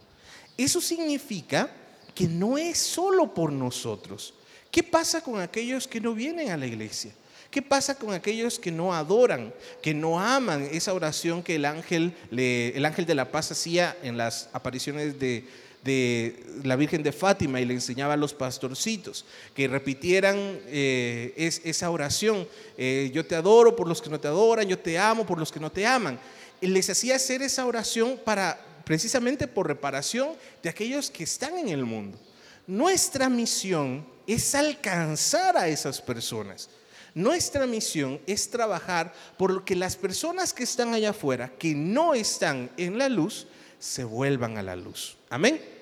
Eso 0.57 0.79
significa 0.79 1.69
que 2.13 2.27
no 2.27 2.57
es 2.57 2.77
solo 2.77 3.33
por 3.33 3.51
nosotros. 3.51 4.33
¿Qué 4.71 4.83
pasa 4.83 5.21
con 5.21 5.39
aquellos 5.39 5.88
que 5.88 6.01
no 6.01 6.13
vienen 6.13 6.51
a 6.51 6.57
la 6.57 6.65
iglesia? 6.65 7.11
¿Qué 7.51 7.61
pasa 7.61 7.95
con 7.95 8.13
aquellos 8.13 8.59
que 8.59 8.71
no 8.71 8.93
adoran, 8.93 9.53
que 9.81 9.93
no 9.93 10.19
aman 10.19 10.67
esa 10.71 10.93
oración 10.93 11.43
que 11.43 11.55
el 11.55 11.65
ángel, 11.65 12.13
el 12.31 12.86
ángel 12.86 13.05
de 13.05 13.15
la 13.15 13.31
paz 13.31 13.51
hacía 13.51 13.95
en 14.03 14.17
las 14.17 14.49
apariciones 14.51 15.19
de, 15.19 15.47
de 15.86 16.43
la 16.63 16.75
Virgen 16.75 17.03
de 17.03 17.11
Fátima 17.11 17.61
y 17.61 17.65
le 17.65 17.75
enseñaba 17.75 18.15
a 18.15 18.17
los 18.17 18.33
pastorcitos 18.33 19.23
que 19.53 19.67
repitieran 19.67 20.36
eh, 20.65 21.33
esa 21.63 21.91
oración, 21.91 22.47
eh, 22.75 23.11
yo 23.13 23.23
te 23.23 23.36
adoro 23.36 23.75
por 23.75 23.88
los 23.88 24.01
que 24.01 24.09
no 24.09 24.19
te 24.19 24.27
adoran, 24.27 24.67
yo 24.67 24.79
te 24.79 24.97
amo 24.97 25.25
por 25.25 25.38
los 25.38 25.51
que 25.51 25.59
no 25.59 25.71
te 25.71 25.86
aman. 25.86 26.19
Les 26.59 26.89
hacía 26.89 27.17
hacer 27.17 27.43
esa 27.43 27.67
oración 27.67 28.19
para 28.25 28.59
precisamente 28.83 29.47
por 29.47 29.67
reparación 29.67 30.29
de 30.63 30.69
aquellos 30.69 31.11
que 31.11 31.23
están 31.23 31.55
en 31.55 31.69
el 31.69 31.86
mundo. 31.86 32.17
Nuestra 32.65 33.29
misión 33.29 34.03
es 34.25 34.55
alcanzar 34.55 35.55
a 35.55 35.67
esas 35.67 36.01
personas. 36.01 36.67
Nuestra 37.13 37.67
misión 37.67 38.19
es 38.25 38.49
trabajar 38.49 39.13
por 39.38 39.63
que 39.63 39.75
las 39.75 39.95
personas 39.95 40.51
que 40.51 40.63
están 40.63 40.95
allá 40.95 41.11
afuera, 41.11 41.51
que 41.59 41.75
no 41.75 42.15
están 42.15 42.71
en 42.75 42.97
la 42.97 43.07
luz, 43.07 43.45
se 43.77 44.03
vuelvan 44.03 44.57
a 44.57 44.63
la 44.63 44.75
luz. 44.75 45.15
Amén. 45.29 45.74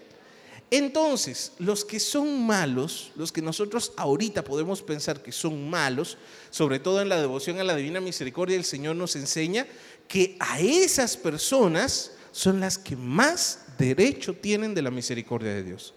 Entonces, 0.76 1.52
los 1.60 1.86
que 1.86 2.00
son 2.00 2.48
malos, 2.48 3.12
los 3.16 3.32
que 3.32 3.44
nosotros 3.44 3.94
ahorita 3.96 4.44
podemos 4.44 4.82
pensar 4.82 5.22
que 5.22 5.32
son 5.32 5.70
malos, 5.70 6.18
sobre 6.50 6.80
todo 6.80 7.00
en 7.00 7.10
la 7.10 7.22
devoción 7.22 7.60
a 7.60 7.64
la 7.64 7.76
divina 7.76 8.02
misericordia, 8.02 8.58
el 8.58 8.64
Señor 8.64 8.96
nos 8.96 9.16
enseña 9.16 9.68
que 10.08 10.36
a 10.40 10.60
esas 10.60 11.16
personas 11.16 12.14
son 12.32 12.60
las 12.60 12.80
que 12.80 12.96
más 12.96 13.60
derecho 13.78 14.34
tienen 14.34 14.74
de 14.74 14.82
la 14.82 14.90
misericordia 14.90 15.54
de 15.54 15.62
Dios. 15.62 15.94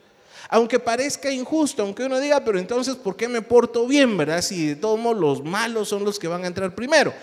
Aunque 0.50 0.78
parezca 0.78 1.30
injusto, 1.30 1.80
aunque 1.82 2.04
uno 2.04 2.20
diga, 2.20 2.44
pero 2.44 2.58
entonces, 2.58 2.96
¿por 2.96 3.16
qué 3.16 3.28
me 3.28 3.40
porto 3.40 3.86
bien, 3.86 4.14
verdad? 4.14 4.42
Si 4.42 4.66
de 4.66 4.76
todos 4.76 5.00
modos 5.00 5.18
los 5.18 5.42
malos 5.42 5.88
son 5.88 6.04
los 6.04 6.18
que 6.18 6.28
van 6.28 6.44
a 6.44 6.48
entrar 6.48 6.74
primero. 6.74 7.14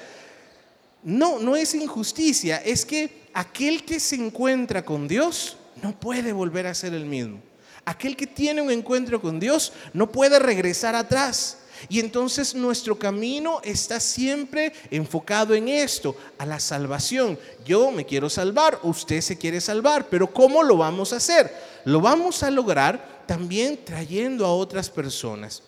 No, 1.03 1.37
no 1.37 1.55
es 1.55 1.75
injusticia, 1.75 2.57
es 2.57 2.83
que 2.83 3.27
aquel 3.31 3.85
que 3.85 3.99
se 3.99 4.15
encuentra 4.15 4.83
con 4.83 5.07
Dios 5.07 5.57
no 5.81 5.99
puede 5.99 6.33
volver 6.33 6.67
a 6.67 6.73
ser 6.73 6.93
el 6.93 7.05
mismo. 7.05 7.39
Aquel 7.85 8.15
que 8.15 8.27
tiene 8.27 8.61
un 8.61 8.71
encuentro 8.71 9.21
con 9.21 9.39
Dios 9.39 9.73
no 9.93 10.11
puede 10.11 10.39
regresar 10.39 10.95
atrás. 10.95 11.57
Y 11.89 11.99
entonces 11.99 12.55
nuestro 12.55 12.97
camino 12.97 13.59
está 13.63 13.99
siempre 13.99 14.71
enfocado 14.89 15.53
en 15.53 15.67
esto, 15.67 16.15
a 16.37 16.45
la 16.45 16.59
salvación. 16.59 17.37
Yo 17.65 17.91
me 17.91 18.05
quiero 18.05 18.29
salvar, 18.29 18.79
usted 18.83 19.19
se 19.21 19.37
quiere 19.37 19.59
salvar, 19.59 20.07
pero 20.09 20.31
¿cómo 20.31 20.63
lo 20.63 20.77
vamos 20.77 21.11
a 21.11 21.17
hacer? 21.17 21.53
Lo 21.83 21.99
vamos 21.99 22.41
a 22.43 22.51
lograr 22.51 23.23
también 23.25 23.79
trayendo 23.83 24.45
a 24.45 24.55
otras 24.55 24.89
personas. 24.89 25.63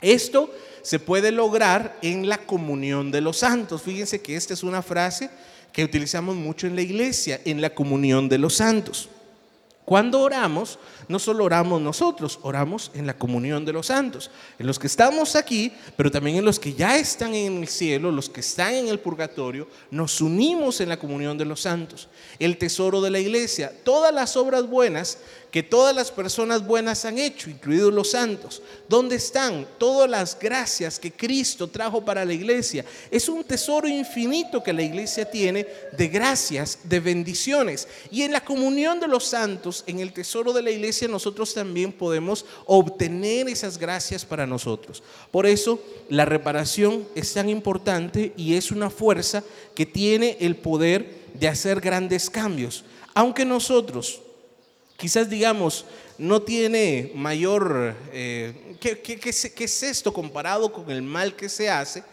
Esto 0.00 0.52
se 0.82 0.98
puede 0.98 1.30
lograr 1.30 1.98
en 2.02 2.28
la 2.28 2.38
comunión 2.38 3.10
de 3.10 3.20
los 3.20 3.38
santos. 3.38 3.82
Fíjense 3.82 4.20
que 4.20 4.36
esta 4.36 4.54
es 4.54 4.62
una 4.62 4.82
frase 4.82 5.30
que 5.72 5.84
utilizamos 5.84 6.36
mucho 6.36 6.66
en 6.66 6.74
la 6.74 6.82
iglesia, 6.82 7.40
en 7.44 7.60
la 7.60 7.74
comunión 7.74 8.28
de 8.28 8.38
los 8.38 8.56
santos. 8.56 9.08
Cuando 9.84 10.20
oramos, 10.20 10.78
no 11.08 11.18
solo 11.18 11.44
oramos 11.44 11.80
nosotros, 11.80 12.38
oramos 12.42 12.90
en 12.94 13.06
la 13.06 13.16
comunión 13.16 13.64
de 13.64 13.72
los 13.72 13.86
santos, 13.86 14.30
en 14.58 14.66
los 14.66 14.78
que 14.78 14.86
estamos 14.86 15.36
aquí, 15.36 15.72
pero 15.96 16.10
también 16.10 16.36
en 16.36 16.44
los 16.44 16.58
que 16.58 16.74
ya 16.74 16.96
están 16.96 17.34
en 17.34 17.62
el 17.62 17.68
cielo, 17.68 18.10
los 18.10 18.28
que 18.28 18.40
están 18.40 18.74
en 18.74 18.88
el 18.88 18.98
purgatorio, 18.98 19.68
nos 19.90 20.20
unimos 20.20 20.80
en 20.80 20.88
la 20.88 20.98
comunión 20.98 21.38
de 21.38 21.44
los 21.44 21.60
santos. 21.60 22.08
El 22.38 22.58
tesoro 22.58 23.00
de 23.00 23.10
la 23.10 23.18
iglesia, 23.18 23.72
todas 23.84 24.14
las 24.14 24.36
obras 24.36 24.68
buenas 24.68 25.18
que 25.54 25.62
todas 25.62 25.94
las 25.94 26.10
personas 26.10 26.66
buenas 26.66 27.04
han 27.04 27.16
hecho, 27.16 27.48
incluidos 27.48 27.94
los 27.94 28.10
santos. 28.10 28.60
¿Dónde 28.88 29.14
están 29.14 29.64
todas 29.78 30.10
las 30.10 30.36
gracias 30.36 30.98
que 30.98 31.12
Cristo 31.12 31.68
trajo 31.68 32.04
para 32.04 32.24
la 32.24 32.32
iglesia? 32.32 32.84
Es 33.08 33.28
un 33.28 33.44
tesoro 33.44 33.86
infinito 33.86 34.64
que 34.64 34.72
la 34.72 34.82
iglesia 34.82 35.30
tiene 35.30 35.64
de 35.96 36.08
gracias, 36.08 36.80
de 36.82 36.98
bendiciones. 36.98 37.86
Y 38.10 38.22
en 38.22 38.32
la 38.32 38.44
comunión 38.44 38.98
de 38.98 39.06
los 39.06 39.26
santos, 39.26 39.84
en 39.86 40.00
el 40.00 40.12
tesoro 40.12 40.52
de 40.52 40.62
la 40.62 40.72
iglesia, 40.72 40.93
nosotros 41.08 41.54
también 41.54 41.92
podemos 41.92 42.44
obtener 42.66 43.48
esas 43.48 43.78
gracias 43.78 44.24
para 44.24 44.46
nosotros. 44.46 45.02
Por 45.30 45.46
eso 45.46 45.80
la 46.08 46.24
reparación 46.24 47.06
es 47.14 47.32
tan 47.32 47.48
importante 47.48 48.32
y 48.36 48.54
es 48.54 48.70
una 48.70 48.90
fuerza 48.90 49.42
que 49.74 49.86
tiene 49.86 50.36
el 50.40 50.56
poder 50.56 51.24
de 51.34 51.48
hacer 51.48 51.80
grandes 51.80 52.30
cambios. 52.30 52.84
Aunque 53.14 53.44
nosotros 53.44 54.20
Quizás 54.96 55.28
digamos, 55.28 55.84
no 56.18 56.42
tiene 56.42 57.10
mayor, 57.14 57.94
eh, 58.12 58.76
¿qué, 58.80 59.00
qué, 59.00 59.30
es 59.64 59.82
esto 59.82 60.12
comparado 60.12 60.72
con 60.72 60.90
el 60.90 61.02
mal 61.02 61.34
que 61.34 61.48
se 61.48 61.68
hace? 61.68 62.04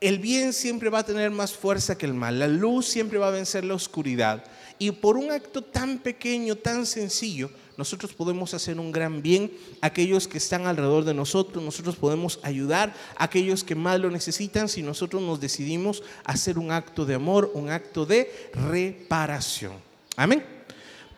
El 0.00 0.18
bien 0.18 0.52
siempre 0.52 0.88
va 0.88 1.00
a 1.00 1.06
tener 1.06 1.30
más 1.30 1.52
fuerza 1.52 1.96
que 1.96 2.06
el 2.06 2.14
mal, 2.14 2.38
la 2.38 2.48
luz 2.48 2.88
siempre 2.88 3.18
va 3.18 3.28
a 3.28 3.32
vencer 3.32 3.64
la 3.64 3.74
oscuridad. 3.74 4.42
Y 4.82 4.90
por 4.90 5.16
un 5.16 5.30
acto 5.30 5.62
tan 5.62 5.98
pequeño, 5.98 6.56
tan 6.56 6.86
sencillo, 6.86 7.48
nosotros 7.76 8.14
podemos 8.14 8.52
hacer 8.52 8.80
un 8.80 8.90
gran 8.90 9.22
bien 9.22 9.52
a 9.80 9.86
aquellos 9.86 10.26
que 10.26 10.38
están 10.38 10.66
alrededor 10.66 11.04
de 11.04 11.14
nosotros, 11.14 11.62
nosotros 11.62 11.94
podemos 11.94 12.40
ayudar 12.42 12.92
a 13.16 13.22
aquellos 13.22 13.62
que 13.62 13.76
más 13.76 14.00
lo 14.00 14.10
necesitan 14.10 14.68
si 14.68 14.82
nosotros 14.82 15.22
nos 15.22 15.38
decidimos 15.38 16.02
hacer 16.24 16.58
un 16.58 16.72
acto 16.72 17.04
de 17.04 17.14
amor, 17.14 17.52
un 17.54 17.70
acto 17.70 18.04
de 18.04 18.50
reparación. 18.54 19.74
Amén. 20.16 20.44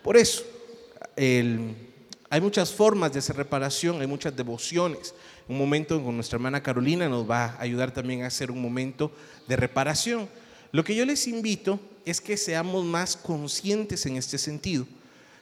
Por 0.03 0.15
eso, 0.15 0.43
hay 1.17 2.41
muchas 2.41 2.71
formas 2.71 3.13
de 3.13 3.17
hacer 3.17 3.35
reparación, 3.35 3.99
hay 3.99 4.05
muchas 4.05 4.35
devociones. 4.35 5.15
Un 5.47 5.57
momento 5.57 5.99
con 6.03 6.13
nuestra 6.13 6.35
hermana 6.35 6.61
Carolina 6.61 7.09
nos 7.09 7.27
va 7.27 7.45
a 7.45 7.61
ayudar 7.61 7.91
también 7.91 8.21
a 8.21 8.27
hacer 8.27 8.51
un 8.51 8.61
momento 8.61 9.11
de 9.47 9.55
reparación. 9.55 10.29
Lo 10.75 10.83
que 10.83 10.93
yo 10.93 11.05
les 11.05 11.25
invito 11.27 11.79
es 12.03 12.19
que 12.19 12.35
seamos 12.35 12.83
más 12.83 13.15
conscientes 13.15 14.05
en 14.07 14.17
este 14.17 14.37
sentido. 14.37 14.85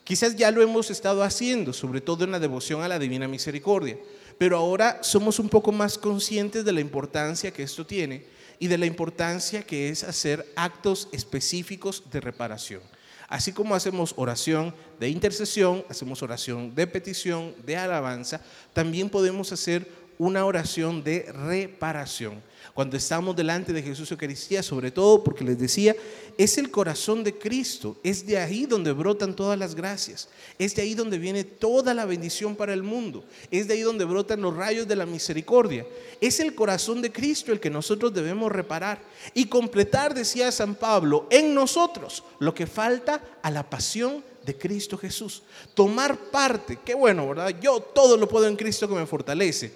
Quizás 0.03 0.35
ya 0.35 0.51
lo 0.51 0.61
hemos 0.61 0.91
estado 0.91 1.23
haciendo, 1.23 1.73
sobre 1.73 2.01
todo 2.01 2.23
en 2.23 2.29
la 2.29 2.39
devoción 2.39 2.83
a 2.83 2.87
la 2.87 2.99
Divina 2.99 3.27
Misericordia, 3.27 3.97
pero 4.37 4.57
ahora 4.57 4.99
somos 5.01 5.39
un 5.39 5.49
poco 5.49 5.71
más 5.71 5.97
conscientes 5.97 6.63
de 6.63 6.71
la 6.71 6.81
importancia 6.81 7.49
que 7.49 7.63
esto 7.63 7.83
tiene 7.83 8.27
y 8.59 8.67
de 8.67 8.77
la 8.77 8.85
importancia 8.85 9.63
que 9.63 9.89
es 9.89 10.03
hacer 10.03 10.45
actos 10.55 11.09
específicos 11.11 12.03
de 12.11 12.21
reparación. 12.21 12.83
Así 13.27 13.53
como 13.53 13.73
hacemos 13.73 14.13
oración 14.17 14.71
de 14.99 15.09
intercesión, 15.09 15.83
hacemos 15.89 16.21
oración 16.21 16.75
de 16.75 16.85
petición, 16.85 17.55
de 17.65 17.75
alabanza, 17.75 18.39
también 18.71 19.09
podemos 19.09 19.51
hacer 19.51 19.89
una 20.19 20.45
oración 20.45 21.03
de 21.03 21.31
reparación 21.31 22.39
cuando 22.73 22.97
estamos 22.97 23.35
delante 23.35 23.71
de 23.71 23.83
Jesús 23.83 24.09
Eucaristía, 24.11 24.63
sobre 24.63 24.89
todo 24.89 25.23
porque 25.23 25.43
les 25.43 25.59
decía, 25.59 25.95
es 26.39 26.57
el 26.57 26.71
corazón 26.71 27.23
de 27.23 27.37
Cristo, 27.37 27.97
es 28.03 28.25
de 28.25 28.39
ahí 28.39 28.65
donde 28.65 28.91
brotan 28.91 29.35
todas 29.35 29.59
las 29.59 29.75
gracias, 29.75 30.27
es 30.57 30.75
de 30.75 30.81
ahí 30.81 30.95
donde 30.95 31.19
viene 31.19 31.43
toda 31.43 31.93
la 31.93 32.05
bendición 32.05 32.55
para 32.55 32.73
el 32.73 32.81
mundo, 32.81 33.23
es 33.51 33.67
de 33.67 33.75
ahí 33.75 33.81
donde 33.81 34.05
brotan 34.05 34.41
los 34.41 34.55
rayos 34.55 34.87
de 34.87 34.95
la 34.95 35.05
misericordia. 35.05 35.85
Es 36.19 36.39
el 36.39 36.55
corazón 36.55 37.03
de 37.03 37.11
Cristo 37.11 37.51
el 37.51 37.59
que 37.59 37.69
nosotros 37.69 38.11
debemos 38.11 38.51
reparar 38.51 38.99
y 39.35 39.45
completar, 39.45 40.15
decía 40.15 40.51
San 40.51 40.73
Pablo, 40.73 41.27
en 41.29 41.53
nosotros 41.53 42.23
lo 42.39 42.55
que 42.55 42.65
falta 42.65 43.21
a 43.43 43.51
la 43.51 43.69
pasión 43.69 44.23
de 44.43 44.57
Cristo 44.57 44.97
Jesús. 44.97 45.43
Tomar 45.75 46.17
parte, 46.31 46.79
qué 46.83 46.95
bueno, 46.95 47.27
¿verdad? 47.27 47.53
Yo 47.61 47.81
todo 47.81 48.17
lo 48.17 48.27
puedo 48.27 48.47
en 48.47 48.55
Cristo 48.55 48.87
que 48.87 48.95
me 48.95 49.05
fortalece. 49.05 49.71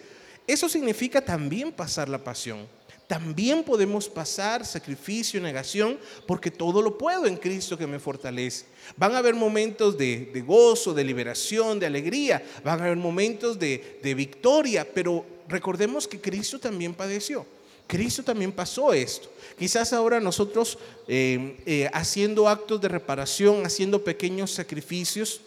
Eso 0.47 0.67
significa 0.67 1.23
también 1.23 1.71
pasar 1.71 2.09
la 2.09 2.23
pasión 2.23 2.76
también 3.07 3.63
podemos 3.63 4.09
pasar 4.09 4.65
sacrificio, 4.65 5.39
negación, 5.39 5.97
porque 6.25 6.51
todo 6.51 6.81
lo 6.81 6.97
puedo 6.97 7.25
en 7.25 7.37
Cristo 7.37 7.77
que 7.77 7.87
me 7.87 7.99
fortalece. 7.99 8.65
Van 8.97 9.15
a 9.15 9.19
haber 9.19 9.33
momentos 9.33 9.97
de, 9.97 10.43
gozo, 10.45 10.93
de 10.93 11.05
liberación, 11.05 11.79
de 11.79 11.85
alegría, 11.85 12.43
van 12.65 12.81
a 12.81 12.83
haber 12.83 12.97
momentos 12.97 13.57
de, 13.57 13.99
victoria, 14.15 14.85
pero 14.93 15.25
recordemos 15.47 16.05
que 16.05 16.19
Cristo 16.19 16.59
también 16.59 16.93
padeció. 16.93 17.45
Cristo 17.87 18.21
también 18.21 18.51
pasó 18.51 18.91
esto. 18.91 19.31
Quizás 19.57 19.93
ahora 19.93 20.19
nosotros 20.19 20.77
eh, 21.07 21.57
eh, 21.65 21.89
haciendo 21.93 22.49
actos 22.49 22.81
de 22.81 22.89
reparación, 22.89 23.65
haciendo 23.65 24.03
pequeños 24.03 24.51
sacrificios, 24.51 25.39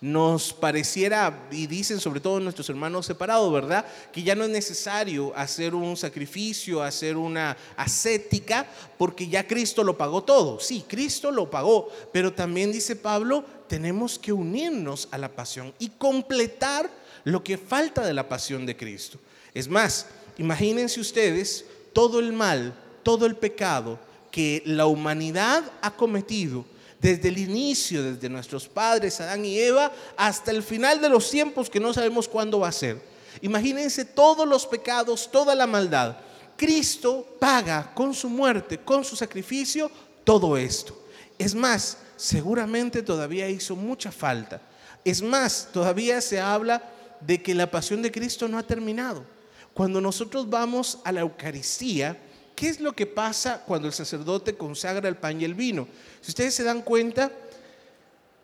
nos 0.00 0.54
pareciera, 0.54 1.46
y 1.50 1.66
dicen 1.66 2.00
sobre 2.00 2.20
todo 2.20 2.40
nuestros 2.40 2.68
hermanos 2.70 3.04
separados, 3.04 3.52
¿verdad? 3.52 3.84
Que 4.12 4.22
ya 4.22 4.34
no 4.34 4.44
es 4.44 4.50
necesario 4.50 5.32
hacer 5.36 5.74
un 5.74 5.96
sacrificio, 5.96 6.82
hacer 6.82 7.16
una 7.16 7.56
ascética, 7.76 8.66
porque 8.96 9.28
ya 9.28 9.46
Cristo 9.46 9.84
lo 9.84 9.98
pagó 9.98 10.22
todo. 10.22 10.58
Sí, 10.58 10.84
Cristo 10.88 11.30
lo 11.30 11.50
pagó, 11.50 11.88
pero 12.12 12.32
también 12.32 12.72
dice 12.72 12.96
Pablo, 12.96 13.44
tenemos 13.68 14.18
que 14.18 14.32
unirnos 14.32 15.08
a 15.10 15.18
la 15.18 15.28
pasión 15.28 15.74
y 15.78 15.90
completar 15.90 16.90
lo 17.24 17.44
que 17.44 17.58
falta 17.58 18.04
de 18.04 18.14
la 18.14 18.28
pasión 18.28 18.64
de 18.64 18.76
Cristo. 18.76 19.18
Es 19.52 19.68
más, 19.68 20.06
imagínense 20.38 20.98
ustedes 20.98 21.66
todo 21.92 22.20
el 22.20 22.32
mal, 22.32 22.74
todo 23.02 23.26
el 23.26 23.36
pecado 23.36 23.98
que 24.30 24.62
la 24.64 24.86
humanidad 24.86 25.64
ha 25.82 25.90
cometido 25.90 26.64
desde 27.00 27.28
el 27.28 27.38
inicio, 27.38 28.02
desde 28.02 28.28
nuestros 28.28 28.68
padres, 28.68 29.20
Adán 29.20 29.44
y 29.44 29.58
Eva, 29.58 29.90
hasta 30.16 30.50
el 30.50 30.62
final 30.62 31.00
de 31.00 31.08
los 31.08 31.30
tiempos 31.30 31.70
que 31.70 31.80
no 31.80 31.94
sabemos 31.94 32.28
cuándo 32.28 32.60
va 32.60 32.68
a 32.68 32.72
ser. 32.72 33.00
Imagínense 33.40 34.04
todos 34.04 34.46
los 34.46 34.66
pecados, 34.66 35.30
toda 35.30 35.54
la 35.54 35.66
maldad. 35.66 36.16
Cristo 36.56 37.36
paga 37.38 37.94
con 37.94 38.12
su 38.12 38.28
muerte, 38.28 38.78
con 38.78 39.04
su 39.04 39.16
sacrificio, 39.16 39.90
todo 40.24 40.58
esto. 40.58 41.06
Es 41.38 41.54
más, 41.54 41.96
seguramente 42.16 43.02
todavía 43.02 43.48
hizo 43.48 43.74
mucha 43.74 44.12
falta. 44.12 44.60
Es 45.02 45.22
más, 45.22 45.68
todavía 45.72 46.20
se 46.20 46.38
habla 46.38 46.82
de 47.20 47.42
que 47.42 47.54
la 47.54 47.70
pasión 47.70 48.02
de 48.02 48.12
Cristo 48.12 48.46
no 48.46 48.58
ha 48.58 48.62
terminado. 48.62 49.24
Cuando 49.72 50.02
nosotros 50.02 50.50
vamos 50.50 50.98
a 51.04 51.12
la 51.12 51.20
Eucaristía, 51.20 52.18
¿Qué 52.60 52.68
es 52.68 52.78
lo 52.78 52.92
que 52.92 53.06
pasa 53.06 53.62
cuando 53.66 53.88
el 53.88 53.94
sacerdote 53.94 54.54
consagra 54.54 55.08
el 55.08 55.16
pan 55.16 55.40
y 55.40 55.46
el 55.46 55.54
vino? 55.54 55.88
Si 56.20 56.32
ustedes 56.32 56.54
se 56.54 56.62
dan 56.62 56.82
cuenta, 56.82 57.32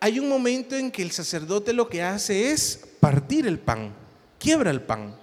hay 0.01 0.19
un 0.19 0.27
momento 0.27 0.75
en 0.75 0.91
que 0.91 1.03
el 1.03 1.11
sacerdote 1.11 1.75
lo 1.75 1.87
que 1.87 2.03
hace 2.03 2.51
es 2.51 2.81
partir 2.99 3.47
el 3.47 3.59
pan, 3.59 3.93
quiebra 4.39 4.71
el 4.71 4.81
pan. 4.81 5.15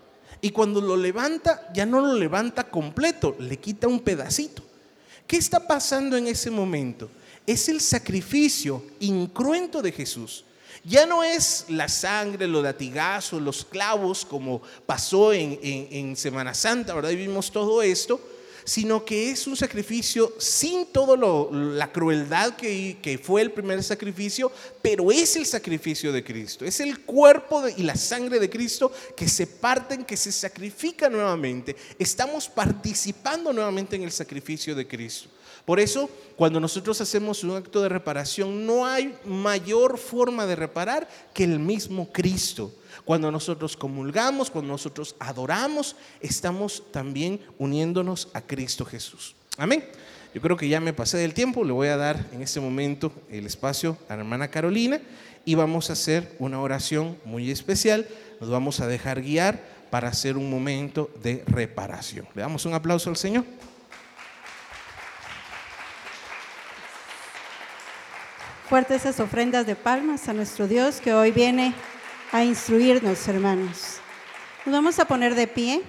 Y 0.41 0.51
cuando 0.51 0.79
lo 0.79 0.95
levanta, 0.95 1.71
ya 1.73 1.87
no 1.87 2.01
lo 2.01 2.13
levanta 2.13 2.69
completo, 2.69 3.35
le 3.39 3.57
quita 3.57 3.87
un 3.87 3.99
pedacito. 3.99 4.61
¿Qué 5.25 5.37
está 5.37 5.65
pasando 5.65 6.15
en 6.15 6.27
ese 6.27 6.51
momento? 6.51 7.09
Es 7.47 7.69
el 7.69 7.81
sacrificio 7.81 8.83
incruento 8.99 9.81
de 9.81 9.91
Jesús. 9.91 10.45
Ya 10.83 11.07
no 11.07 11.23
es 11.23 11.65
la 11.67 11.87
sangre, 11.89 12.45
los 12.45 12.61
latigazos, 12.61 13.41
los 13.41 13.65
clavos, 13.65 14.23
como 14.23 14.61
pasó 14.85 15.33
en, 15.33 15.57
en 15.63 16.15
Semana 16.15 16.53
Santa, 16.53 16.93
¿verdad? 16.93 17.09
Vimos 17.09 17.51
todo 17.51 17.81
esto, 17.81 18.21
sino 18.63 19.03
que 19.05 19.31
es 19.31 19.47
un 19.47 19.55
sacrificio 19.55 20.33
sin 20.37 20.85
toda 20.87 21.17
la 21.51 21.91
crueldad 21.91 22.55
que, 22.55 22.97
que, 23.01 23.17
fue 23.17 23.41
el 23.41 23.51
primer 23.51 23.83
sacrificio, 23.83 24.51
pero 24.81 25.11
es 25.11 25.35
el 25.35 25.45
sacrificio 25.45 26.11
de 26.11 26.23
Cristo, 26.23 26.65
es 26.65 26.79
el 26.79 27.01
cuerpo 27.01 27.63
y 27.67 27.83
la 27.83 27.95
sangre 27.95 28.39
de 28.39 28.49
Cristo 28.49 28.91
que 29.15 29.27
se 29.27 29.47
parten, 29.47 30.05
que 30.05 30.17
se 30.17 30.31
sacrifica 30.31 31.09
nuevamente. 31.09 31.75
Estamos 31.97 32.47
participando 32.47 33.53
nuevamente 33.53 33.95
en 33.95 34.03
el 34.03 34.11
sacrificio 34.11 34.75
de 34.75 34.87
Cristo. 34.87 35.29
Por 35.65 35.79
eso, 35.79 36.09
cuando 36.35 36.59
nosotros 36.59 36.99
hacemos 36.99 37.43
un 37.43 37.55
acto 37.55 37.81
de 37.81 37.89
reparación, 37.89 38.65
no 38.65 38.85
hay 38.85 39.15
mayor 39.25 39.97
forma 39.97 40.45
de 40.45 40.55
reparar 40.55 41.07
que 41.33 41.45
el 41.45 41.59
mismo 41.59 42.11
Cristo. 42.11 42.71
Cuando 43.05 43.31
nosotros 43.31 43.77
comulgamos, 43.77 44.49
cuando 44.49 44.71
nosotros 44.71 45.15
adoramos, 45.19 45.95
estamos 46.19 46.83
también 46.91 47.39
uniéndonos 47.57 48.27
a 48.33 48.41
Cristo 48.41 48.83
Jesús. 48.85 49.35
Amén. 49.57 49.85
Yo 50.33 50.41
creo 50.41 50.57
que 50.57 50.67
ya 50.67 50.79
me 50.79 50.93
pasé 50.93 51.17
del 51.17 51.33
tiempo, 51.33 51.63
le 51.63 51.71
voy 51.71 51.89
a 51.89 51.97
dar 51.97 52.25
en 52.33 52.41
este 52.41 52.59
momento 52.59 53.11
el 53.29 53.45
espacio 53.45 53.97
a 54.09 54.15
la 54.15 54.21
hermana 54.21 54.49
Carolina 54.49 54.99
y 55.45 55.55
vamos 55.55 55.89
a 55.89 55.93
hacer 55.93 56.35
una 56.39 56.59
oración 56.59 57.17
muy 57.23 57.51
especial. 57.51 58.07
Nos 58.41 58.49
vamos 58.49 58.79
a 58.79 58.87
dejar 58.87 59.21
guiar 59.21 59.61
para 59.91 60.09
hacer 60.09 60.35
un 60.37 60.49
momento 60.49 61.11
de 61.21 61.43
reparación. 61.45 62.27
Le 62.33 62.41
damos 62.41 62.65
un 62.65 62.73
aplauso 62.73 63.11
al 63.11 63.17
Señor. 63.17 63.45
Fuertes 68.69 69.01
esas 69.01 69.19
ofrendas 69.19 69.67
de 69.67 69.75
palmas 69.75 70.29
a 70.29 70.33
nuestro 70.33 70.69
Dios 70.69 71.01
que 71.01 71.13
hoy 71.13 71.31
viene 71.31 71.73
a 72.31 72.45
instruirnos, 72.45 73.27
hermanos. 73.27 73.97
Nos 74.65 74.73
vamos 74.73 74.99
a 74.99 75.05
poner 75.05 75.35
de 75.35 75.47
pie. 75.47 75.81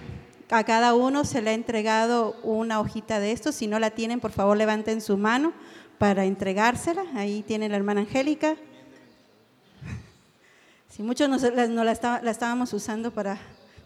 A 0.51 0.65
cada 0.65 0.95
uno 0.95 1.25
se 1.25 1.41
le 1.41 1.51
ha 1.51 1.55
entregado 1.55 2.35
una 2.43 2.81
hojita 2.81 3.21
de 3.21 3.31
esto. 3.31 3.53
Si 3.53 3.69
no 3.69 3.79
la 3.79 3.93
tienen, 3.93 4.19
por 4.19 4.33
favor, 4.33 4.57
levanten 4.57 5.01
su 5.01 5.17
mano 5.17 5.53
para 5.99 6.25
entregársela. 6.25 7.05
Ahí 7.15 7.45
tiene 7.47 7.69
la 7.69 7.77
hermana 7.77 8.01
Angélica. 8.01 8.57
Si 10.89 11.05
muchos 11.05 11.29
no 11.29 11.85
la, 11.85 11.93
estábamos 11.93 12.73
usando 12.73 13.13
para 13.13 13.39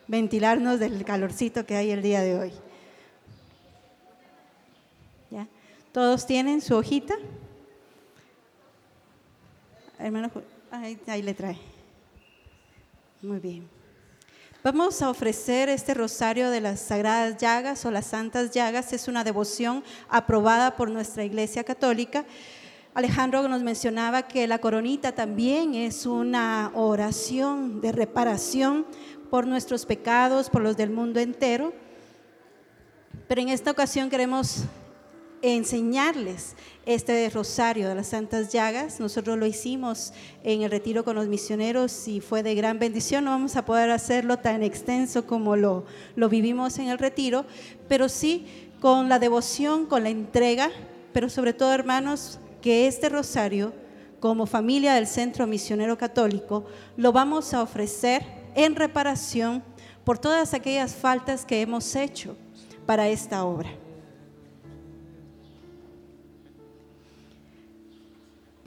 ventilarnos 0.08 0.80
del 0.80 1.04
calorcito 1.04 1.66
que 1.66 1.76
hay 1.76 1.90
el 1.90 2.00
día 2.00 2.22
de 2.22 2.38
hoy. 2.38 2.52
¿Ya? 5.30 5.46
¿Todos 5.92 6.26
tienen 6.26 6.62
su 6.62 6.74
hojita? 6.74 7.14
Hermano, 9.98 10.30
ahí 10.70 11.22
le 11.22 11.34
trae. 11.34 11.58
Muy 13.20 13.40
bien. 13.40 13.68
Vamos 14.62 15.02
a 15.02 15.10
ofrecer 15.10 15.68
este 15.68 15.94
rosario 15.94 16.50
de 16.50 16.60
las 16.60 16.80
sagradas 16.80 17.36
llagas 17.36 17.84
o 17.84 17.90
las 17.90 18.06
santas 18.06 18.50
llagas. 18.50 18.92
Es 18.92 19.08
una 19.08 19.24
devoción 19.24 19.82
aprobada 20.08 20.76
por 20.76 20.90
nuestra 20.90 21.24
Iglesia 21.24 21.64
Católica. 21.64 22.24
Alejandro 22.94 23.48
nos 23.48 23.62
mencionaba 23.62 24.22
que 24.22 24.46
la 24.46 24.58
coronita 24.58 25.12
también 25.12 25.74
es 25.74 26.06
una 26.06 26.70
oración 26.74 27.80
de 27.80 27.92
reparación 27.92 28.86
por 29.30 29.46
nuestros 29.46 29.86
pecados, 29.86 30.50
por 30.50 30.62
los 30.62 30.76
del 30.76 30.90
mundo 30.90 31.18
entero. 31.20 31.72
Pero 33.26 33.40
en 33.40 33.48
esta 33.48 33.70
ocasión 33.70 34.10
queremos 34.10 34.64
enseñarles 35.42 36.56
este 36.86 37.28
rosario 37.30 37.88
de 37.88 37.94
las 37.94 38.08
Santas 38.08 38.52
Llagas. 38.52 39.00
Nosotros 39.00 39.38
lo 39.38 39.46
hicimos 39.46 40.12
en 40.42 40.62
el 40.62 40.70
retiro 40.70 41.04
con 41.04 41.16
los 41.16 41.28
misioneros 41.28 42.08
y 42.08 42.20
fue 42.20 42.42
de 42.42 42.54
gran 42.54 42.78
bendición. 42.78 43.24
No 43.24 43.30
vamos 43.30 43.56
a 43.56 43.64
poder 43.64 43.90
hacerlo 43.90 44.38
tan 44.38 44.62
extenso 44.62 45.26
como 45.26 45.56
lo, 45.56 45.84
lo 46.16 46.28
vivimos 46.28 46.78
en 46.78 46.88
el 46.88 46.98
retiro, 46.98 47.44
pero 47.88 48.08
sí 48.08 48.46
con 48.80 49.08
la 49.08 49.18
devoción, 49.18 49.86
con 49.86 50.02
la 50.02 50.10
entrega, 50.10 50.70
pero 51.12 51.28
sobre 51.28 51.52
todo, 51.52 51.72
hermanos, 51.72 52.38
que 52.62 52.86
este 52.86 53.08
rosario, 53.08 53.72
como 54.20 54.46
familia 54.46 54.94
del 54.94 55.06
Centro 55.06 55.46
Misionero 55.46 55.96
Católico, 55.98 56.64
lo 56.96 57.12
vamos 57.12 57.54
a 57.54 57.62
ofrecer 57.62 58.24
en 58.54 58.74
reparación 58.74 59.62
por 60.04 60.18
todas 60.18 60.54
aquellas 60.54 60.94
faltas 60.94 61.44
que 61.44 61.60
hemos 61.60 61.94
hecho 61.94 62.36
para 62.86 63.08
esta 63.08 63.44
obra. 63.44 63.70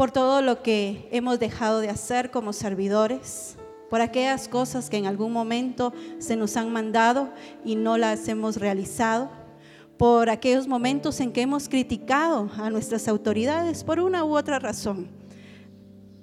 Por 0.02 0.10
todo 0.10 0.42
lo 0.42 0.64
que 0.64 1.08
hemos 1.12 1.38
dejado 1.38 1.80
de 1.80 1.88
hacer 1.88 2.32
como 2.32 2.54
servidores, 2.54 3.56
por 3.88 4.02
aquellas 4.02 4.48
cosas 4.48 4.90
que 4.90 4.98
en 4.98 5.06
algún 5.06 5.32
momento 5.32 5.94
se 6.18 6.36
nos 6.36 6.58
han 6.58 6.74
mandado 6.74 7.30
y 7.64 7.76
no 7.76 8.00
las 8.00 8.28
hemos 8.28 8.58
realizado, 8.58 9.30
por 9.98 10.32
aquellos 10.32 10.68
momentos 10.68 11.20
en 11.20 11.32
que 11.32 11.44
hemos 11.44 11.70
criticado 11.70 12.50
a 12.58 12.72
nuestras 12.72 13.08
autoridades 13.08 13.84
por 13.84 14.00
una 14.00 14.26
u 14.26 14.36
otra 14.36 14.58
razón. 14.58 15.08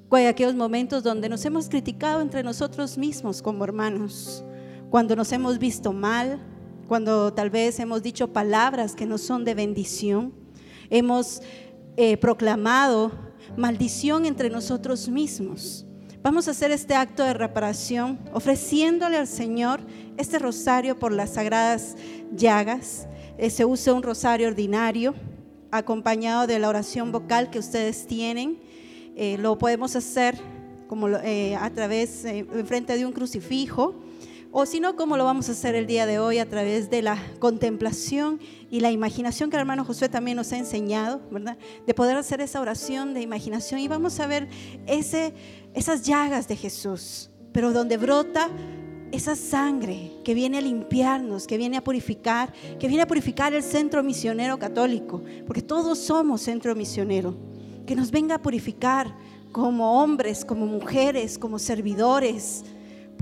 Por 0.08 0.22
aquellos 0.22 0.56
momentos 0.56 1.04
donde 1.04 1.28
nos 1.28 1.44
hemos 1.44 1.68
criticado 1.68 2.20
entre 2.20 2.42
nosotros 2.42 2.98
mismos 2.98 3.40
como 3.40 3.62
hermanos, 3.62 4.42
cuando 4.90 5.14
nos 5.14 5.30
hemos 5.30 5.56
visto 5.56 5.92
mal, 5.92 6.40
cuando 6.88 7.32
tal 7.32 7.48
vez 7.48 7.78
hemos 7.78 8.02
dicho 8.02 8.32
palabras 8.32 8.96
que 8.96 9.06
no 9.06 9.18
son 9.18 9.44
de 9.44 9.54
bendición, 9.54 10.32
hemos 10.90 11.42
eh, 11.96 12.16
proclamado 12.16 13.27
maldición 13.58 14.24
entre 14.24 14.50
nosotros 14.50 15.08
mismos. 15.08 15.84
Vamos 16.22 16.46
a 16.46 16.52
hacer 16.52 16.70
este 16.70 16.94
acto 16.94 17.24
de 17.24 17.34
reparación 17.34 18.18
ofreciéndole 18.32 19.16
al 19.16 19.26
Señor 19.26 19.80
este 20.16 20.38
rosario 20.38 20.98
por 20.98 21.12
las 21.12 21.34
sagradas 21.34 21.96
llagas. 22.32 23.08
Eh, 23.36 23.50
se 23.50 23.64
usa 23.64 23.94
un 23.94 24.02
rosario 24.02 24.48
ordinario 24.48 25.14
acompañado 25.72 26.46
de 26.46 26.58
la 26.60 26.68
oración 26.68 27.10
vocal 27.10 27.50
que 27.50 27.58
ustedes 27.58 28.06
tienen. 28.06 28.60
Eh, 29.16 29.36
lo 29.38 29.58
podemos 29.58 29.96
hacer 29.96 30.38
como 30.86 31.08
a 31.08 31.70
través, 31.74 32.24
en 32.24 32.66
frente 32.66 32.96
de 32.96 33.04
un 33.04 33.12
crucifijo 33.12 33.94
o 34.50 34.66
si 34.66 34.80
no, 34.80 34.96
¿cómo 34.96 35.16
lo 35.16 35.24
vamos 35.24 35.48
a 35.48 35.52
hacer 35.52 35.74
el 35.74 35.86
día 35.86 36.06
de 36.06 36.18
hoy 36.18 36.38
a 36.38 36.48
través 36.48 36.88
de 36.90 37.02
la 37.02 37.18
contemplación 37.38 38.40
y 38.70 38.80
la 38.80 38.90
imaginación 38.90 39.50
que 39.50 39.56
el 39.56 39.60
hermano 39.60 39.84
Josué 39.84 40.08
también 40.08 40.36
nos 40.36 40.52
ha 40.52 40.58
enseñado, 40.58 41.20
¿verdad? 41.30 41.58
De 41.86 41.94
poder 41.94 42.16
hacer 42.16 42.40
esa 42.40 42.60
oración 42.60 43.14
de 43.14 43.20
imaginación 43.20 43.80
y 43.80 43.88
vamos 43.88 44.18
a 44.20 44.26
ver 44.26 44.48
esas 44.86 46.02
llagas 46.02 46.48
de 46.48 46.56
Jesús, 46.56 47.30
pero 47.52 47.72
donde 47.72 47.98
brota 47.98 48.48
esa 49.12 49.36
sangre 49.36 50.12
que 50.24 50.34
viene 50.34 50.58
a 50.58 50.62
limpiarnos, 50.62 51.46
que 51.46 51.56
viene 51.56 51.76
a 51.76 51.84
purificar, 51.84 52.52
que 52.78 52.88
viene 52.88 53.02
a 53.02 53.06
purificar 53.06 53.52
el 53.54 53.62
centro 53.62 54.02
misionero 54.02 54.58
católico, 54.58 55.22
porque 55.46 55.62
todos 55.62 55.98
somos 55.98 56.42
centro 56.42 56.74
misionero, 56.74 57.36
que 57.86 57.94
nos 57.94 58.10
venga 58.10 58.36
a 58.36 58.42
purificar 58.42 59.14
como 59.52 60.02
hombres, 60.02 60.44
como 60.44 60.66
mujeres, 60.66 61.38
como 61.38 61.58
servidores, 61.58 62.64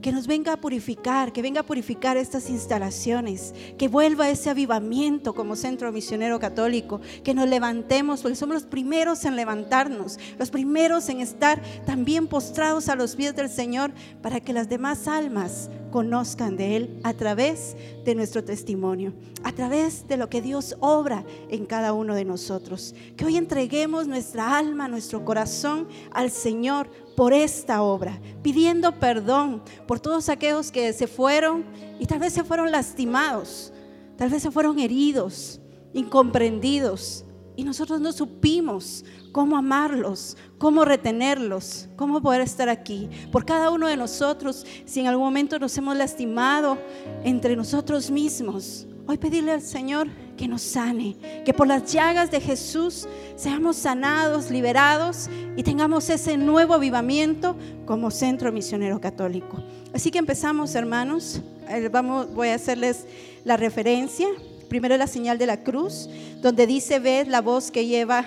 que 0.00 0.12
nos 0.12 0.26
venga 0.26 0.52
a 0.52 0.60
purificar, 0.60 1.32
que 1.32 1.42
venga 1.42 1.60
a 1.60 1.66
purificar 1.66 2.16
estas 2.16 2.50
instalaciones, 2.50 3.54
que 3.78 3.88
vuelva 3.88 4.28
ese 4.28 4.50
avivamiento 4.50 5.34
como 5.34 5.56
centro 5.56 5.92
misionero 5.92 6.38
católico, 6.38 7.00
que 7.24 7.34
nos 7.34 7.48
levantemos, 7.48 8.22
porque 8.22 8.36
somos 8.36 8.54
los 8.54 8.64
primeros 8.64 9.24
en 9.24 9.36
levantarnos, 9.36 10.18
los 10.38 10.50
primeros 10.50 11.08
en 11.08 11.20
estar 11.20 11.62
también 11.84 12.26
postrados 12.26 12.88
a 12.88 12.96
los 12.96 13.16
pies 13.16 13.34
del 13.34 13.50
Señor, 13.50 13.92
para 14.22 14.40
que 14.40 14.52
las 14.52 14.68
demás 14.68 15.08
almas 15.08 15.70
conozcan 15.90 16.56
de 16.56 16.76
Él 16.76 17.00
a 17.04 17.14
través 17.14 17.76
de 18.04 18.14
nuestro 18.14 18.44
testimonio, 18.44 19.14
a 19.42 19.52
través 19.52 20.06
de 20.06 20.16
lo 20.16 20.28
que 20.28 20.42
Dios 20.42 20.76
obra 20.80 21.24
en 21.48 21.64
cada 21.64 21.92
uno 21.92 22.14
de 22.14 22.24
nosotros. 22.24 22.94
Que 23.16 23.24
hoy 23.24 23.36
entreguemos 23.36 24.06
nuestra 24.06 24.58
alma, 24.58 24.88
nuestro 24.88 25.24
corazón 25.24 25.88
al 26.12 26.30
Señor 26.30 26.88
por 27.16 27.32
esta 27.32 27.82
obra, 27.82 28.20
pidiendo 28.42 28.92
perdón 28.92 29.62
por 29.86 29.98
todos 29.98 30.28
aquellos 30.28 30.70
que 30.70 30.92
se 30.92 31.06
fueron 31.06 31.64
y 31.98 32.06
tal 32.06 32.20
vez 32.20 32.34
se 32.34 32.44
fueron 32.44 32.70
lastimados, 32.70 33.72
tal 34.16 34.30
vez 34.30 34.42
se 34.42 34.50
fueron 34.50 34.78
heridos, 34.78 35.60
incomprendidos, 35.94 37.24
y 37.56 37.64
nosotros 37.64 38.00
no 38.02 38.12
supimos 38.12 39.02
cómo 39.32 39.56
amarlos, 39.56 40.36
cómo 40.58 40.84
retenerlos, 40.84 41.88
cómo 41.96 42.20
poder 42.20 42.42
estar 42.42 42.68
aquí. 42.68 43.08
Por 43.32 43.46
cada 43.46 43.70
uno 43.70 43.86
de 43.86 43.96
nosotros, 43.96 44.66
si 44.84 45.00
en 45.00 45.06
algún 45.06 45.24
momento 45.24 45.58
nos 45.58 45.76
hemos 45.78 45.96
lastimado 45.96 46.76
entre 47.24 47.56
nosotros 47.56 48.10
mismos, 48.10 48.86
hoy 49.06 49.16
pedirle 49.16 49.52
al 49.52 49.62
Señor 49.62 50.08
que 50.36 50.48
nos 50.48 50.62
sane, 50.62 51.16
que 51.44 51.52
por 51.52 51.66
las 51.66 51.92
llagas 51.92 52.30
de 52.30 52.40
Jesús 52.40 53.08
seamos 53.36 53.76
sanados, 53.76 54.50
liberados 54.50 55.28
y 55.56 55.62
tengamos 55.62 56.08
ese 56.10 56.36
nuevo 56.36 56.74
avivamiento 56.74 57.56
como 57.84 58.10
centro 58.10 58.52
misionero 58.52 59.00
católico. 59.00 59.62
Así 59.94 60.10
que 60.10 60.18
empezamos, 60.18 60.74
hermanos. 60.74 61.40
Eh, 61.68 61.88
vamos, 61.90 62.32
voy 62.34 62.48
a 62.48 62.54
hacerles 62.54 63.06
la 63.44 63.56
referencia. 63.56 64.28
Primero 64.68 64.96
la 64.96 65.06
señal 65.06 65.38
de 65.38 65.46
la 65.46 65.62
cruz, 65.62 66.08
donde 66.42 66.66
dice, 66.66 66.98
ve 66.98 67.24
la 67.26 67.40
voz 67.40 67.70
que 67.70 67.86
lleva, 67.86 68.24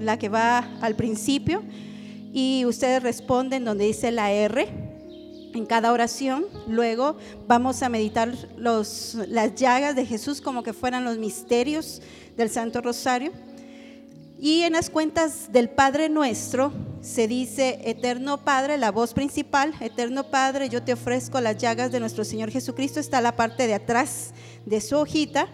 la 0.00 0.18
que 0.18 0.28
va 0.28 0.58
al 0.80 0.96
principio, 0.96 1.62
y 2.32 2.64
ustedes 2.66 3.02
responden 3.02 3.64
donde 3.64 3.86
dice 3.86 4.10
la 4.12 4.32
R 4.32 4.85
en 5.56 5.66
cada 5.66 5.92
oración. 5.92 6.46
Luego 6.68 7.16
vamos 7.46 7.82
a 7.82 7.88
meditar 7.88 8.32
los, 8.56 9.14
las 9.28 9.54
llagas 9.54 9.96
de 9.96 10.06
Jesús 10.06 10.40
como 10.40 10.62
que 10.62 10.72
fueran 10.72 11.04
los 11.04 11.18
misterios 11.18 12.02
del 12.36 12.50
Santo 12.50 12.80
Rosario. 12.80 13.32
Y 14.38 14.62
en 14.62 14.74
las 14.74 14.90
cuentas 14.90 15.50
del 15.50 15.70
Padre 15.70 16.10
Nuestro 16.10 16.70
se 17.00 17.26
dice, 17.26 17.80
Eterno 17.84 18.44
Padre, 18.44 18.76
la 18.76 18.90
voz 18.90 19.14
principal, 19.14 19.74
Eterno 19.80 20.24
Padre, 20.24 20.68
yo 20.68 20.82
te 20.82 20.92
ofrezco 20.92 21.40
las 21.40 21.56
llagas 21.56 21.90
de 21.90 22.00
nuestro 22.00 22.22
Señor 22.22 22.50
Jesucristo, 22.50 23.00
está 23.00 23.22
la 23.22 23.34
parte 23.34 23.66
de 23.66 23.74
atrás 23.74 24.32
de 24.66 24.80
su 24.82 24.96
hojita. 24.96 25.48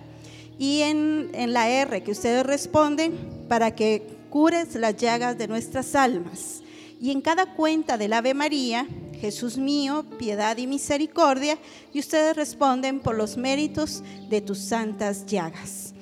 Y 0.59 0.81
en, 0.83 1.31
en 1.33 1.53
la 1.53 1.69
R 1.69 2.03
que 2.03 2.11
ustedes 2.11 2.45
responden, 2.45 3.47
para 3.49 3.75
que 3.75 4.03
cures 4.31 4.75
las 4.75 4.97
llagas 4.97 5.39
de 5.39 5.47
nuestras 5.47 5.95
almas. 5.95 6.63
Y 7.01 7.11
en 7.11 7.21
cada 7.21 7.55
cuenta 7.55 7.99
del 7.99 8.13
Ave 8.13 8.33
María, 8.33 8.87
Jesús 9.23 9.57
mío, 9.57 10.05
piedad 10.18 10.57
y 10.57 10.66
misericordia, 10.66 11.57
y 11.93 12.01
ustedes 12.01 12.35
responden 12.35 12.99
por 12.99 13.14
los 13.14 13.37
méritos 13.37 14.03
de 14.29 14.41
tus 14.41 14.59
santas 14.59 15.27
llagas. 15.27 15.95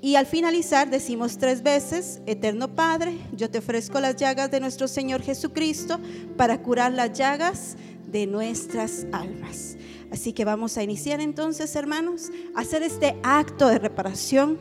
Y 0.00 0.14
al 0.14 0.26
finalizar 0.26 0.88
decimos 0.88 1.38
tres 1.38 1.64
veces, 1.64 2.20
Eterno 2.24 2.72
Padre, 2.72 3.18
yo 3.32 3.50
te 3.50 3.58
ofrezco 3.58 3.98
las 3.98 4.14
llagas 4.14 4.48
de 4.52 4.60
nuestro 4.60 4.86
Señor 4.86 5.22
Jesucristo 5.22 5.98
para 6.36 6.62
curar 6.62 6.92
las 6.92 7.18
llagas 7.18 7.76
de 8.06 8.28
nuestras 8.28 9.06
almas. 9.10 9.76
Así 10.12 10.32
que 10.32 10.44
vamos 10.44 10.76
a 10.76 10.84
iniciar 10.84 11.20
entonces, 11.20 11.74
hermanos, 11.74 12.30
a 12.54 12.60
hacer 12.60 12.84
este 12.84 13.16
acto 13.24 13.66
de 13.66 13.80
reparación 13.80 14.56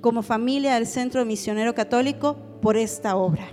como 0.00 0.22
familia 0.22 0.74
del 0.74 0.86
Centro 0.86 1.24
Misionero 1.24 1.74
Católico 1.74 2.36
por 2.62 2.76
esta 2.76 3.16
obra, 3.16 3.48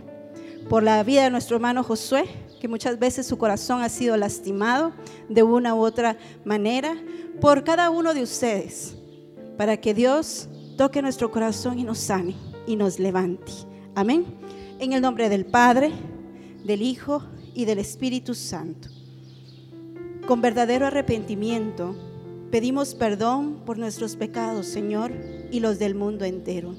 por 0.70 0.84
la 0.84 1.02
vida 1.02 1.24
de 1.24 1.32
nuestro 1.32 1.56
hermano 1.56 1.84
Josué, 1.84 2.26
que 2.62 2.68
muchas 2.68 3.00
veces 3.00 3.26
su 3.26 3.40
corazón 3.40 3.82
ha 3.82 3.90
sido 3.90 4.16
lastimado 4.16 4.94
de 5.28 5.42
una 5.42 5.74
u 5.74 5.80
otra 5.80 6.16
manera, 6.46 6.96
por 7.42 7.64
cada 7.64 7.90
uno 7.90 8.14
de 8.14 8.22
ustedes, 8.22 8.96
para 9.58 9.78
que 9.78 9.96
Dios 9.96 10.48
toque 10.78 11.02
nuestro 11.02 11.32
corazón 11.32 11.80
y 11.80 11.84
nos 11.84 11.98
sane 11.98 12.36
y 12.68 12.76
nos 12.76 13.00
levante. 13.00 13.52
Amén. 13.96 14.26
En 14.78 14.94
el 14.94 15.02
nombre 15.02 15.28
del 15.28 15.48
Padre, 15.48 15.92
del 16.64 16.84
Hijo 16.84 17.24
y 17.56 17.66
del 17.66 17.80
Espíritu 17.80 18.36
Santo. 18.36 18.90
Con 20.28 20.42
verdadero 20.42 20.86
arrepentimiento, 20.86 21.96
pedimos 22.52 22.94
perdón 22.94 23.64
por 23.66 23.80
nuestros 23.80 24.16
pecados, 24.16 24.68
Señor, 24.68 25.12
y 25.50 25.62
los 25.62 25.80
del 25.80 25.96
mundo 25.96 26.26
entero. 26.26 26.76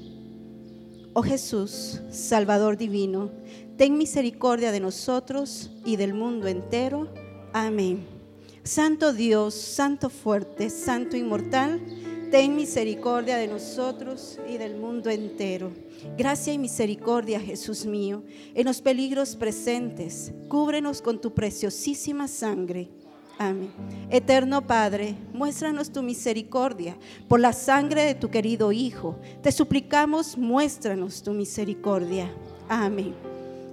Oh 1.15 1.21
Jesús, 1.21 2.01
Salvador 2.09 2.75
divino, 2.75 3.29
ten 3.77 3.99
misericordia 3.99 4.71
de 4.71 4.79
nosotros 4.79 5.69
y 5.85 5.95
del 5.95 6.15
mundo 6.15 6.47
entero. 6.47 7.07
Amén. 7.53 8.03
Santo 8.63 9.13
Dios, 9.13 9.53
Santo 9.53 10.09
fuerte, 10.09 10.71
Santo 10.71 11.15
inmortal, 11.15 11.79
ten 12.31 12.55
misericordia 12.55 13.37
de 13.37 13.47
nosotros 13.47 14.39
y 14.49 14.57
del 14.57 14.75
mundo 14.75 15.11
entero. 15.11 15.71
Gracia 16.17 16.51
y 16.51 16.57
misericordia, 16.57 17.39
Jesús 17.39 17.85
mío, 17.85 18.23
en 18.55 18.65
los 18.65 18.81
peligros 18.81 19.35
presentes, 19.35 20.33
cúbrenos 20.47 21.03
con 21.03 21.21
tu 21.21 21.31
preciosísima 21.35 22.27
sangre 22.27 22.89
Amén. 23.37 23.71
Eterno 24.09 24.61
Padre, 24.61 25.15
muéstranos 25.33 25.91
tu 25.91 26.03
misericordia 26.03 26.95
por 27.27 27.39
la 27.39 27.51
sangre 27.51 28.03
de 28.03 28.15
tu 28.15 28.29
querido 28.29 28.71
Hijo. 28.71 29.19
Te 29.41 29.51
suplicamos, 29.51 30.37
muéstranos 30.37 31.23
tu 31.23 31.31
misericordia. 31.31 32.31
Amén. 32.69 33.13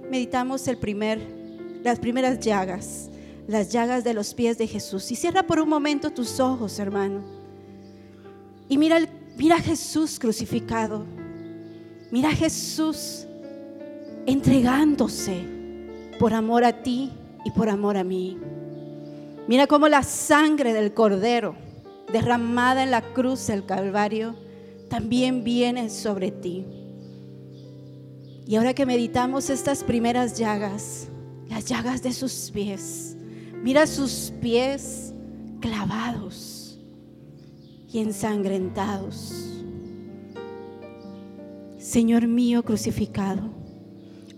Meditamos 0.09 0.67
el 0.67 0.77
primer, 0.77 1.21
las 1.83 1.99
primeras 1.99 2.39
llagas, 2.39 3.09
las 3.47 3.71
llagas 3.71 4.03
de 4.03 4.13
los 4.13 4.33
pies 4.33 4.57
de 4.57 4.67
Jesús. 4.67 5.11
Y 5.11 5.15
cierra 5.15 5.43
por 5.43 5.59
un 5.59 5.69
momento 5.69 6.09
tus 6.09 6.39
ojos, 6.39 6.79
hermano. 6.79 7.21
Y 8.67 8.77
mira, 8.77 8.99
mira 9.37 9.55
a 9.55 9.61
Jesús 9.61 10.17
crucificado. 10.19 11.05
Mira 12.09 12.29
a 12.29 12.35
Jesús 12.35 13.25
entregándose 14.25 15.43
por 16.19 16.33
amor 16.33 16.63
a 16.63 16.83
ti 16.83 17.11
y 17.45 17.51
por 17.51 17.69
amor 17.69 17.95
a 17.95 18.03
mí. 18.03 18.37
Mira 19.51 19.67
cómo 19.67 19.89
la 19.89 20.01
sangre 20.03 20.71
del 20.71 20.93
cordero 20.93 21.57
derramada 22.13 22.83
en 22.83 22.91
la 22.91 23.01
cruz 23.01 23.47
del 23.47 23.65
Calvario 23.65 24.33
también 24.87 25.43
viene 25.43 25.89
sobre 25.89 26.31
ti. 26.31 26.65
Y 28.47 28.55
ahora 28.55 28.73
que 28.73 28.85
meditamos 28.85 29.49
estas 29.49 29.83
primeras 29.83 30.37
llagas, 30.37 31.09
las 31.49 31.65
llagas 31.65 32.01
de 32.01 32.13
sus 32.13 32.49
pies, 32.53 33.17
mira 33.61 33.87
sus 33.87 34.31
pies 34.39 35.13
clavados 35.59 36.79
y 37.91 37.99
ensangrentados. 37.99 39.33
Señor 41.77 42.25
mío 42.25 42.63
crucificado. 42.63 43.49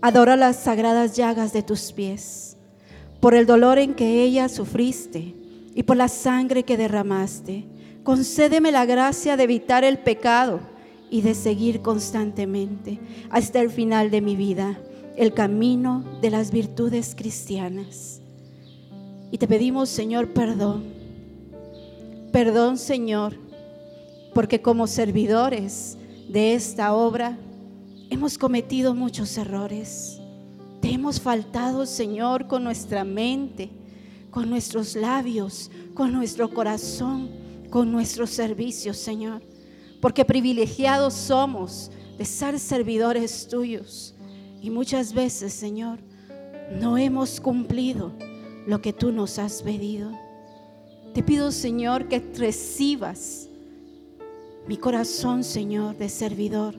Adora 0.00 0.34
las 0.34 0.56
sagradas 0.56 1.14
llagas 1.14 1.52
de 1.52 1.62
tus 1.62 1.92
pies, 1.92 2.53
por 3.24 3.34
el 3.34 3.46
dolor 3.46 3.78
en 3.78 3.94
que 3.94 4.22
ella 4.22 4.50
sufriste 4.50 5.34
y 5.74 5.82
por 5.84 5.96
la 5.96 6.08
sangre 6.08 6.64
que 6.64 6.76
derramaste. 6.76 7.64
Concédeme 8.02 8.70
la 8.70 8.84
gracia 8.84 9.38
de 9.38 9.44
evitar 9.44 9.82
el 9.82 9.96
pecado 9.96 10.60
y 11.08 11.22
de 11.22 11.34
seguir 11.34 11.80
constantemente 11.80 13.00
hasta 13.30 13.62
el 13.62 13.70
final 13.70 14.10
de 14.10 14.20
mi 14.20 14.36
vida 14.36 14.78
el 15.16 15.32
camino 15.32 16.04
de 16.20 16.28
las 16.28 16.50
virtudes 16.50 17.14
cristianas. 17.16 18.20
Y 19.30 19.38
te 19.38 19.48
pedimos, 19.48 19.88
Señor, 19.88 20.34
perdón. 20.34 20.84
Perdón, 22.30 22.76
Señor, 22.76 23.38
porque 24.34 24.60
como 24.60 24.86
servidores 24.86 25.96
de 26.28 26.52
esta 26.52 26.92
obra 26.92 27.38
hemos 28.10 28.36
cometido 28.36 28.94
muchos 28.94 29.38
errores. 29.38 30.20
Te 30.84 30.92
hemos 30.92 31.18
faltado, 31.18 31.86
Señor, 31.86 32.46
con 32.46 32.62
nuestra 32.62 33.04
mente, 33.04 33.70
con 34.30 34.50
nuestros 34.50 34.94
labios, 34.94 35.70
con 35.94 36.12
nuestro 36.12 36.52
corazón, 36.52 37.30
con 37.70 37.90
nuestros 37.90 38.28
servicios, 38.28 38.98
Señor. 38.98 39.40
Porque 40.02 40.26
privilegiados 40.26 41.14
somos 41.14 41.90
de 42.18 42.26
ser 42.26 42.60
servidores 42.60 43.48
tuyos. 43.48 44.14
Y 44.60 44.68
muchas 44.68 45.14
veces, 45.14 45.54
Señor, 45.54 46.00
no 46.78 46.98
hemos 46.98 47.40
cumplido 47.40 48.12
lo 48.66 48.82
que 48.82 48.92
tú 48.92 49.10
nos 49.10 49.38
has 49.38 49.62
pedido. 49.62 50.12
Te 51.14 51.22
pido, 51.22 51.50
Señor, 51.50 52.08
que 52.08 52.18
recibas 52.36 53.48
mi 54.68 54.76
corazón, 54.76 55.44
Señor, 55.44 55.96
de 55.96 56.10
servidor 56.10 56.74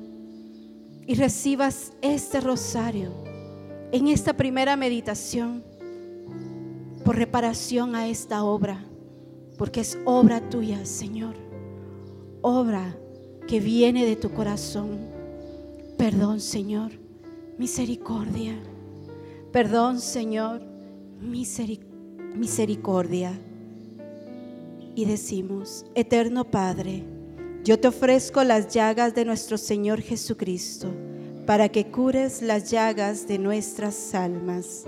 y 1.07 1.15
recibas 1.15 1.91
este 2.03 2.39
rosario 2.39 3.33
en 3.95 4.09
esta 4.09 4.33
primera 4.33 4.75
meditación 4.75 5.63
por 7.05 7.15
reparación 7.15 7.95
a 7.95 8.09
esta 8.09 8.43
obra, 8.43 8.83
porque 9.57 9.79
es 9.79 9.97
obra 10.03 10.49
tuya, 10.49 10.85
Señor, 10.85 11.33
obra 12.41 12.97
que 13.47 13.61
viene 13.61 14.05
de 14.05 14.17
tu 14.17 14.31
corazón. 14.31 14.99
Perdón, 15.97 16.41
Señor, 16.41 16.91
misericordia. 17.57 18.59
Perdón, 19.53 20.01
Señor, 20.01 20.61
misericordia. 22.35 23.31
Y 24.93 25.05
decimos, 25.05 25.85
Eterno 25.95 26.43
Padre, 26.43 27.01
yo 27.63 27.79
te 27.79 27.87
ofrezco 27.87 28.43
las 28.43 28.73
llagas 28.73 29.15
de 29.15 29.23
nuestro 29.23 29.57
Señor 29.57 30.01
Jesucristo, 30.01 30.89
para 31.45 31.69
que 31.69 31.85
cures 31.85 32.41
las 32.41 32.71
llagas 32.71 33.27
de 33.27 33.37
nuestras 33.37 34.15
almas. 34.15 34.85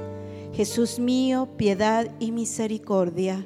Jesús 0.53 0.97
mío, 0.97 1.47
piedad 1.57 2.07
y 2.19 2.31
misericordia. 2.31 3.45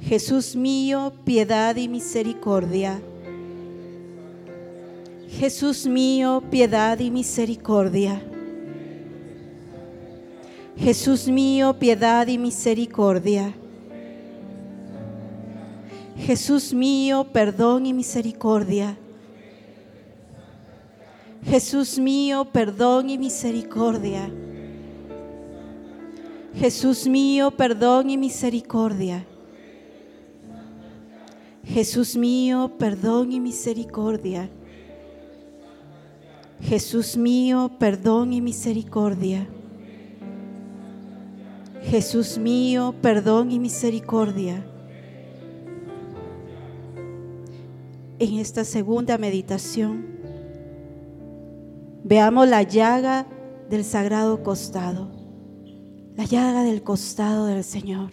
Jesús 0.00 0.56
mío, 0.56 1.12
piedad 1.24 1.76
y 1.76 1.88
misericordia. 1.88 3.00
Jesús 5.30 5.86
mío, 5.86 6.42
piedad 6.50 6.98
y 6.98 7.10
misericordia. 7.10 8.22
Jesús 10.76 11.28
mío, 11.28 11.76
piedad 11.78 12.26
y 12.26 12.38
misericordia. 12.38 13.54
Jesús 16.18 16.74
mío, 16.74 17.26
perdón 17.32 17.86
y 17.86 17.92
misericordia. 17.92 18.96
Jesús 21.44 21.98
mío, 21.98 22.44
perdón 22.52 23.10
y 23.10 23.18
misericordia. 23.18 24.30
Jesús 26.54 27.06
mío, 27.06 27.50
perdón 27.50 28.10
y 28.10 28.18
misericordia. 28.18 29.26
Jesús 31.64 32.16
mío, 32.16 32.72
perdón 32.78 33.32
y 33.32 33.40
misericordia. 33.40 34.50
Jesús 36.60 37.16
mío, 37.16 37.70
perdón 37.78 38.32
y 38.32 38.40
misericordia. 38.40 39.48
Jesús 41.82 42.36
mío, 42.36 42.94
perdón 43.00 43.50
y 43.50 43.58
misericordia. 43.58 44.66
en 48.20 48.34
esta 48.34 48.64
segunda 48.64 49.16
meditación, 49.16 50.19
veamos 52.04 52.48
la 52.48 52.62
llaga 52.62 53.26
del 53.68 53.84
sagrado 53.84 54.42
costado, 54.42 55.10
la 56.16 56.24
llaga 56.24 56.62
del 56.62 56.82
costado 56.82 57.46
del 57.46 57.64
Señor. 57.64 58.12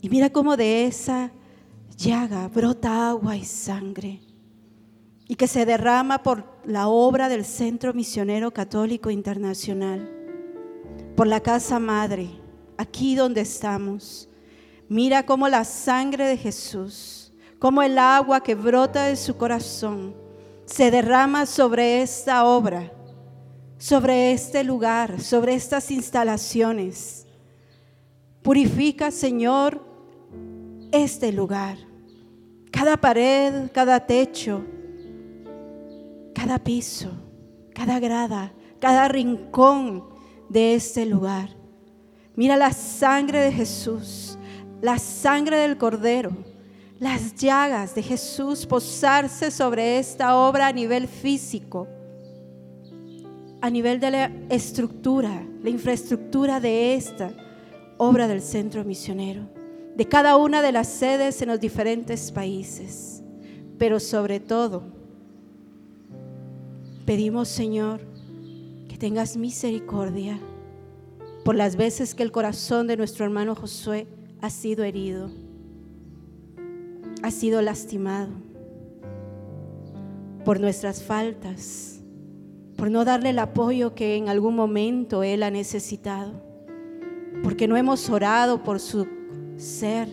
Y 0.00 0.08
mira 0.08 0.30
cómo 0.30 0.56
de 0.56 0.86
esa 0.86 1.32
llaga 1.96 2.48
brota 2.48 3.10
agua 3.10 3.36
y 3.36 3.44
sangre 3.44 4.20
y 5.28 5.36
que 5.36 5.46
se 5.46 5.66
derrama 5.66 6.22
por 6.22 6.44
la 6.64 6.88
obra 6.88 7.28
del 7.28 7.44
Centro 7.44 7.94
Misionero 7.94 8.52
Católico 8.52 9.10
Internacional, 9.10 10.10
por 11.14 11.26
la 11.26 11.40
Casa 11.40 11.78
Madre, 11.78 12.30
aquí 12.76 13.14
donde 13.14 13.42
estamos. 13.42 14.28
Mira 14.88 15.24
cómo 15.26 15.48
la 15.48 15.64
sangre 15.64 16.26
de 16.26 16.36
Jesús 16.36 17.32
como 17.60 17.82
el 17.82 17.98
agua 17.98 18.42
que 18.42 18.54
brota 18.54 19.04
de 19.04 19.16
su 19.16 19.36
corazón 19.36 20.16
se 20.70 20.90
derrama 20.90 21.46
sobre 21.46 22.00
esta 22.00 22.44
obra, 22.44 22.92
sobre 23.76 24.32
este 24.32 24.62
lugar, 24.62 25.20
sobre 25.20 25.54
estas 25.54 25.90
instalaciones. 25.90 27.26
Purifica, 28.40 29.10
Señor, 29.10 29.84
este 30.92 31.32
lugar, 31.32 31.76
cada 32.70 32.96
pared, 32.96 33.70
cada 33.72 34.06
techo, 34.06 34.64
cada 36.34 36.58
piso, 36.60 37.10
cada 37.74 37.98
grada, 37.98 38.52
cada 38.80 39.08
rincón 39.08 40.04
de 40.48 40.74
este 40.74 41.04
lugar. 41.04 41.50
Mira 42.36 42.56
la 42.56 42.72
sangre 42.72 43.40
de 43.40 43.52
Jesús, 43.52 44.38
la 44.80 44.98
sangre 44.98 45.56
del 45.56 45.76
Cordero 45.76 46.49
las 47.00 47.34
llagas 47.34 47.94
de 47.94 48.02
Jesús 48.02 48.66
posarse 48.66 49.50
sobre 49.50 49.98
esta 49.98 50.36
obra 50.36 50.66
a 50.66 50.72
nivel 50.72 51.08
físico, 51.08 51.88
a 53.62 53.70
nivel 53.70 53.98
de 53.98 54.10
la 54.10 54.32
estructura, 54.50 55.42
la 55.62 55.70
infraestructura 55.70 56.60
de 56.60 56.94
esta 56.94 57.32
obra 57.96 58.28
del 58.28 58.42
centro 58.42 58.84
misionero, 58.84 59.48
de 59.96 60.06
cada 60.06 60.36
una 60.36 60.60
de 60.60 60.72
las 60.72 60.88
sedes 60.88 61.40
en 61.40 61.48
los 61.48 61.58
diferentes 61.58 62.30
países. 62.30 63.22
Pero 63.78 63.98
sobre 63.98 64.38
todo, 64.38 64.82
pedimos 67.06 67.48
Señor 67.48 68.02
que 68.88 68.98
tengas 68.98 69.38
misericordia 69.38 70.38
por 71.46 71.54
las 71.54 71.76
veces 71.76 72.14
que 72.14 72.22
el 72.22 72.30
corazón 72.30 72.86
de 72.86 72.98
nuestro 72.98 73.24
hermano 73.24 73.54
Josué 73.54 74.06
ha 74.42 74.50
sido 74.50 74.84
herido 74.84 75.30
ha 77.22 77.30
sido 77.30 77.62
lastimado 77.62 78.30
por 80.44 80.60
nuestras 80.60 81.02
faltas, 81.02 82.00
por 82.76 82.90
no 82.90 83.04
darle 83.04 83.30
el 83.30 83.38
apoyo 83.38 83.94
que 83.94 84.16
en 84.16 84.28
algún 84.28 84.56
momento 84.56 85.22
Él 85.22 85.42
ha 85.42 85.50
necesitado, 85.50 86.42
porque 87.42 87.68
no 87.68 87.76
hemos 87.76 88.08
orado 88.08 88.62
por 88.62 88.80
su 88.80 89.06
ser, 89.56 90.08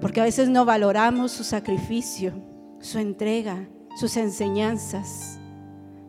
porque 0.00 0.20
a 0.20 0.24
veces 0.24 0.48
no 0.48 0.64
valoramos 0.64 1.32
su 1.32 1.44
sacrificio, 1.44 2.32
su 2.80 2.98
entrega, 2.98 3.68
sus 3.96 4.16
enseñanzas. 4.16 5.38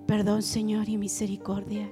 Perdón, 0.06 0.42
Señor, 0.42 0.90
y 0.90 0.98
misericordia. 0.98 1.92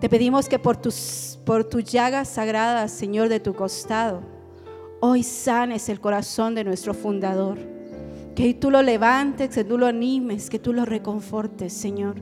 Te 0.00 0.08
pedimos 0.08 0.48
que 0.48 0.58
por 0.58 0.76
tus, 0.76 1.38
por 1.44 1.64
tus 1.64 1.84
llagas 1.84 2.28
sagradas, 2.28 2.90
Señor, 2.90 3.28
de 3.28 3.38
tu 3.38 3.54
costado, 3.54 4.22
hoy 5.00 5.22
sanes 5.22 5.88
el 5.88 6.00
corazón 6.00 6.54
de 6.54 6.64
nuestro 6.64 6.94
fundador. 6.94 7.58
Que 8.34 8.54
tú 8.54 8.70
lo 8.70 8.82
levantes, 8.82 9.54
que 9.54 9.64
tú 9.64 9.76
lo 9.76 9.86
animes, 9.86 10.48
que 10.48 10.58
tú 10.58 10.72
lo 10.72 10.84
reconfortes, 10.84 11.72
Señor. 11.72 12.16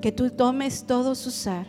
Que 0.00 0.10
tú 0.10 0.30
tomes 0.30 0.84
todo 0.86 1.14
su 1.14 1.30
ser, 1.30 1.66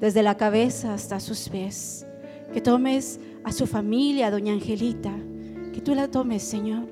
desde 0.00 0.22
la 0.22 0.36
cabeza 0.36 0.94
hasta 0.94 1.20
sus 1.20 1.48
pies. 1.48 2.06
Que 2.52 2.60
tomes 2.60 3.20
a 3.44 3.52
su 3.52 3.66
familia, 3.66 4.30
doña 4.30 4.52
Angelita. 4.52 5.14
Que 5.72 5.80
tú 5.80 5.94
la 5.94 6.08
tomes, 6.08 6.42
Señor. 6.42 6.88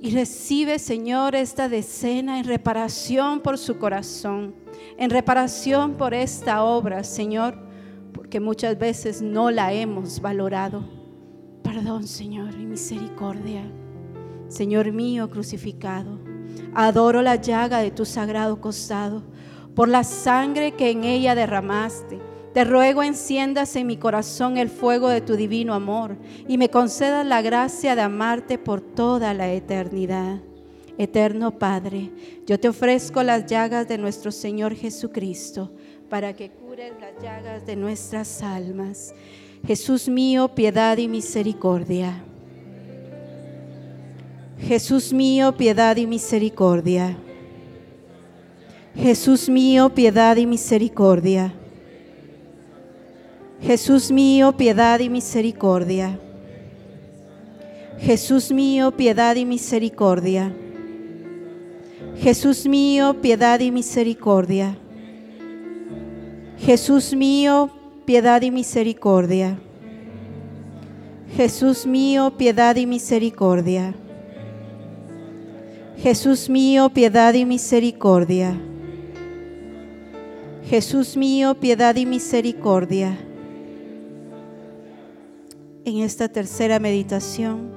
Y 0.00 0.10
recibe, 0.10 0.78
Señor, 0.78 1.34
esta 1.34 1.68
decena 1.68 2.38
en 2.38 2.44
reparación 2.44 3.40
por 3.40 3.58
su 3.58 3.78
corazón, 3.78 4.54
en 4.96 5.10
reparación 5.10 5.94
por 5.94 6.14
esta 6.14 6.62
obra, 6.62 7.02
Señor, 7.02 7.58
porque 8.12 8.38
muchas 8.38 8.78
veces 8.78 9.20
no 9.20 9.50
la 9.50 9.72
hemos 9.72 10.20
valorado. 10.20 10.97
Perdón, 11.68 12.06
Señor, 12.06 12.54
y 12.54 12.64
misericordia. 12.64 13.62
Señor 14.48 14.90
mío 14.90 15.28
crucificado, 15.28 16.18
Adoro 16.74 17.20
la 17.20 17.36
llaga 17.36 17.80
de 17.80 17.90
tu 17.90 18.06
sagrado 18.06 18.58
costado, 18.58 19.22
por 19.74 19.86
la 19.86 20.02
sangre 20.02 20.72
que 20.72 20.90
en 20.90 21.04
ella 21.04 21.34
derramaste. 21.34 22.20
Te 22.54 22.64
ruego 22.64 23.02
enciendas 23.02 23.76
en 23.76 23.86
mi 23.86 23.98
corazón 23.98 24.56
el 24.56 24.70
fuego 24.70 25.10
de 25.10 25.20
tu 25.20 25.36
divino 25.36 25.74
amor 25.74 26.16
y 26.48 26.56
me 26.56 26.70
concedas 26.70 27.26
la 27.26 27.42
gracia 27.42 27.94
de 27.94 28.00
amarte 28.00 28.56
por 28.56 28.80
toda 28.80 29.34
la 29.34 29.52
eternidad. 29.52 30.40
Eterno 30.96 31.58
Padre, 31.58 32.10
yo 32.46 32.58
te 32.58 32.70
ofrezco 32.70 33.22
las 33.22 33.44
llagas 33.44 33.86
de 33.86 33.98
nuestro 33.98 34.32
Señor 34.32 34.74
Jesucristo 34.74 35.70
para 36.08 36.34
que 36.34 36.50
cures 36.50 36.94
las 36.98 37.22
llagas 37.22 37.66
de 37.66 37.76
nuestras 37.76 38.42
almas. 38.42 39.14
Jesús 39.66 40.08
mío, 40.08 40.48
piedad 40.48 40.96
y 40.98 41.08
misericordia. 41.08 42.24
Jesús 44.60 45.12
mío, 45.12 45.56
piedad 45.56 45.96
y 45.96 46.06
misericordia. 46.06 47.16
Jesús 48.94 49.48
mío, 49.48 49.90
piedad 49.94 50.36
y 50.36 50.46
misericordia. 50.46 51.54
Jesús 53.60 54.10
mío, 54.10 54.56
piedad 54.56 55.00
y 55.00 55.08
misericordia. 55.08 56.18
Jesús 58.00 58.52
mío, 58.52 58.92
piedad 58.92 59.36
y 59.36 59.44
misericordia. 59.44 60.54
Jesús 62.20 62.66
mío, 62.66 63.16
piedad 63.20 63.60
y 63.60 63.70
misericordia. 63.70 64.76
Jesús 66.58 67.14
mío, 67.14 67.70
piedad 68.08 68.40
y 68.40 68.50
misericordia. 68.50 69.58
Jesús 71.36 71.84
mío, 71.84 72.32
piedad 72.38 72.74
y 72.76 72.86
misericordia. 72.86 73.94
Jesús 75.98 76.48
mío, 76.48 76.88
piedad 76.88 77.34
y 77.34 77.44
misericordia. 77.44 78.58
Jesús 80.64 81.18
mío, 81.18 81.54
piedad 81.60 81.94
y 81.96 82.06
misericordia. 82.06 83.18
En 85.84 85.98
esta 85.98 86.30
tercera 86.30 86.78
meditación 86.78 87.70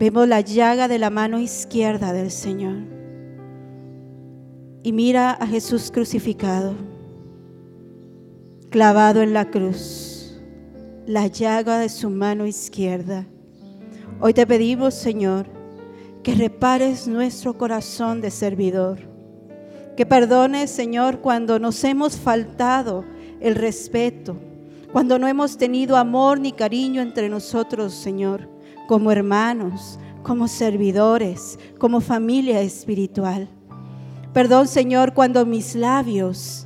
vemos 0.00 0.26
la 0.26 0.40
llaga 0.40 0.88
de 0.88 0.98
la 0.98 1.10
mano 1.10 1.38
izquierda 1.38 2.12
del 2.12 2.32
Señor. 2.32 2.78
Y 4.82 4.90
mira 4.90 5.30
a 5.30 5.46
Jesús 5.46 5.92
crucificado, 5.92 6.95
clavado 8.76 9.22
en 9.22 9.32
la 9.32 9.50
cruz, 9.50 10.38
la 11.06 11.28
llaga 11.28 11.78
de 11.78 11.88
su 11.88 12.10
mano 12.10 12.44
izquierda. 12.44 13.24
Hoy 14.20 14.34
te 14.34 14.46
pedimos, 14.46 14.92
Señor, 14.92 15.46
que 16.22 16.34
repares 16.34 17.08
nuestro 17.08 17.56
corazón 17.56 18.20
de 18.20 18.30
servidor. 18.30 18.98
Que 19.96 20.04
perdones, 20.04 20.70
Señor, 20.70 21.22
cuando 21.22 21.58
nos 21.58 21.82
hemos 21.84 22.18
faltado 22.18 23.06
el 23.40 23.54
respeto, 23.54 24.36
cuando 24.92 25.18
no 25.18 25.26
hemos 25.26 25.56
tenido 25.56 25.96
amor 25.96 26.38
ni 26.38 26.52
cariño 26.52 27.00
entre 27.00 27.30
nosotros, 27.30 27.94
Señor, 27.94 28.46
como 28.86 29.10
hermanos, 29.10 29.98
como 30.22 30.48
servidores, 30.48 31.58
como 31.78 32.02
familia 32.02 32.60
espiritual. 32.60 33.48
Perdón, 34.34 34.68
Señor, 34.68 35.14
cuando 35.14 35.46
mis 35.46 35.74
labios 35.74 36.65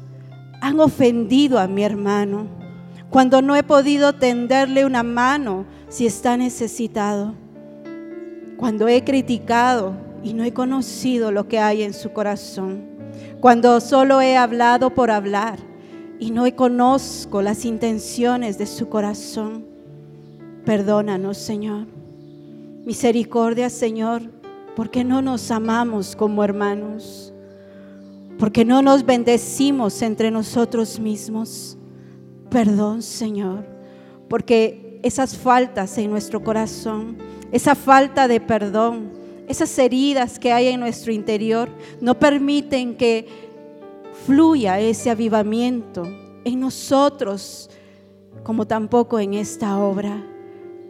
han 0.61 0.80
ofendido 0.80 1.58
a 1.58 1.66
mi 1.66 1.84
hermano, 1.84 2.46
cuando 3.11 3.42
no 3.42 3.56
he 3.56 3.62
podido 3.62 4.12
tenderle 4.12 4.84
una 4.84 5.02
mano 5.02 5.64
si 5.88 6.06
está 6.06 6.36
necesitado 6.36 7.34
cuando 8.61 8.88
he 8.88 9.02
criticado 9.04 9.94
y 10.22 10.34
no 10.34 10.44
he 10.44 10.52
conocido 10.52 11.32
lo 11.32 11.48
que 11.48 11.58
hay 11.58 11.82
en 11.82 11.94
su 11.94 12.12
corazón, 12.12 12.84
cuando 13.40 13.80
solo 13.80 14.20
he 14.20 14.36
hablado 14.36 14.90
por 14.90 15.11
hablar 15.11 15.58
y 16.18 16.30
no 16.30 16.44
conozco 16.54 17.40
las 17.40 17.64
intenciones 17.64 18.58
de 18.58 18.66
su 18.66 18.90
corazón. 18.90 19.64
Perdónanos, 20.66 21.38
Señor. 21.38 21.86
Misericordia, 22.84 23.70
Señor, 23.70 24.30
porque 24.76 25.04
no 25.04 25.22
nos 25.22 25.50
amamos 25.50 26.14
como 26.14 26.44
hermanos, 26.44 27.30
porque 28.41 28.64
no 28.64 28.82
nos 28.82 29.07
bendecimos 29.07 30.03
entre 30.03 30.32
nosotros 30.32 30.99
mismos. 30.99 31.78
Perdón, 32.51 33.03
Señor, 33.03 33.64
porque 34.28 34.99
esas 35.05 35.36
faltas 35.36 35.97
en 35.99 36.11
nuestro 36.11 36.43
corazón 36.43 37.16
esa 37.53 37.74
falta 37.74 38.28
de 38.28 38.41
perdón, 38.41 39.11
esas 39.49 39.76
heridas 39.78 40.38
que 40.38 40.53
hay 40.53 40.68
en 40.68 40.80
nuestro 40.80 41.12
interior, 41.12 41.68
no 42.01 42.18
permiten 42.18 42.97
que 42.97 43.26
fluya 44.24 44.78
ese 44.78 45.11
avivamiento 45.11 46.05
en 46.45 46.61
nosotros, 46.61 47.68
como 48.45 48.66
tampoco 48.66 49.18
en 49.18 49.34
esta 49.34 49.78
obra. 49.78 50.24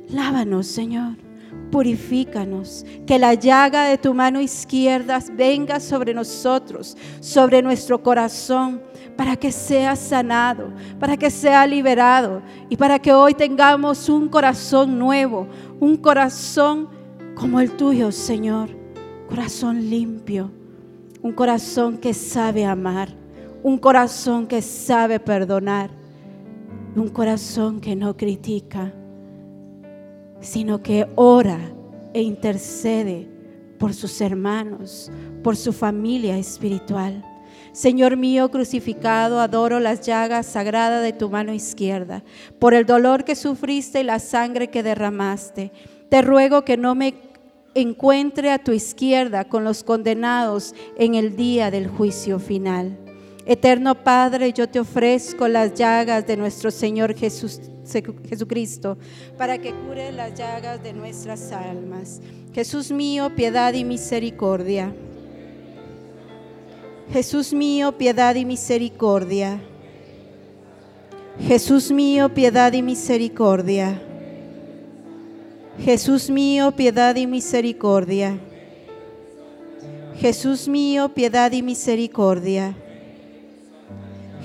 Lávanos, 0.09 0.67
Señor. 0.67 1.30
Purifícanos, 1.71 2.85
que 3.07 3.19
la 3.19 3.35
llaga 3.35 3.85
de 3.85 3.99
tu 3.99 4.15
mano 4.15 4.41
izquierda 4.41 5.21
venga 5.33 5.81
sobre 5.81 6.15
nosotros, 6.15 6.97
sobre 7.21 7.63
nuestro 7.63 8.03
corazón, 8.03 8.83
para 9.17 9.37
que 9.37 9.53
sea 9.53 9.97
sanado, 9.97 10.73
para 10.99 11.17
que 11.17 11.31
sea 11.31 11.67
liberado 11.67 12.43
y 12.69 12.77
para 12.77 12.99
que 12.99 13.13
hoy 13.13 13.35
tengamos 13.35 14.09
un 14.09 14.29
corazón 14.29 14.99
nuevo, 14.99 15.47
un 15.79 15.97
corazón 15.97 16.89
como 17.35 17.61
el 17.61 17.73
tuyo, 17.73 18.13
Señor, 18.13 18.71
corazón 19.29 19.91
limpio, 19.91 20.51
un 21.23 21.33
corazón 21.33 21.99
que 21.99 22.15
sabe 22.15 22.65
amar, 22.65 23.11
un 23.63 23.79
corazón 23.79 24.47
que 24.47 24.63
sabe 24.63 25.21
perdonar, 25.21 25.91
un 26.97 27.09
corazón 27.09 27.81
que 27.81 27.95
no 27.95 28.17
critica, 28.17 28.93
sino 30.41 30.83
que 30.83 31.07
ora 31.15 31.59
e 32.13 32.23
intercede 32.23 33.29
por 33.79 33.95
sus 33.95 34.21
hermanos, 34.21 35.11
por 35.43 35.57
su 35.57 35.73
familia 35.73 36.37
espiritual. 36.37 37.25
Señor 37.73 38.17
mío 38.17 38.51
crucificado, 38.51 39.41
adoro 39.41 39.81
las 39.81 40.01
llagas 40.01 40.47
sagradas 40.47 41.03
de 41.03 41.13
tu 41.13 41.31
mano 41.31 41.53
izquierda, 41.53 42.25
por 42.59 42.75
el 42.75 42.85
dolor 42.85 43.25
que 43.25 43.37
sufriste 43.37 44.01
y 44.01 44.05
la 44.05 44.19
sangre 44.19 44.69
que 44.69 44.83
derramaste. 44.83 45.73
Te 46.09 46.21
ruego 46.21 46.65
que 46.65 46.77
no 46.77 46.95
me 46.95 47.15
encuentre 47.75 48.51
a 48.51 48.59
tu 48.59 48.73
izquierda 48.73 49.45
con 49.45 49.65
los 49.65 49.85
condenados 49.85 50.75
en 50.97 51.15
el 51.15 51.37
día 51.37 51.71
del 51.71 51.89
juicio 51.89 52.39
final. 52.39 52.99
Eterno 53.47 53.95
Padre, 53.95 54.53
yo 54.53 54.69
te 54.69 54.81
ofrezco 54.81 55.49
las 55.49 55.75
llagas 55.75 56.27
de 56.27 56.37
nuestro 56.37 56.71
Señor 56.71 57.15
Jesús, 57.15 57.61
Jesucristo 58.29 58.99
para 59.37 59.59
que 59.59 59.73
cure 59.73 60.13
las 60.13 60.35
llagas 60.35 60.83
de 60.83 60.93
nuestras 60.93 61.51
almas. 61.53 62.21
Jesús 62.53 62.91
mío, 62.91 63.35
piedad 63.35 63.73
y 63.75 63.85
misericordia. 63.85 64.95
Jesús 67.13 67.53
mío, 67.53 67.97
piedad 67.97 68.35
y 68.35 68.45
misericordia. 68.45 69.61
Jesús 71.41 71.91
mío, 71.91 72.29
piedad 72.35 72.73
y 72.73 72.83
misericordia. 72.83 74.01
Jesús 75.79 76.29
mío, 76.29 76.73
piedad 76.73 77.17
y 77.17 77.27
misericordia. 77.27 78.39
Jesús 80.17 80.69
mío, 80.69 81.09
piedad 81.15 81.51
y 81.53 81.63
misericordia. 81.63 82.77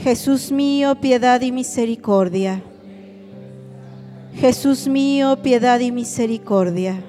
Jesús 0.03 0.51
mío, 0.51 0.95
piedad 0.95 1.41
y 1.41 1.51
misericordia. 1.51 2.61
Jesús 4.35 4.87
mío, 4.87 5.37
piedad 5.41 5.79
y 5.79 5.91
misericordia. 5.91 7.01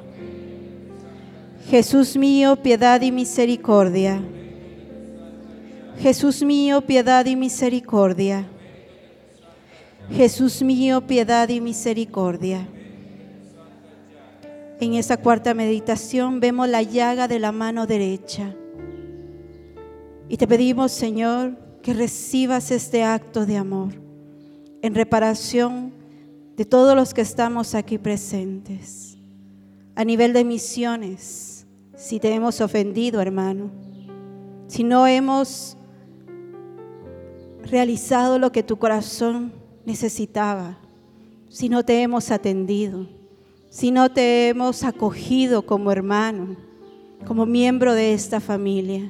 Jesús 1.69 2.17
mío, 2.17 2.57
piedad 2.57 3.01
y 3.03 3.11
misericordia. 3.11 4.21
Jesús 5.99 6.43
mío, 6.43 6.83
piedad 6.83 7.27
y 7.27 7.37
misericordia. 7.37 8.47
Jesús 10.11 10.63
mío, 10.63 11.07
piedad 11.07 11.49
y 11.49 11.61
misericordia. 11.61 12.69
En 14.79 14.95
esta 14.95 15.17
cuarta 15.17 15.55
meditación 15.55 16.39
vemos 16.39 16.69
la 16.69 16.83
llaga 16.83 17.27
de 17.27 17.41
la 17.41 17.51
mano 17.51 17.87
derecha. 17.87 18.55
Y 20.29 20.37
te 20.37 20.47
pedimos, 20.47 20.93
Señor, 20.93 21.66
que 21.87 21.95
recibas 21.95 22.73
este 22.73 23.05
acto 23.05 23.47
de 23.47 23.57
amor 23.57 23.93
en 24.83 24.93
reparación 24.93 25.93
de 26.57 26.65
todos 26.65 26.97
los 26.97 27.15
que 27.15 27.21
estamos 27.21 27.77
aquí 27.77 27.97
presentes. 27.97 29.17
A 29.95 30.05
nivel 30.05 30.33
de 30.33 30.45
misiones, 30.45 31.65
si 31.95 32.19
te 32.19 32.35
hemos 32.35 32.61
ofendido, 32.61 33.21
hermano, 33.21 33.71
si 34.67 34.83
no 34.83 35.07
hemos 35.07 35.77
realizado 37.63 38.41
lo 38.41 38.51
que 38.51 38.65
tu 38.65 38.79
corazón 38.79 39.53
necesitaba, 39.85 40.81
si 41.49 41.69
no 41.69 41.85
te 41.85 42.03
hemos 42.03 42.33
atendido, 42.33 43.07
si 43.71 43.93
no 43.93 44.11
te 44.11 44.49
hemos 44.49 44.83
acogido 44.83 45.65
como 45.65 45.93
hermano 45.93 46.57
como 47.25 47.47
miembro 47.47 47.95
de 47.95 48.13
esta 48.13 48.41
familia. 48.41 49.09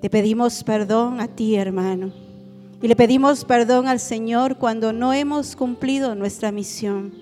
Te 0.00 0.10
pedimos 0.10 0.62
perdón 0.62 1.20
a 1.20 1.28
ti, 1.28 1.56
hermano. 1.56 2.12
Y 2.82 2.88
le 2.88 2.96
pedimos 2.96 3.44
perdón 3.44 3.88
al 3.88 3.98
Señor 3.98 4.58
cuando 4.58 4.92
no 4.92 5.14
hemos 5.14 5.56
cumplido 5.56 6.14
nuestra 6.14 6.52
misión 6.52 7.14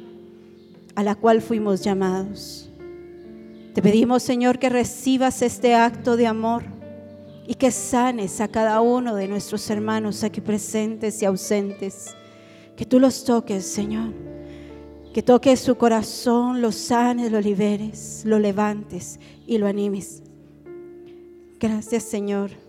a 0.97 1.05
la 1.05 1.15
cual 1.15 1.41
fuimos 1.41 1.83
llamados. 1.83 2.69
Te 3.75 3.81
pedimos, 3.81 4.23
Señor, 4.23 4.59
que 4.59 4.69
recibas 4.69 5.43
este 5.43 5.75
acto 5.75 6.17
de 6.17 6.27
amor 6.27 6.65
y 7.47 7.55
que 7.55 7.71
sanes 7.71 8.41
a 8.41 8.49
cada 8.49 8.81
uno 8.81 9.15
de 9.15 9.29
nuestros 9.29 9.69
hermanos 9.71 10.25
aquí 10.25 10.41
presentes 10.41 11.23
y 11.23 11.27
ausentes. 11.27 12.15
Que 12.77 12.85
tú 12.85 12.99
los 12.99 13.25
toques, 13.25 13.65
Señor. 13.65 14.13
Que 15.13 15.23
toques 15.23 15.61
su 15.61 15.77
corazón, 15.77 16.61
lo 16.61 16.73
sanes, 16.73 17.31
lo 17.31 17.41
liberes, 17.41 18.23
lo 18.25 18.41
levantes 18.41 19.21
y 19.47 19.59
lo 19.59 19.69
animes. 19.69 20.25
Gracias, 21.61 22.03
Señor 22.03 22.64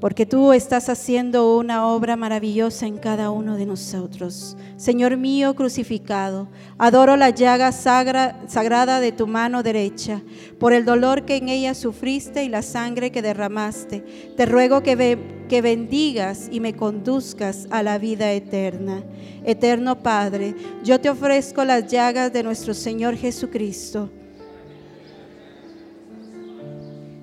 porque 0.00 0.24
tú 0.24 0.54
estás 0.54 0.88
haciendo 0.88 1.58
una 1.58 1.86
obra 1.86 2.16
maravillosa 2.16 2.86
en 2.86 2.96
cada 2.96 3.30
uno 3.30 3.56
de 3.56 3.66
nosotros. 3.66 4.56
Señor 4.76 5.18
mío 5.18 5.54
crucificado, 5.54 6.48
adoro 6.78 7.16
la 7.16 7.28
llaga 7.28 7.70
sagrada 7.70 9.00
de 9.00 9.12
tu 9.12 9.26
mano 9.26 9.62
derecha, 9.62 10.22
por 10.58 10.72
el 10.72 10.86
dolor 10.86 11.26
que 11.26 11.36
en 11.36 11.50
ella 11.50 11.74
sufriste 11.74 12.44
y 12.44 12.48
la 12.48 12.62
sangre 12.62 13.12
que 13.12 13.20
derramaste. 13.20 14.00
Te 14.36 14.46
ruego 14.46 14.82
que, 14.82 15.18
que 15.50 15.60
bendigas 15.60 16.48
y 16.50 16.60
me 16.60 16.74
conduzcas 16.74 17.66
a 17.70 17.82
la 17.82 17.98
vida 17.98 18.32
eterna. 18.32 19.02
Eterno 19.44 20.02
Padre, 20.02 20.54
yo 20.82 20.98
te 20.98 21.10
ofrezco 21.10 21.62
las 21.64 21.86
llagas 21.88 22.32
de 22.32 22.42
nuestro 22.42 22.72
Señor 22.72 23.16
Jesucristo. 23.16 24.08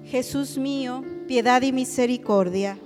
Jesús 0.06 0.58
mío, 0.58 1.04
piedad 1.28 1.62
y 1.62 1.74
misericordia. 1.74 2.78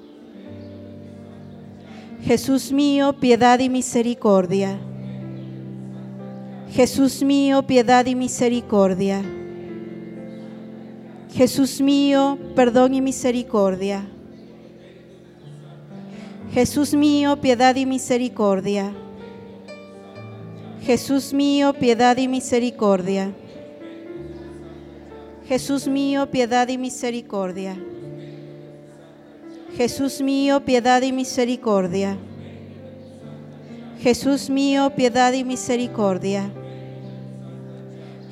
Jesús 2.24 2.72
mío, 2.72 3.14
piedad 3.14 3.60
y 3.60 3.70
misericordia. 3.70 4.80
Jesús 6.72 7.22
mío, 7.22 7.62
piedad 7.64 8.06
y 8.06 8.16
misericordia. 8.16 9.22
Jesús 11.34 11.82
mío, 11.82 12.38
perdón 12.56 12.94
y 12.96 13.02
misericordia. 13.02 14.08
Jesús 16.54 16.94
mío, 16.94 17.40
piedad 17.40 17.76
y 17.76 17.86
misericordia. 17.86 18.92
Jesús 20.82 21.32
mío, 21.34 21.74
piedad 21.74 22.18
y 22.18 22.28
misericordia. 22.28 23.34
Jesús 25.48 25.88
mío, 25.88 26.30
piedad 26.32 26.68
y 26.68 26.78
misericordia. 26.78 27.78
Jesús 29.78 30.22
mío, 30.22 30.66
piedad 30.66 31.02
y 31.02 31.14
misericordia. 31.14 32.18
Jesús 34.00 34.50
mío, 34.50 34.92
piedad 34.96 35.32
y 35.32 35.44
misericordia. 35.46 36.52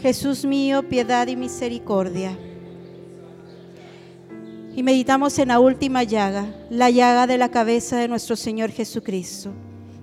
Jesús 0.02 0.44
mío, 0.44 0.84
piedad 0.88 1.28
y 1.28 1.36
misericordia. 1.36 2.38
Y 4.76 4.84
meditamos 4.84 5.40
en 5.40 5.48
la 5.48 5.60
última 5.60 6.04
llaga, 6.04 6.46
la 6.70 6.90
llaga 6.90 7.26
de 7.26 7.38
la 7.38 7.50
cabeza 7.50 7.98
de 7.98 8.08
nuestro 8.08 8.36
Señor 8.36 8.72
Jesucristo. 8.72 9.52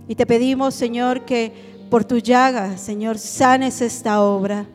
Y 0.09 0.15
te 0.15 0.27
pedimos, 0.27 0.75
Señor, 0.75 1.25
que 1.25 1.53
por 1.91 2.05
tu 2.05 2.19
llaga, 2.19 2.79
Señor, 2.79 3.19
sanes 3.19 3.83
esta 3.83 4.23
obra. 4.23 4.67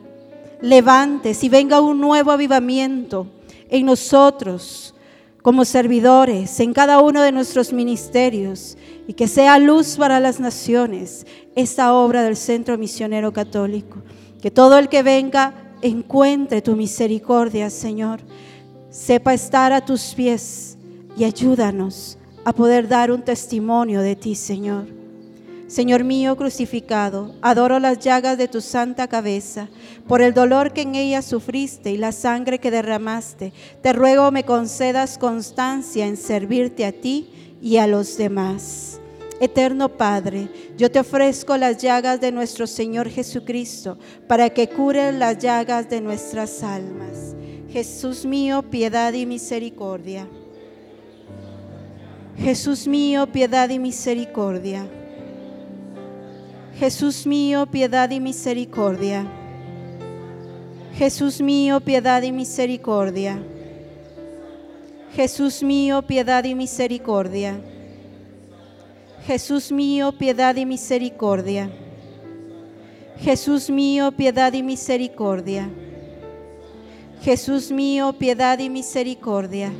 Levantes 0.60 1.42
y 1.42 1.48
venga 1.48 1.80
un 1.80 2.00
nuevo 2.00 2.30
avivamiento 2.30 3.26
en 3.68 3.86
nosotros 3.86 4.94
como 5.42 5.64
servidores 5.64 6.60
en 6.60 6.72
cada 6.72 7.00
uno 7.00 7.20
de 7.20 7.32
nuestros 7.32 7.72
ministerios 7.72 8.78
y 9.08 9.14
que 9.14 9.26
sea 9.26 9.58
luz 9.58 9.96
para 9.96 10.20
las 10.20 10.38
naciones 10.38 11.26
esta 11.56 11.92
obra 11.92 12.22
del 12.22 12.36
Centro 12.36 12.78
Misionero 12.78 13.32
Católico. 13.32 13.98
Que 14.40 14.50
todo 14.50 14.78
el 14.78 14.88
que 14.88 15.02
venga 15.02 15.54
encuentre 15.82 16.62
tu 16.62 16.76
misericordia, 16.76 17.70
Señor. 17.70 18.20
Sepa 18.90 19.34
estar 19.34 19.72
a 19.72 19.84
tus 19.84 20.14
pies 20.14 20.78
y 21.16 21.24
ayúdanos 21.24 22.18
a 22.44 22.52
poder 22.52 22.88
dar 22.88 23.10
un 23.10 23.22
testimonio 23.22 24.00
de 24.00 24.16
ti, 24.16 24.34
Señor. 24.34 25.01
Señor 25.72 26.04
mío 26.04 26.36
crucificado, 26.36 27.34
adoro 27.40 27.78
las 27.78 27.98
llagas 27.98 28.36
de 28.36 28.46
tu 28.46 28.60
santa 28.60 29.08
cabeza, 29.08 29.70
por 30.06 30.20
el 30.20 30.34
dolor 30.34 30.74
que 30.74 30.82
en 30.82 30.94
ella 30.96 31.22
sufriste 31.22 31.90
y 31.90 31.96
la 31.96 32.12
sangre 32.12 32.58
que 32.58 32.70
derramaste. 32.70 33.54
Te 33.80 33.94
ruego 33.94 34.30
me 34.32 34.44
concedas 34.44 35.16
constancia 35.16 36.06
en 36.06 36.18
servirte 36.18 36.84
a 36.84 36.92
ti 36.92 37.56
y 37.62 37.78
a 37.78 37.86
los 37.86 38.18
demás. 38.18 39.00
Eterno 39.40 39.88
Padre, 39.88 40.50
yo 40.76 40.90
te 40.90 40.98
ofrezco 40.98 41.56
las 41.56 41.78
llagas 41.78 42.20
de 42.20 42.32
nuestro 42.32 42.66
Señor 42.66 43.08
Jesucristo 43.08 43.98
para 44.28 44.50
que 44.50 44.68
curen 44.68 45.18
las 45.18 45.38
llagas 45.38 45.88
de 45.88 46.02
nuestras 46.02 46.62
almas. 46.62 47.34
Jesús 47.70 48.26
mío, 48.26 48.60
piedad 48.60 49.14
y 49.14 49.24
misericordia. 49.24 50.28
Jesús 52.36 52.86
mío, 52.86 53.26
piedad 53.32 53.70
y 53.70 53.78
misericordia. 53.78 54.86
Jesús 56.82 57.28
mío, 57.28 57.64
piedad 57.66 58.10
y 58.10 58.18
misericordia. 58.18 59.24
Jesús 60.96 61.40
mío, 61.40 61.78
piedad 61.78 62.20
y 62.24 62.32
misericordia. 62.32 63.40
Jesús 65.14 65.62
mío, 65.62 66.02
piedad 66.02 66.42
y 66.42 66.56
misericordia. 66.56 67.60
Jesús 69.24 69.70
mío, 69.70 70.10
piedad 70.10 70.56
y 70.56 70.66
misericordia. 70.66 71.70
Jesús 73.20 73.70
mío, 73.70 74.10
piedad 74.10 74.52
y 74.52 74.64
misericordia. 74.64 75.70
Jesús 77.22 77.70
mío, 77.70 78.12
piedad 78.18 78.58
y 78.58 78.68
misericordia. 78.68 79.72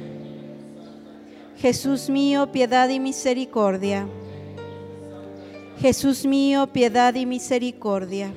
Jesús 1.58 2.08
mío, 2.08 2.52
piedad 2.52 2.88
y 2.88 3.00
misericordia. 3.00 4.06
Jesús 5.80 6.24
mío, 6.24 6.66
piedad 6.72 7.14
y 7.14 7.26
misericordia 7.26 8.34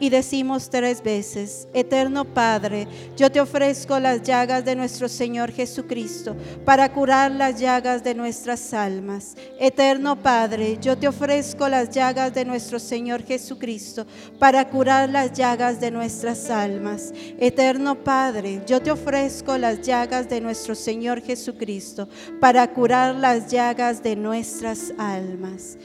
y 0.00 0.08
decimos 0.08 0.70
tres 0.70 1.02
veces, 1.02 1.68
Eterno 1.74 2.24
Padre, 2.24 2.88
yo 3.16 3.30
te 3.30 3.40
ofrezco 3.40 4.00
las 4.00 4.22
llagas 4.22 4.64
de 4.64 4.74
nuestro 4.74 5.08
Señor 5.08 5.52
Jesucristo 5.52 6.34
para 6.64 6.90
curar 6.92 7.30
las 7.30 7.60
llagas 7.60 8.02
de 8.02 8.14
nuestras 8.14 8.72
almas. 8.72 9.36
Eterno 9.60 10.16
Padre, 10.16 10.78
yo 10.80 10.96
te 10.96 11.06
ofrezco 11.06 11.68
las 11.68 11.90
llagas 11.90 12.34
de 12.34 12.46
nuestro 12.46 12.78
Señor 12.78 13.22
Jesucristo 13.22 14.06
para 14.38 14.68
curar 14.68 15.10
las 15.10 15.34
llagas 15.34 15.80
de 15.80 15.90
nuestras 15.90 16.48
almas. 16.48 17.12
Eterno 17.38 18.02
Padre, 18.02 18.62
yo 18.66 18.80
te 18.80 18.90
ofrezco 18.90 19.58
las 19.58 19.82
llagas 19.82 20.30
de 20.30 20.40
nuestro 20.40 20.74
Señor 20.74 21.20
Jesucristo 21.20 22.08
para 22.40 22.72
curar 22.72 23.14
las 23.14 23.48
llagas 23.48 24.02
de 24.02 24.16
nuestras 24.16 24.94
almas. 24.96 25.76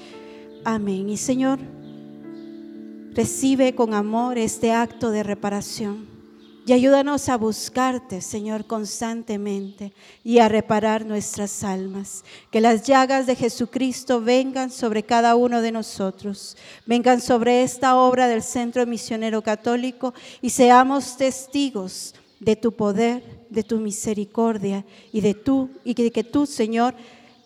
Amén. 0.63 1.09
Y 1.09 1.17
Señor, 1.17 1.59
Recibe 3.15 3.73
con 3.75 3.93
amor 3.93 4.37
este 4.37 4.73
acto 4.73 5.09
de 5.09 5.23
reparación 5.23 6.15
y 6.67 6.73
ayúdanos 6.73 7.29
a 7.29 7.37
buscarte, 7.37 8.19
Señor, 8.19 8.65
constantemente 8.65 9.93
y 10.21 10.39
a 10.39 10.49
reparar 10.49 11.05
nuestras 11.05 11.63
almas. 11.63 12.25
Que 12.51 12.59
las 12.59 12.83
llagas 12.83 13.25
de 13.25 13.37
Jesucristo 13.37 14.19
vengan 14.19 14.69
sobre 14.69 15.03
cada 15.03 15.35
uno 15.35 15.61
de 15.61 15.71
nosotros, 15.71 16.57
vengan 16.85 17.21
sobre 17.21 17.63
esta 17.63 17.95
obra 17.95 18.27
del 18.27 18.43
Centro 18.43 18.85
Misionero 18.85 19.41
Católico 19.41 20.13
y 20.41 20.49
seamos 20.49 21.15
testigos 21.15 22.15
de 22.41 22.57
tu 22.57 22.73
poder, 22.73 23.45
de 23.49 23.63
tu 23.63 23.77
misericordia 23.77 24.83
y 25.13 25.21
de 25.21 25.35
tú 25.35 25.69
y 25.85 25.93
que 25.93 26.23
tú, 26.25 26.45
Señor, 26.45 26.95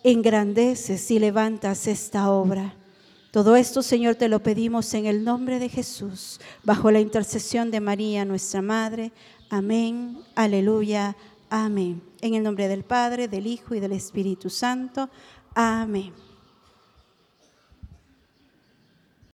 engrandeces 0.02 1.10
y 1.12 1.20
levantas 1.20 1.86
esta 1.86 2.30
obra. 2.30 2.74
Todo 3.30 3.54
esto, 3.54 3.82
Señor, 3.82 4.16
te 4.16 4.28
lo 4.28 4.42
pedimos 4.42 4.92
en 4.94 5.06
el 5.06 5.22
nombre 5.22 5.60
de 5.60 5.68
Jesús, 5.68 6.40
bajo 6.64 6.90
la 6.90 6.98
intercesión 6.98 7.70
de 7.70 7.80
María, 7.80 8.24
nuestra 8.24 8.60
Madre. 8.60 9.12
Amén, 9.50 10.18
aleluya, 10.34 11.16
amén. 11.48 12.02
En 12.22 12.34
el 12.34 12.42
nombre 12.42 12.66
del 12.66 12.82
Padre, 12.82 13.28
del 13.28 13.46
Hijo 13.46 13.76
y 13.76 13.80
del 13.80 13.92
Espíritu 13.92 14.50
Santo. 14.50 15.08
Amén. 15.54 16.12